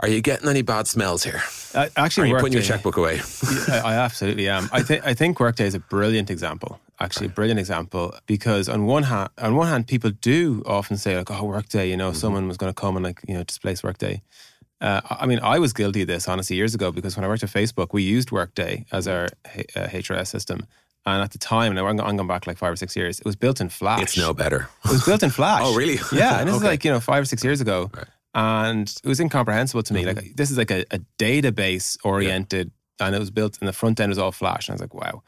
Are 0.00 0.08
you 0.08 0.20
getting 0.20 0.48
any 0.48 0.62
bad 0.62 0.86
smells 0.88 1.22
here? 1.22 1.40
Uh, 1.72 1.88
actually, 1.96 2.30
Are 2.30 2.34
you 2.34 2.40
putting 2.40 2.54
your 2.54 2.62
checkbook 2.62 2.96
away? 2.96 3.20
I, 3.68 3.80
I 3.84 3.94
absolutely 3.94 4.48
am. 4.48 4.68
I 4.72 4.82
think 4.82 5.06
I 5.06 5.14
think 5.14 5.38
Workday 5.38 5.66
is 5.66 5.74
a 5.74 5.78
brilliant 5.78 6.30
example. 6.30 6.80
Actually, 7.00 7.26
a 7.26 7.30
brilliant 7.30 7.58
example 7.58 8.14
because 8.26 8.68
on 8.68 8.86
one 8.86 9.02
hand, 9.02 9.28
on 9.38 9.56
one 9.56 9.66
hand, 9.66 9.86
people 9.88 10.10
do 10.10 10.62
often 10.66 10.96
say 10.96 11.16
like, 11.16 11.30
"Oh, 11.30 11.44
Workday," 11.44 11.90
you 11.90 11.96
know, 11.96 12.10
Mm-hmm. 12.10 12.18
someone 12.18 12.48
was 12.48 12.56
going 12.56 12.72
to 12.72 12.80
come 12.80 12.96
and 12.96 13.04
like 13.04 13.20
you 13.26 13.34
know 13.34 13.42
displace 13.44 13.82
Workday. 13.82 14.22
Uh, 14.80 15.00
I 15.10 15.26
mean, 15.26 15.40
I 15.42 15.58
was 15.58 15.72
guilty 15.72 16.02
of 16.02 16.08
this 16.08 16.28
honestly 16.28 16.56
years 16.56 16.74
ago 16.74 16.92
because 16.92 17.16
when 17.16 17.24
I 17.24 17.28
worked 17.28 17.42
at 17.42 17.48
Facebook, 17.50 17.88
we 17.92 18.02
used 18.02 18.30
Workday 18.32 18.84
as 18.92 19.08
our 19.08 19.28
H- 19.54 19.66
uh, 19.76 19.86
HRS 19.86 20.26
system, 20.28 20.66
and 21.06 21.22
at 21.22 21.30
the 21.32 21.38
time, 21.38 21.70
and 21.76 21.78
I'm 21.80 22.16
going 22.16 22.28
back 22.28 22.46
like 22.46 22.58
five 22.58 22.72
or 22.72 22.76
six 22.76 22.94
years, 22.94 23.18
it 23.18 23.24
was 23.24 23.34
built 23.36 23.60
in 23.60 23.68
Flash. 23.70 24.02
It's 24.02 24.16
no 24.18 24.32
better. 24.34 24.68
It 24.84 24.90
was 24.90 25.04
built 25.04 25.22
in 25.22 25.30
Flash. 25.40 25.62
Oh, 25.64 25.74
really? 25.74 25.98
Yeah, 26.12 26.38
and 26.38 26.48
this 26.48 26.56
is 26.56 26.62
like 26.62 26.84
you 26.84 26.90
know 26.92 27.00
five 27.00 27.22
or 27.22 27.26
six 27.26 27.42
years 27.42 27.60
ago, 27.60 27.90
Right. 27.94 28.06
and 28.34 28.88
it 29.02 29.08
was 29.08 29.18
incomprehensible 29.20 29.82
to 29.84 29.94
me. 29.94 30.04
Mm-hmm. 30.04 30.16
Like 30.16 30.36
this 30.36 30.50
is 30.50 30.58
like 30.58 30.70
a, 30.70 30.84
a 30.92 31.00
database 31.18 31.96
oriented, 32.04 32.70
and 33.00 33.14
it 33.16 33.18
was 33.18 33.30
built, 33.30 33.58
and 33.60 33.68
the 33.68 33.72
front 33.72 33.98
end 34.00 34.10
was 34.10 34.18
all 34.18 34.32
Flash, 34.32 34.68
and 34.68 34.72
I 34.72 34.74
was 34.74 34.80
like, 34.82 34.94
wow. 34.94 35.22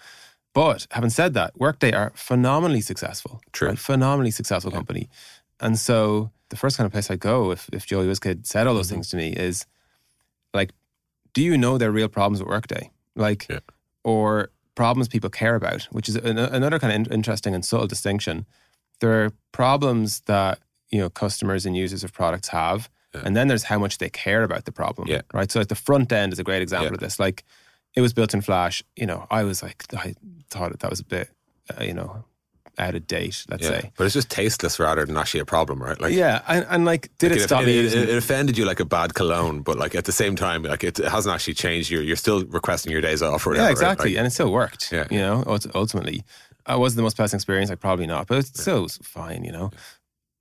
But 0.61 0.87
having 0.97 1.11
said 1.11 1.35
that, 1.35 1.51
Workday 1.65 1.93
are 1.93 2.11
phenomenally 2.15 2.81
successful. 2.81 3.35
True. 3.53 3.69
right? 3.69 3.79
phenomenally 3.79 4.31
successful 4.41 4.71
company, 4.79 5.05
and 5.61 5.79
so 5.79 6.31
the 6.49 6.57
first 6.57 6.77
kind 6.79 6.87
of 6.87 6.93
place 6.93 7.11
I 7.11 7.17
go 7.17 7.37
if 7.57 7.69
if 7.73 7.83
Joey 7.91 8.07
WizKid 8.07 8.47
said 8.47 8.67
all 8.67 8.75
those 8.75 8.87
Mm-hmm. 8.87 8.95
things 8.95 9.11
to 9.11 9.17
me 9.23 9.29
is 9.49 9.67
like, 10.59 10.71
do 11.35 11.43
you 11.49 11.55
know 11.59 11.77
their 11.79 11.93
real 11.93 12.09
problems 12.09 12.39
with 12.41 12.49
Workday? 12.49 12.91
like, 13.27 13.47
Yeah. 13.51 13.61
or 14.05 14.51
problems 14.75 15.09
people 15.09 15.31
care 15.31 15.55
about, 15.63 15.81
which 15.97 16.09
is 16.09 16.17
an, 16.17 16.39
another 16.39 16.79
kind 16.79 16.93
of 16.93 16.97
in- 17.01 17.13
interesting 17.19 17.55
and 17.55 17.65
subtle 17.65 17.87
distinction. 17.87 18.45
There 19.01 19.13
are 19.25 19.31
problems 19.53 20.21
that 20.33 20.59
you 20.93 21.01
know 21.01 21.11
customers 21.11 21.67
and 21.67 21.77
users 21.85 22.03
of 22.05 22.11
products 22.13 22.49
have, 22.49 22.81
Yeah. 23.15 23.23
and 23.27 23.33
then 23.37 23.49
there's 23.49 23.65
how 23.73 23.79
much 23.79 23.95
they 23.99 24.11
care 24.11 24.43
about 24.49 24.65
the 24.65 24.73
problem. 24.73 25.09
Yeah. 25.09 25.23
Right. 25.39 25.51
So 25.53 25.59
like 25.61 25.69
the 25.77 25.83
front 25.89 26.13
end 26.13 26.33
is 26.33 26.39
a 26.39 26.45
great 26.51 26.63
example 26.63 26.87
Yeah. 26.93 26.95
of 26.95 27.01
this. 27.01 27.19
Like, 27.27 27.45
it 27.97 28.01
was 28.03 28.13
built 28.13 28.35
in 28.35 28.43
Flash. 28.43 28.83
You 28.95 29.07
know, 29.07 29.27
I 29.31 29.43
was 29.45 29.63
like, 29.63 29.85
I 29.95 30.15
thought 30.51 30.71
that, 30.71 30.81
that 30.81 30.91
was 30.91 31.01
a 31.01 31.05
bit, 31.05 31.31
uh, 31.77 31.83
you 31.83 31.95
know, 31.95 32.25
out 32.79 32.95
of 32.95 33.07
date. 33.07 33.45
Let's 33.49 33.63
Yeah. 33.65 33.81
say. 33.81 33.93
But 33.97 34.05
it's 34.05 34.13
just 34.15 34.31
tasteless 34.31 34.79
rather 34.79 35.07
than 35.07 35.17
actually 35.17 35.41
a 35.41 35.47
problem, 35.47 35.83
right? 35.83 35.99
Like, 36.01 36.13
yeah, 36.15 36.43
and, 36.47 36.67
and 36.69 36.85
like, 36.85 37.09
did 37.19 37.31
like 37.33 37.41
it 37.41 37.45
stop 37.45 37.63
it, 37.63 37.67
me 37.67 37.79
it, 37.79 37.95
it, 37.95 38.09
it 38.11 38.17
offended 38.19 38.59
you 38.59 38.67
like 38.67 38.81
a 38.81 38.85
bad 38.85 39.15
cologne, 39.15 39.63
but 39.63 39.79
like 39.79 39.95
at 39.95 40.05
the 40.05 40.13
same 40.13 40.37
time, 40.37 40.63
like 40.63 40.85
it, 40.85 40.99
hasn't 40.99 41.35
actually 41.35 41.55
changed. 41.55 41.91
You're 41.91 42.03
you're 42.03 42.17
still 42.17 42.45
requesting 42.45 42.93
your 42.93 43.01
days 43.01 43.23
off 43.23 43.47
or 43.47 43.51
whatever. 43.51 43.63
yeah, 43.63 43.67
right? 43.69 43.73
exactly, 43.73 44.11
Like, 44.11 44.19
and 44.19 44.27
it 44.27 44.31
still 44.31 44.53
worked. 44.53 44.93
Yeah. 44.93 45.07
you 45.11 45.19
know, 45.21 45.43
ultimately, 45.75 46.23
uh, 46.71 46.79
was 46.79 46.93
it 46.93 46.97
the 46.97 47.03
most 47.03 47.17
pleasant 47.17 47.41
experience? 47.41 47.71
Like 47.71 47.81
probably 47.81 48.07
not, 48.07 48.27
but 48.27 48.39
it 48.39 48.47
still 48.47 48.83
was 48.83 48.99
fine. 48.99 49.43
You 49.43 49.53
know, 49.53 49.71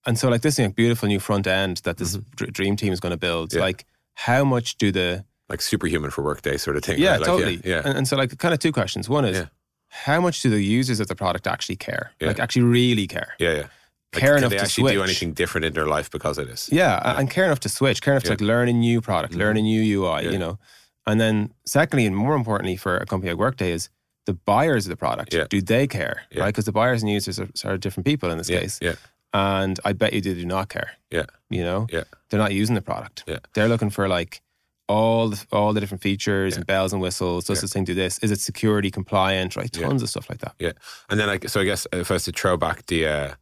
and 0.05 0.19
so 0.19 0.27
like 0.27 0.41
this 0.41 0.59
like, 0.59 0.75
beautiful 0.75 1.07
new 1.07 1.21
front 1.21 1.47
end 1.47 1.77
that 1.85 1.95
this 1.97 2.17
dr- 2.35 2.51
dream 2.51 2.75
team 2.75 2.91
is 2.91 2.99
going 2.99 3.11
to 3.11 3.17
build. 3.17 3.49
Mm-hmm. 3.51 3.59
Yeah. 3.59 3.63
Like, 3.65 3.85
how 4.15 4.43
much 4.43 4.77
do 4.77 4.91
the 4.91 5.23
like 5.49 5.61
superhuman 5.61 6.11
for 6.11 6.23
workday 6.23 6.57
sort 6.57 6.75
of 6.77 6.83
thing. 6.83 6.99
yeah 6.99 7.11
right? 7.11 7.19
Like, 7.21 7.27
totally 7.27 7.55
Yeah, 7.63 7.75
yeah. 7.75 7.81
And, 7.85 7.97
and 7.99 8.07
so 8.07 8.15
like 8.17 8.37
kind 8.37 8.53
of 8.53 8.59
two 8.59 8.71
questions. 8.71 9.07
One 9.09 9.25
is 9.25 9.37
Yeah. 9.37 9.45
how 9.89 10.19
much 10.21 10.41
do 10.41 10.49
the 10.49 10.61
users 10.61 10.99
of 10.99 11.07
the 11.07 11.15
product 11.15 11.45
actually 11.47 11.75
care? 11.77 12.11
Yeah. 12.19 12.27
Like 12.29 12.39
actually 12.39 12.63
really 12.63 13.07
care. 13.07 13.33
yeah, 13.39 13.51
yeah. 13.53 13.67
Like, 14.13 14.21
Care 14.23 14.37
enough 14.37 14.51
they 14.51 14.57
to 14.57 14.63
actually 14.63 14.93
do 14.93 15.03
anything 15.03 15.33
different 15.33 15.65
in 15.65 15.73
their 15.73 15.87
life 15.87 16.09
because 16.09 16.37
of 16.37 16.47
this? 16.47 16.69
Yeah, 16.71 17.01
a- 17.03 17.17
and 17.19 17.29
care 17.29 17.43
enough 17.45 17.59
to 17.61 17.69
switch, 17.69 18.01
care 18.01 18.13
enough 18.13 18.23
to 18.23 18.29
like 18.29 18.39
learn 18.41 18.69
a 18.69 18.73
new 18.73 19.01
product, 19.01 19.33
Mhm. 19.33 19.37
learn 19.39 19.57
a 19.57 19.61
new 19.61 19.81
UI, 19.81 20.21
Yeah. 20.23 20.31
you 20.31 20.37
know. 20.39 20.57
And 21.05 21.19
then 21.19 21.51
secondly, 21.65 22.05
and 22.05 22.15
more 22.15 22.33
importantly 22.35 22.77
for 22.77 22.95
a 22.97 23.05
company 23.05 23.31
like 23.31 23.39
Workday 23.39 23.71
is 23.73 23.89
the 24.25 24.33
buyers 24.33 24.85
of 24.85 24.89
the 24.89 24.95
product. 24.95 25.33
Yeah. 25.33 25.45
Do 25.49 25.61
they 25.61 25.85
care? 25.85 26.23
Yeah. 26.31 26.41
Right? 26.43 26.47
Because 26.47 26.65
the 26.65 26.71
buyers 26.71 27.03
and 27.03 27.11
users 27.11 27.39
are, 27.39 27.49
are 27.65 27.77
different 27.77 28.05
people 28.07 28.31
in 28.31 28.37
this 28.37 28.49
Yeah, 28.49 28.61
case. 28.61 28.79
yeah, 28.81 28.95
And 29.33 29.79
I 29.83 29.91
bet 29.93 30.13
you 30.13 30.21
they 30.21 30.33
do 30.33 30.45
not 30.45 30.69
care. 30.69 30.91
Yeah. 31.11 31.25
You 31.49 31.63
know? 31.63 31.85
Yeah. 31.91 32.05
They're 32.29 32.39
not 32.39 32.53
using 32.53 32.73
the 32.75 32.81
product. 32.81 33.23
Yeah. 33.27 33.39
They're 33.53 33.67
looking 33.67 33.89
for 33.91 34.07
like 34.07 34.41
all 34.87 35.29
the, 35.29 35.45
all 35.51 35.73
the 35.73 35.79
different 35.79 36.01
features 36.03 36.53
Yeah. 36.53 36.57
and 36.57 36.67
bells 36.67 36.93
and 36.93 37.01
whistles. 37.01 37.45
Does 37.45 37.57
Yeah. 37.57 37.61
this 37.61 37.73
thing 37.73 37.83
do 37.85 37.93
this? 37.95 38.19
Is 38.19 38.31
it 38.31 38.39
security 38.39 38.91
compliant? 38.91 39.55
Right? 39.55 39.69
Yeah. 39.75 39.87
Tons 39.87 40.03
of 40.03 40.09
stuff 40.09 40.29
like 40.29 40.39
that. 40.39 40.53
yeah. 40.59 40.73
And 41.09 41.19
then, 41.19 41.27
like, 41.27 41.49
so 41.49 41.61
I 41.61 41.63
guess 41.65 41.87
if 41.91 42.11
I 42.11 42.15
was 42.15 42.23
to 42.25 42.31
throw 42.31 42.57
back 42.57 42.85
the 42.87 43.07
uh, 43.07 43.33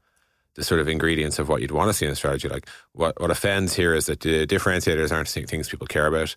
the 0.55 0.63
sort 0.63 0.79
of 0.79 0.87
ingredients 0.87 1.39
of 1.39 1.49
what 1.49 1.61
you'd 1.61 1.71
want 1.71 1.89
to 1.89 1.93
see 1.93 2.05
in 2.05 2.11
a 2.11 2.15
strategy, 2.15 2.47
like 2.47 2.67
what 2.93 3.19
what 3.19 3.31
offends 3.31 3.75
here 3.75 3.93
is 3.95 4.05
that 4.05 4.19
the 4.21 4.45
differentiators 4.47 5.11
aren't 5.11 5.27
thi- 5.27 5.45
things 5.45 5.67
people 5.69 5.87
care 5.87 6.07
about. 6.07 6.35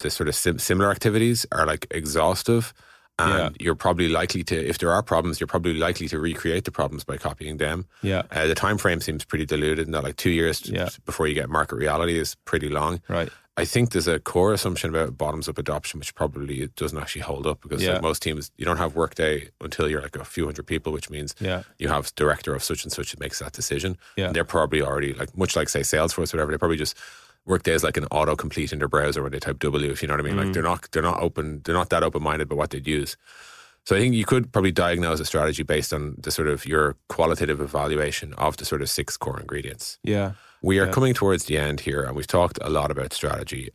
The 0.00 0.10
sort 0.10 0.28
of 0.28 0.34
sim- 0.36 0.60
similar 0.60 0.90
activities 0.90 1.44
are 1.52 1.66
like 1.66 1.86
exhaustive. 1.90 2.72
And 3.20 3.56
you're 3.58 3.74
probably 3.74 4.08
likely 4.08 4.44
to, 4.44 4.54
if 4.54 4.78
there 4.78 4.92
are 4.92 5.02
problems, 5.02 5.40
you're 5.40 5.48
probably 5.48 5.74
likely 5.74 6.06
to 6.06 6.20
recreate 6.20 6.64
the 6.64 6.70
problems 6.70 7.02
by 7.02 7.16
copying 7.16 7.56
them. 7.56 7.86
Yeah. 8.00 8.22
Uh, 8.30 8.46
the 8.46 8.54
time 8.54 8.78
frame 8.78 9.00
seems 9.00 9.24
pretty 9.24 9.44
diluted, 9.44 9.86
and 9.86 9.94
that 9.94 10.04
like 10.04 10.14
two 10.14 10.30
years 10.30 10.62
Yeah. 10.70 10.88
before 11.04 11.26
you 11.26 11.34
get 11.34 11.48
market 11.50 11.74
reality 11.78 12.16
is 12.16 12.36
pretty 12.44 12.68
long. 12.68 13.00
Right. 13.08 13.28
I 13.58 13.64
think 13.64 13.90
there's 13.90 14.06
a 14.08 14.18
core 14.18 14.52
assumption 14.52 14.88
about 14.90 15.18
bottoms 15.18 15.48
up 15.48 15.58
adoption, 15.58 15.98
which 15.98 16.14
probably 16.14 16.68
doesn't 16.76 16.96
actually 16.98 17.22
hold 17.22 17.46
up 17.46 17.60
because 17.60 17.82
Yeah. 17.82 17.94
like 17.94 18.02
most 18.02 18.22
teams, 18.22 18.50
you 18.56 18.64
don't 18.64 18.76
have 18.78 18.94
workday 18.94 19.50
until 19.60 19.88
you're 19.90 20.00
like 20.00 20.16
a 20.16 20.24
few 20.24 20.44
hundred 20.46 20.66
people, 20.66 20.92
which 20.92 21.10
means 21.10 21.34
Yeah. 21.40 21.62
you 21.78 21.88
have 21.88 22.14
director 22.14 22.54
of 22.54 22.62
such 22.62 22.84
and 22.84 22.92
such 22.92 23.10
that 23.10 23.20
makes 23.20 23.40
that 23.40 23.52
decision. 23.52 23.98
Yeah. 24.16 24.26
And 24.26 24.34
they're 24.36 24.44
probably 24.44 24.80
already 24.80 25.12
like 25.12 25.36
much 25.36 25.56
like 25.56 25.68
say 25.68 25.80
Salesforce, 25.80 26.32
or 26.32 26.36
whatever. 26.36 26.52
They 26.52 26.58
probably 26.58 26.76
just 26.76 26.96
workday 27.44 27.72
is 27.72 27.82
like 27.82 27.96
an 27.96 28.04
autocomplete 28.12 28.72
in 28.72 28.78
their 28.78 28.88
browser 28.88 29.22
when 29.22 29.32
they 29.32 29.38
type 29.40 29.58
W, 29.58 29.90
if 29.90 30.02
you 30.02 30.08
know 30.08 30.14
what 30.14 30.20
I 30.20 30.28
mean. 30.28 30.36
Mm. 30.36 30.44
Like 30.44 30.52
they're 30.52 30.62
not 30.62 30.88
they're 30.92 31.02
not 31.02 31.20
open, 31.20 31.62
they're 31.64 31.74
not 31.74 31.90
that 31.90 32.02
open 32.02 32.22
minded 32.22 32.44
about 32.48 32.58
what 32.58 32.70
they'd 32.70 32.86
use. 32.86 33.16
So 33.86 33.96
I 33.96 34.00
think 34.00 34.14
you 34.14 34.26
could 34.26 34.52
probably 34.52 34.70
diagnose 34.72 35.18
a 35.18 35.24
strategy 35.24 35.62
based 35.62 35.92
on 35.94 36.14
the 36.18 36.30
sort 36.30 36.46
of 36.48 36.66
your 36.66 36.96
qualitative 37.08 37.58
evaluation 37.60 38.34
of 38.34 38.58
the 38.58 38.66
sort 38.66 38.82
of 38.82 38.90
six 38.90 39.16
core 39.16 39.40
ingredients. 39.40 39.98
Yeah. 40.04 40.32
We 40.62 40.78
are 40.78 40.86
Yeah. 40.86 40.92
coming 40.92 41.14
towards 41.14 41.44
the 41.44 41.56
end 41.58 41.80
here, 41.80 42.02
and 42.02 42.16
we've 42.16 42.26
talked 42.26 42.58
a 42.62 42.70
lot 42.70 42.90
about 42.90 43.12
strategy. 43.12 43.70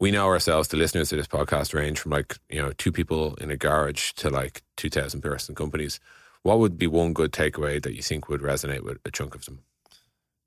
We 0.00 0.10
know 0.10 0.26
ourselves, 0.26 0.68
the 0.68 0.76
listeners 0.76 1.12
of 1.12 1.18
this 1.18 1.28
podcast 1.28 1.74
range 1.74 1.98
from 2.00 2.10
like, 2.12 2.36
you 2.48 2.60
know, 2.60 2.72
two 2.72 2.92
people 2.92 3.34
in 3.36 3.50
a 3.50 3.56
garage 3.56 4.12
to 4.14 4.30
like 4.30 4.62
2,000 4.76 5.20
person 5.20 5.54
companies. 5.54 6.00
What 6.42 6.58
would 6.58 6.76
be 6.76 6.88
one 6.88 7.12
good 7.12 7.32
takeaway 7.32 7.80
that 7.82 7.94
you 7.94 8.02
think 8.02 8.28
would 8.28 8.40
resonate 8.40 8.82
with 8.82 8.98
a 9.04 9.10
chunk 9.12 9.34
of 9.34 9.44
them? 9.44 9.60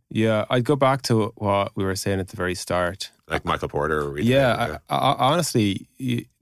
Yeah. 0.09 0.45
I'd 0.49 0.65
go 0.65 0.75
back 0.75 1.01
to 1.03 1.31
what 1.37 1.71
we 1.75 1.83
were 1.85 1.95
saying 1.95 2.19
at 2.19 2.27
the 2.27 2.35
very 2.37 2.53
start. 2.55 3.11
Like 3.29 3.45
Michael 3.45 3.69
Porter 3.69 4.17
Yeah, 4.19 4.77
I, 4.89 4.95
I, 4.95 5.15
honestly, 5.31 5.87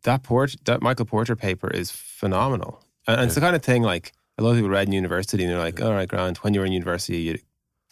that 0.04 0.24
Port 0.24 0.56
that 0.65 0.82
Michael 0.82 1.06
Porter 1.06 1.36
paper 1.36 1.69
is 1.69 1.91
phenomenal, 1.91 2.84
and 3.08 3.22
it's 3.22 3.36
the 3.36 3.41
kind 3.41 3.56
of 3.56 3.63
thing 3.63 3.84
like 3.84 4.12
a 4.38 4.43
lot 4.43 4.50
of 4.52 4.56
people 4.58 4.69
read 4.69 4.88
in 4.88 4.93
university 4.93 5.43
and 5.43 5.52
they're 5.54 5.60
like, 5.60 5.80
"All 5.82 5.93
right, 5.93 6.10
Grant, 6.10 6.43
when 6.43 6.54
you 6.54 6.60
were 6.60 6.65
in 6.65 6.74
university, 6.74 7.17
you 7.19 7.39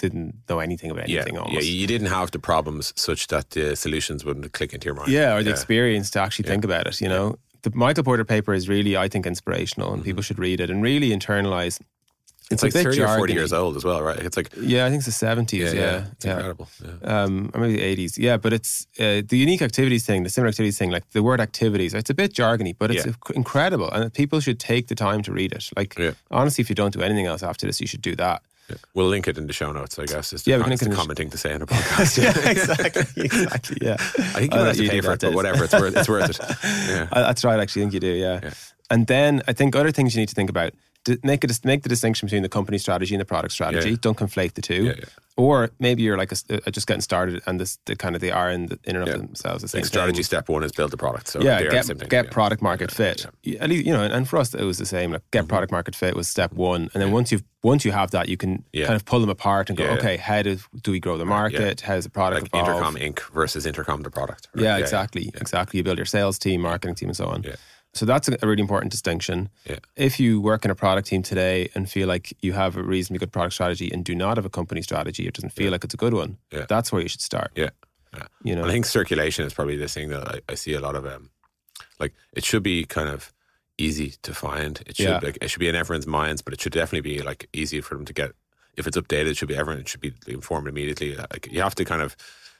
didn't 0.01 0.33
know 0.49 0.59
anything 0.59 0.91
about 0.91 1.07
yeah, 1.07 1.17
anything 1.21 1.35
yeah, 1.35 1.41
almost." 1.45 1.67
you 1.81 1.87
didn't 1.93 2.11
have 2.17 2.29
the 2.31 2.39
problems 2.39 2.93
such 2.95 3.27
that 3.27 3.45
the 3.51 3.75
solutions 3.75 4.19
wouldn't 4.25 4.51
click 4.57 4.73
into 4.73 4.85
your 4.85 4.95
mind. 4.95 5.11
Yeah, 5.11 5.35
or 5.35 5.43
the 5.43 5.49
Yeah. 5.49 5.55
experience 5.57 6.09
to 6.11 6.19
actually 6.19 6.45
Yeah. 6.47 6.53
think 6.53 6.65
about 6.65 6.87
it. 6.87 7.01
You 7.01 7.09
know, 7.09 7.25
the 7.65 7.71
Michael 7.85 8.03
Porter 8.03 8.25
paper 8.25 8.53
is 8.53 8.67
really, 8.67 8.93
I 9.05 9.07
think, 9.07 9.25
inspirational, 9.25 9.93
and 9.93 10.03
people 10.03 10.23
should 10.23 10.39
read 10.39 10.59
it 10.59 10.69
and 10.71 10.81
really 10.83 11.09
internalize. 11.19 11.79
It's, 12.53 12.63
a 12.63 12.65
like 12.65 12.73
bit 12.73 12.83
30 12.83 13.01
or 13.03 13.07
40 13.17 13.33
years 13.33 13.53
old 13.53 13.77
as 13.77 13.85
well, 13.85 14.01
right? 14.03 14.19
It's 14.27 14.35
like, 14.35 14.49
Yeah, 14.59 14.85
I 14.85 14.89
think 14.89 14.99
it's 14.99 15.05
the 15.05 15.13
seventies. 15.27 15.73
yeah, 15.73 15.81
Yeah, 15.81 15.91
yeah, 15.91 16.03
it's 16.15 16.25
yeah. 16.25 16.33
incredible. 16.33 16.67
Yeah. 16.83 17.23
um, 17.23 17.49
or 17.53 17.61
maybe 17.61 17.75
the 17.77 17.83
eighties. 17.91 18.17
Yeah, 18.17 18.35
but 18.43 18.51
it's 18.51 18.87
uh, 18.99 19.21
the 19.31 19.37
unique 19.47 19.61
activities 19.69 20.03
thing, 20.05 20.23
the 20.23 20.29
similar 20.29 20.49
activities 20.49 20.77
thing. 20.77 20.91
Like 20.91 21.05
the 21.11 21.23
word 21.23 21.39
activities, 21.39 21.93
it's 21.93 22.09
a 22.09 22.13
bit 22.13 22.33
jargony, 22.33 22.73
but 22.77 22.91
it's 22.91 23.05
Yeah. 23.05 23.13
incredible, 23.35 23.89
and 23.95 24.13
people 24.21 24.41
should 24.41 24.59
take 24.59 24.87
the 24.91 24.95
time 24.95 25.21
to 25.27 25.31
read 25.31 25.51
it. 25.53 25.69
Like 25.77 25.91
Yeah. 25.97 26.11
honestly, 26.29 26.61
if 26.63 26.67
you 26.69 26.75
don't 26.75 26.93
do 26.93 27.01
anything 27.01 27.25
else 27.25 27.41
after 27.41 27.65
this, 27.67 27.79
you 27.79 27.87
should 27.87 28.01
do 28.01 28.15
that. 28.17 28.41
Yeah. 28.71 28.77
We'll 28.93 29.07
link 29.07 29.27
it 29.27 29.37
in 29.37 29.47
the 29.47 29.53
show 29.53 29.71
notes, 29.71 29.97
I 29.99 30.05
guess. 30.05 30.33
It's 30.33 30.47
Yeah, 30.47 30.57
we 30.57 30.63
can 30.63 30.69
link 30.71 30.81
it 30.81 30.87
in 30.87 31.27
sh- 31.27 31.31
to 31.31 31.37
say 31.37 31.53
in 31.53 31.61
a 31.61 31.65
podcast. 31.73 32.17
yeah, 32.21 32.49
exactly, 32.49 33.23
exactly. 33.25 33.77
Yeah, 33.81 33.93
I 33.93 33.95
think 34.39 34.53
you 34.53 34.59
I'll 34.59 34.65
might 34.65 34.67
have 34.67 34.77
to 34.77 34.89
pay 34.89 34.99
do 34.99 35.01
for 35.01 35.13
it, 35.13 35.19
but 35.21 35.33
whatever. 35.33 35.63
It's 35.65 35.73
worth, 35.73 35.95
it's 35.97 36.09
worth 36.09 36.29
it. 36.29 36.39
Yeah. 36.89 37.07
Uh, 37.11 37.21
that's 37.27 37.43
right. 37.43 37.59
Actually, 37.59 37.83
I 37.83 37.85
think 37.85 37.93
you 37.93 37.99
do. 37.99 38.07
Yeah. 38.13 38.39
Yeah. 38.43 38.53
and 38.89 39.07
then 39.07 39.41
I 39.47 39.53
think 39.53 39.75
other 39.75 39.91
things 39.91 40.15
you 40.15 40.21
need 40.21 40.29
to 40.29 40.35
think 40.35 40.49
about. 40.49 40.73
Make 41.23 41.43
it 41.43 41.59
make 41.65 41.81
the 41.81 41.89
distinction 41.89 42.27
between 42.27 42.43
the 42.43 42.49
company 42.49 42.77
strategy 42.77 43.15
and 43.15 43.21
the 43.21 43.25
product 43.25 43.53
strategy. 43.53 43.91
Yeah. 43.91 43.95
Don't 44.01 44.17
conflate 44.17 44.53
the 44.53 44.61
two. 44.61 44.83
Yeah, 44.83 44.93
yeah. 44.99 45.05
Or 45.35 45.71
maybe 45.79 46.03
you're 46.03 46.17
like 46.17 46.31
a 46.31 46.35
s 46.35 46.45
uh 46.51 46.69
just 46.69 46.85
getting 46.85 47.01
started, 47.01 47.41
and 47.47 47.59
this 47.59 47.79
the 47.87 47.95
kind 47.95 48.15
of 48.15 48.21
they 48.21 48.29
are 48.29 48.51
in, 48.51 48.67
the, 48.67 48.77
in 48.83 48.95
and 48.95 49.09
of 49.09 49.17
themselves 49.17 49.63
the 49.63 49.67
same 49.67 49.83
strategy 49.83 50.17
thing. 50.17 50.23
step 50.23 50.47
one 50.47 50.63
is 50.63 50.71
build 50.71 50.91
the 50.91 50.97
product. 50.97 51.27
So 51.29 51.41
yeah, 51.41 51.57
they 51.57 51.67
are 51.67 51.83
the 51.83 51.95
get, 51.95 51.99
thing. 51.99 52.09
get 52.09 52.31
product 52.31 52.61
market 52.61 52.91
fit. 52.91 53.25
At 53.59 53.69
least 53.69 53.85
you 53.87 53.93
know, 53.93 54.03
and 54.03 54.29
for 54.29 54.37
us 54.37 54.53
it 54.53 54.63
was 54.63 54.77
the 54.77 54.85
same. 54.85 55.11
Like 55.11 55.23
get 55.31 55.47
product 55.47 55.71
market 55.71 55.95
fit 55.95 56.15
was 56.15 56.27
step 56.27 56.53
one, 56.53 56.89
and 56.93 57.01
then 57.01 57.11
once 57.11 57.31
you've 57.31 57.43
once 57.63 57.83
you 57.85 57.91
have 57.91 58.11
that, 58.11 58.29
you 58.29 58.37
can 58.37 58.63
kind 58.75 58.93
of 58.95 59.05
pull 59.05 59.19
them 59.19 59.29
apart 59.29 59.69
and 59.69 59.77
go, 59.77 59.85
okay, 59.97 60.17
how 60.17 60.41
do 60.43 60.57
do 60.83 60.91
we 60.91 60.99
grow 60.99 61.17
the 61.17 61.25
market? 61.25 61.81
How 61.81 61.95
does 61.95 62.03
the 62.03 62.11
product 62.11 62.53
Like 62.53 62.63
evolve? 62.63 62.95
Intercom 62.95 62.95
Inc. 62.95 63.19
versus 63.33 63.65
Intercom 63.65 64.01
the 64.03 64.11
product. 64.11 64.49
right? 64.53 64.63
Yeah, 64.65 64.77
exactly, 64.77 65.31
exactly. 65.35 65.77
You 65.77 65.83
build 65.83 65.97
your 65.97 66.05
sales 66.05 66.37
team, 66.37 66.61
marketing 66.61 66.95
team, 66.95 67.09
and 67.09 67.17
so 67.17 67.25
on. 67.25 67.43
Yeah. 67.93 67.99
So 67.99 68.05
that's 68.05 68.27
a 68.29 68.47
really 68.47 68.61
important 68.61 68.91
distinction. 68.91 69.49
Yeah. 69.65 69.79
If 69.95 70.19
you 70.19 70.39
work 70.41 70.65
in 70.65 70.71
a 70.71 70.75
product 70.75 71.07
team 71.07 71.23
today 71.23 71.69
and 71.75 71.89
feel 71.89 72.07
like 72.07 72.33
you 72.41 72.53
have 72.53 72.77
a 72.77 72.83
reasonably 72.83 73.19
good 73.19 73.31
product 73.31 73.53
strategy 73.53 73.91
and 73.93 74.05
do 74.05 74.15
not 74.15 74.37
have 74.37 74.45
a 74.45 74.49
company 74.49 74.81
strategy, 74.81 75.27
it 75.27 75.33
doesn't 75.33 75.51
feel 75.53 75.71
like 75.71 75.83
it's 75.83 75.93
a 75.93 75.97
good 75.97 76.13
one. 76.13 76.37
Yeah. 76.51 76.65
That's 76.69 76.91
where 76.91 77.01
you 77.01 77.09
should 77.09 77.21
start. 77.21 77.51
Yeah. 77.55 77.71
yeah. 78.15 78.23
You 78.43 78.55
know, 78.55 78.61
And 78.61 78.71
I 78.71 78.73
think 78.73 78.85
circulation 78.85 79.45
is 79.45 79.53
probably 79.53 79.77
the 79.77 79.87
thing 79.87 80.09
that 80.09 80.27
I, 80.27 80.39
I 80.49 80.55
see 80.55 80.73
a 80.73 80.79
lot 80.79 80.95
of. 80.95 81.05
Um, 81.05 81.29
like 81.99 82.13
it 82.33 82.43
should 82.45 82.63
be 82.63 82.85
kind 82.85 83.09
of 83.09 83.31
easy 83.77 84.13
to 84.23 84.33
find. 84.33 84.81
It 84.87 84.95
should 84.95 85.05
Yeah. 85.09 85.19
like 85.21 85.37
it 85.41 85.49
should 85.49 85.59
be 85.59 85.67
in 85.69 85.75
everyone's 85.75 86.07
minds, 86.07 86.41
but 86.41 86.53
it 86.53 86.61
should 86.61 86.73
definitely 86.73 87.01
be 87.17 87.21
like 87.21 87.47
easy 87.53 87.81
for 87.81 87.95
them 87.95 88.05
to 88.05 88.13
get. 88.13 88.31
If 88.77 88.87
it's 88.87 88.97
updated, 88.97 89.27
it 89.31 89.37
should 89.37 89.49
be 89.49 89.55
everyone. 89.55 89.81
It 89.81 89.89
should 89.89 89.99
be 90.01 90.13
informed 90.27 90.67
immediately. 90.67 91.15
Like 91.15 91.47
you 91.51 91.61
have 91.61 91.75
to 91.75 91.83
kind 91.85 92.01
of. 92.01 92.15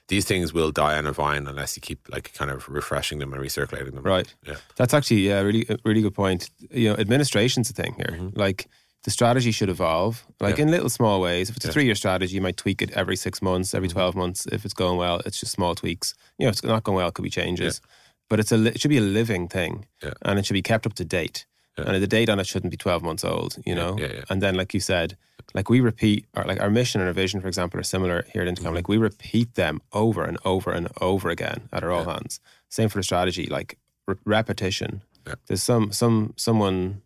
These 0.08 0.24
things 0.26 0.52
will 0.52 0.72
die 0.72 0.98
on 0.98 1.06
a 1.06 1.12
vine 1.12 1.46
unless 1.46 1.76
you 1.76 1.80
keep 1.80 2.00
like 2.10 2.34
kind 2.34 2.50
of 2.50 2.68
refreshing 2.68 3.18
them 3.20 3.32
and 3.32 3.40
recirculating 3.42 3.94
them. 3.94 4.02
Right. 4.04 4.32
Yeah. 4.46 4.56
That's 4.76 4.92
actually 4.94 5.28
yeah, 5.28 5.40
really 5.40 5.64
a 5.68 5.76
really 5.84 6.02
good 6.02 6.14
point. 6.14 6.50
You 6.70 6.90
know, 6.90 6.96
administration's 6.96 7.70
a 7.70 7.72
thing 7.72 7.94
here. 7.96 8.30
Like 8.34 8.66
the 9.04 9.10
strategy 9.10 9.52
should 9.52 9.68
evolve, 9.70 10.26
like 10.40 10.54
Mm-hmm. 10.56 10.58
Yeah. 10.60 10.64
in 10.66 10.70
little 10.70 10.90
small 10.90 11.20
ways. 11.20 11.48
If 11.50 11.56
it's 11.56 11.64
a 11.64 11.68
Yeah. 11.68 11.70
Mm-hmm. 11.70 11.72
three 11.74 11.84
year 11.86 11.94
strategy, 11.94 12.34
you 12.34 12.40
might 12.42 12.56
tweak 12.56 12.82
it 12.82 12.90
every 12.92 13.16
six 13.16 13.40
months, 13.40 13.74
every 13.74 13.88
twelve 13.88 14.14
months. 14.14 14.46
If 14.46 14.64
it's 14.64 14.74
going 14.74 14.98
well, 14.98 15.20
it's 15.24 15.40
just 15.40 15.52
small 15.52 15.74
tweaks. 15.74 16.14
You 16.38 16.44
know, 16.46 16.50
if 16.50 16.54
it's 16.56 16.64
not 16.64 16.82
going 16.84 16.96
well, 16.96 17.08
it 17.08 17.14
could 17.14 17.22
be 17.24 17.30
changes. 17.30 17.80
But 18.28 18.40
it's 18.40 18.52
a 18.52 18.64
it 18.66 18.80
should 18.80 18.88
be 18.90 18.98
a 18.98 19.02
living 19.20 19.48
thing, 19.48 19.86
Yeah. 20.02 20.14
and 20.22 20.38
it 20.38 20.46
should 20.46 20.54
be 20.54 20.62
kept 20.62 20.86
up 20.86 20.94
to 20.94 21.04
date. 21.04 21.46
Yeah. 21.78 21.84
And 21.86 22.02
the 22.02 22.06
date 22.06 22.28
on 22.28 22.38
it 22.38 22.46
shouldn't 22.46 22.70
be 22.70 22.76
twelve 22.76 23.02
months 23.02 23.24
old. 23.24 23.56
You 23.64 23.74
know. 23.74 23.96
yeah, 23.98 24.12
yeah. 24.14 24.24
And 24.28 24.42
then, 24.42 24.54
like 24.54 24.74
you 24.74 24.80
said, 24.80 25.16
like 25.54 25.70
we 25.70 25.80
repeat, 25.80 26.26
or 26.36 26.44
like 26.44 26.60
our 26.60 26.70
mission 26.70 27.00
and 27.00 27.08
our 27.08 27.14
vision, 27.14 27.40
for 27.40 27.48
example, 27.48 27.80
are 27.80 27.84
similar 27.84 28.26
here 28.32 28.42
at 28.42 28.48
Intercom. 28.48 28.68
Mm-hmm. 28.68 28.76
Like 28.76 28.88
we 28.88 28.98
repeat 28.98 29.54
them 29.54 29.80
over 29.92 30.24
and 30.24 30.38
over 30.44 30.70
and 30.70 30.88
over 31.00 31.30
again 31.30 31.68
at 31.72 31.82
our 31.82 31.90
all 31.90 32.04
hands. 32.04 32.40
Same 32.68 32.88
for 32.88 32.98
the 32.98 33.02
strategy, 33.02 33.46
like 33.46 33.78
re- 34.06 34.16
repetition. 34.24 35.02
There's 35.46 35.62
some 35.62 35.92
some 35.92 36.34
someone 36.36 37.02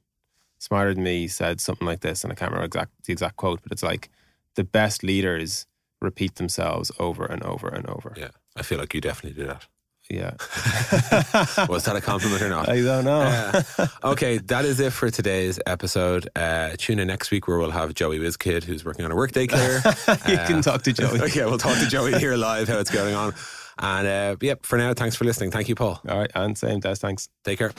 smarter 0.58 0.94
than 0.94 1.04
me 1.04 1.28
said 1.28 1.60
something 1.60 1.86
like 1.86 2.00
this, 2.00 2.24
and 2.24 2.32
I 2.32 2.34
can't 2.34 2.50
remember 2.50 2.66
exact 2.66 2.90
the 3.04 3.12
exact 3.12 3.36
quote, 3.36 3.60
but 3.62 3.72
it's 3.72 3.82
like 3.82 4.08
the 4.54 4.64
best 4.64 5.02
leaders 5.02 5.66
repeat 6.00 6.36
themselves 6.36 6.90
over 6.98 7.24
and 7.24 7.42
over 7.42 7.68
and 7.68 7.86
over. 7.88 8.14
Yeah. 8.16 8.30
I 8.56 8.62
feel 8.62 8.78
like 8.78 8.94
you 8.94 9.00
definitely 9.00 9.40
do 9.40 9.46
that. 9.48 9.66
Yeah. 10.08 10.30
Was 11.68 11.84
that 11.84 11.94
a 11.96 12.00
compliment 12.00 12.40
or 12.42 12.48
not? 12.48 12.68
I 12.68 12.80
don't 12.80 13.04
know. 13.04 13.62
Uh, 13.78 13.86
okay, 14.04 14.38
that 14.38 14.64
is 14.64 14.78
it 14.78 14.92
for 14.92 15.10
today's 15.10 15.58
episode. 15.66 16.28
Uh, 16.36 16.70
tune 16.78 16.98
in 16.98 17.08
next 17.08 17.30
week 17.30 17.48
where 17.48 17.58
we'll 17.58 17.72
have 17.72 17.94
Joey 17.94 18.18
Wizkid, 18.18 18.62
who's 18.64 18.84
working 18.84 19.04
on 19.04 19.10
a 19.10 19.16
workday 19.16 19.46
care. 19.46 19.82
you 20.28 20.36
can 20.36 20.62
talk 20.62 20.82
to 20.82 20.92
Joey. 20.92 21.20
okay, 21.22 21.44
we'll 21.44 21.58
talk 21.58 21.78
to 21.78 21.88
Joey 21.88 22.18
here 22.18 22.36
live 22.36 22.68
how 22.68 22.78
it's 22.78 22.90
going 22.90 23.14
on. 23.14 23.34
And 23.78 24.06
uh, 24.06 24.36
yep, 24.40 24.64
for 24.64 24.78
now, 24.78 24.94
thanks 24.94 25.16
for 25.16 25.24
listening. 25.24 25.50
Thank 25.50 25.68
you, 25.68 25.74
Paul. 25.74 26.00
All 26.08 26.18
right, 26.18 26.30
and 26.34 26.56
same, 26.56 26.80
Des. 26.80 26.94
Thanks. 26.96 27.28
Take 27.44 27.58
care. 27.58 27.72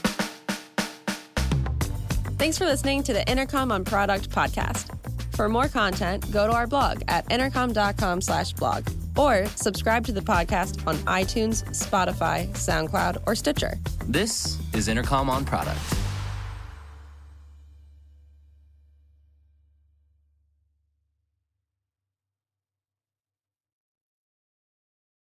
Thanks 2.38 2.58
for 2.58 2.66
listening 2.66 3.04
to 3.04 3.14
the 3.14 3.28
Intercom 3.30 3.72
on 3.72 3.84
Product 3.84 4.30
podcast. 4.30 4.94
For 5.36 5.48
more 5.48 5.68
content, 5.68 6.30
go 6.32 6.46
to 6.46 6.54
our 6.54 6.68
blog 6.68 7.02
at 7.08 7.32
intercom.com 7.32 8.22
slash 8.22 8.54
blog 8.54 8.86
or 9.18 9.46
subscribe 9.56 10.06
to 10.06 10.12
the 10.12 10.22
podcast 10.22 10.86
on 10.88 10.96
iTunes, 11.06 11.64
Spotify, 11.72 12.50
SoundCloud, 12.52 13.24
or 13.26 13.36
Stitcher. 13.36 13.80
This 14.06 14.58
is 14.74 14.88
Intercom 14.88 15.30
on 15.30 15.46
Product. 15.46 15.80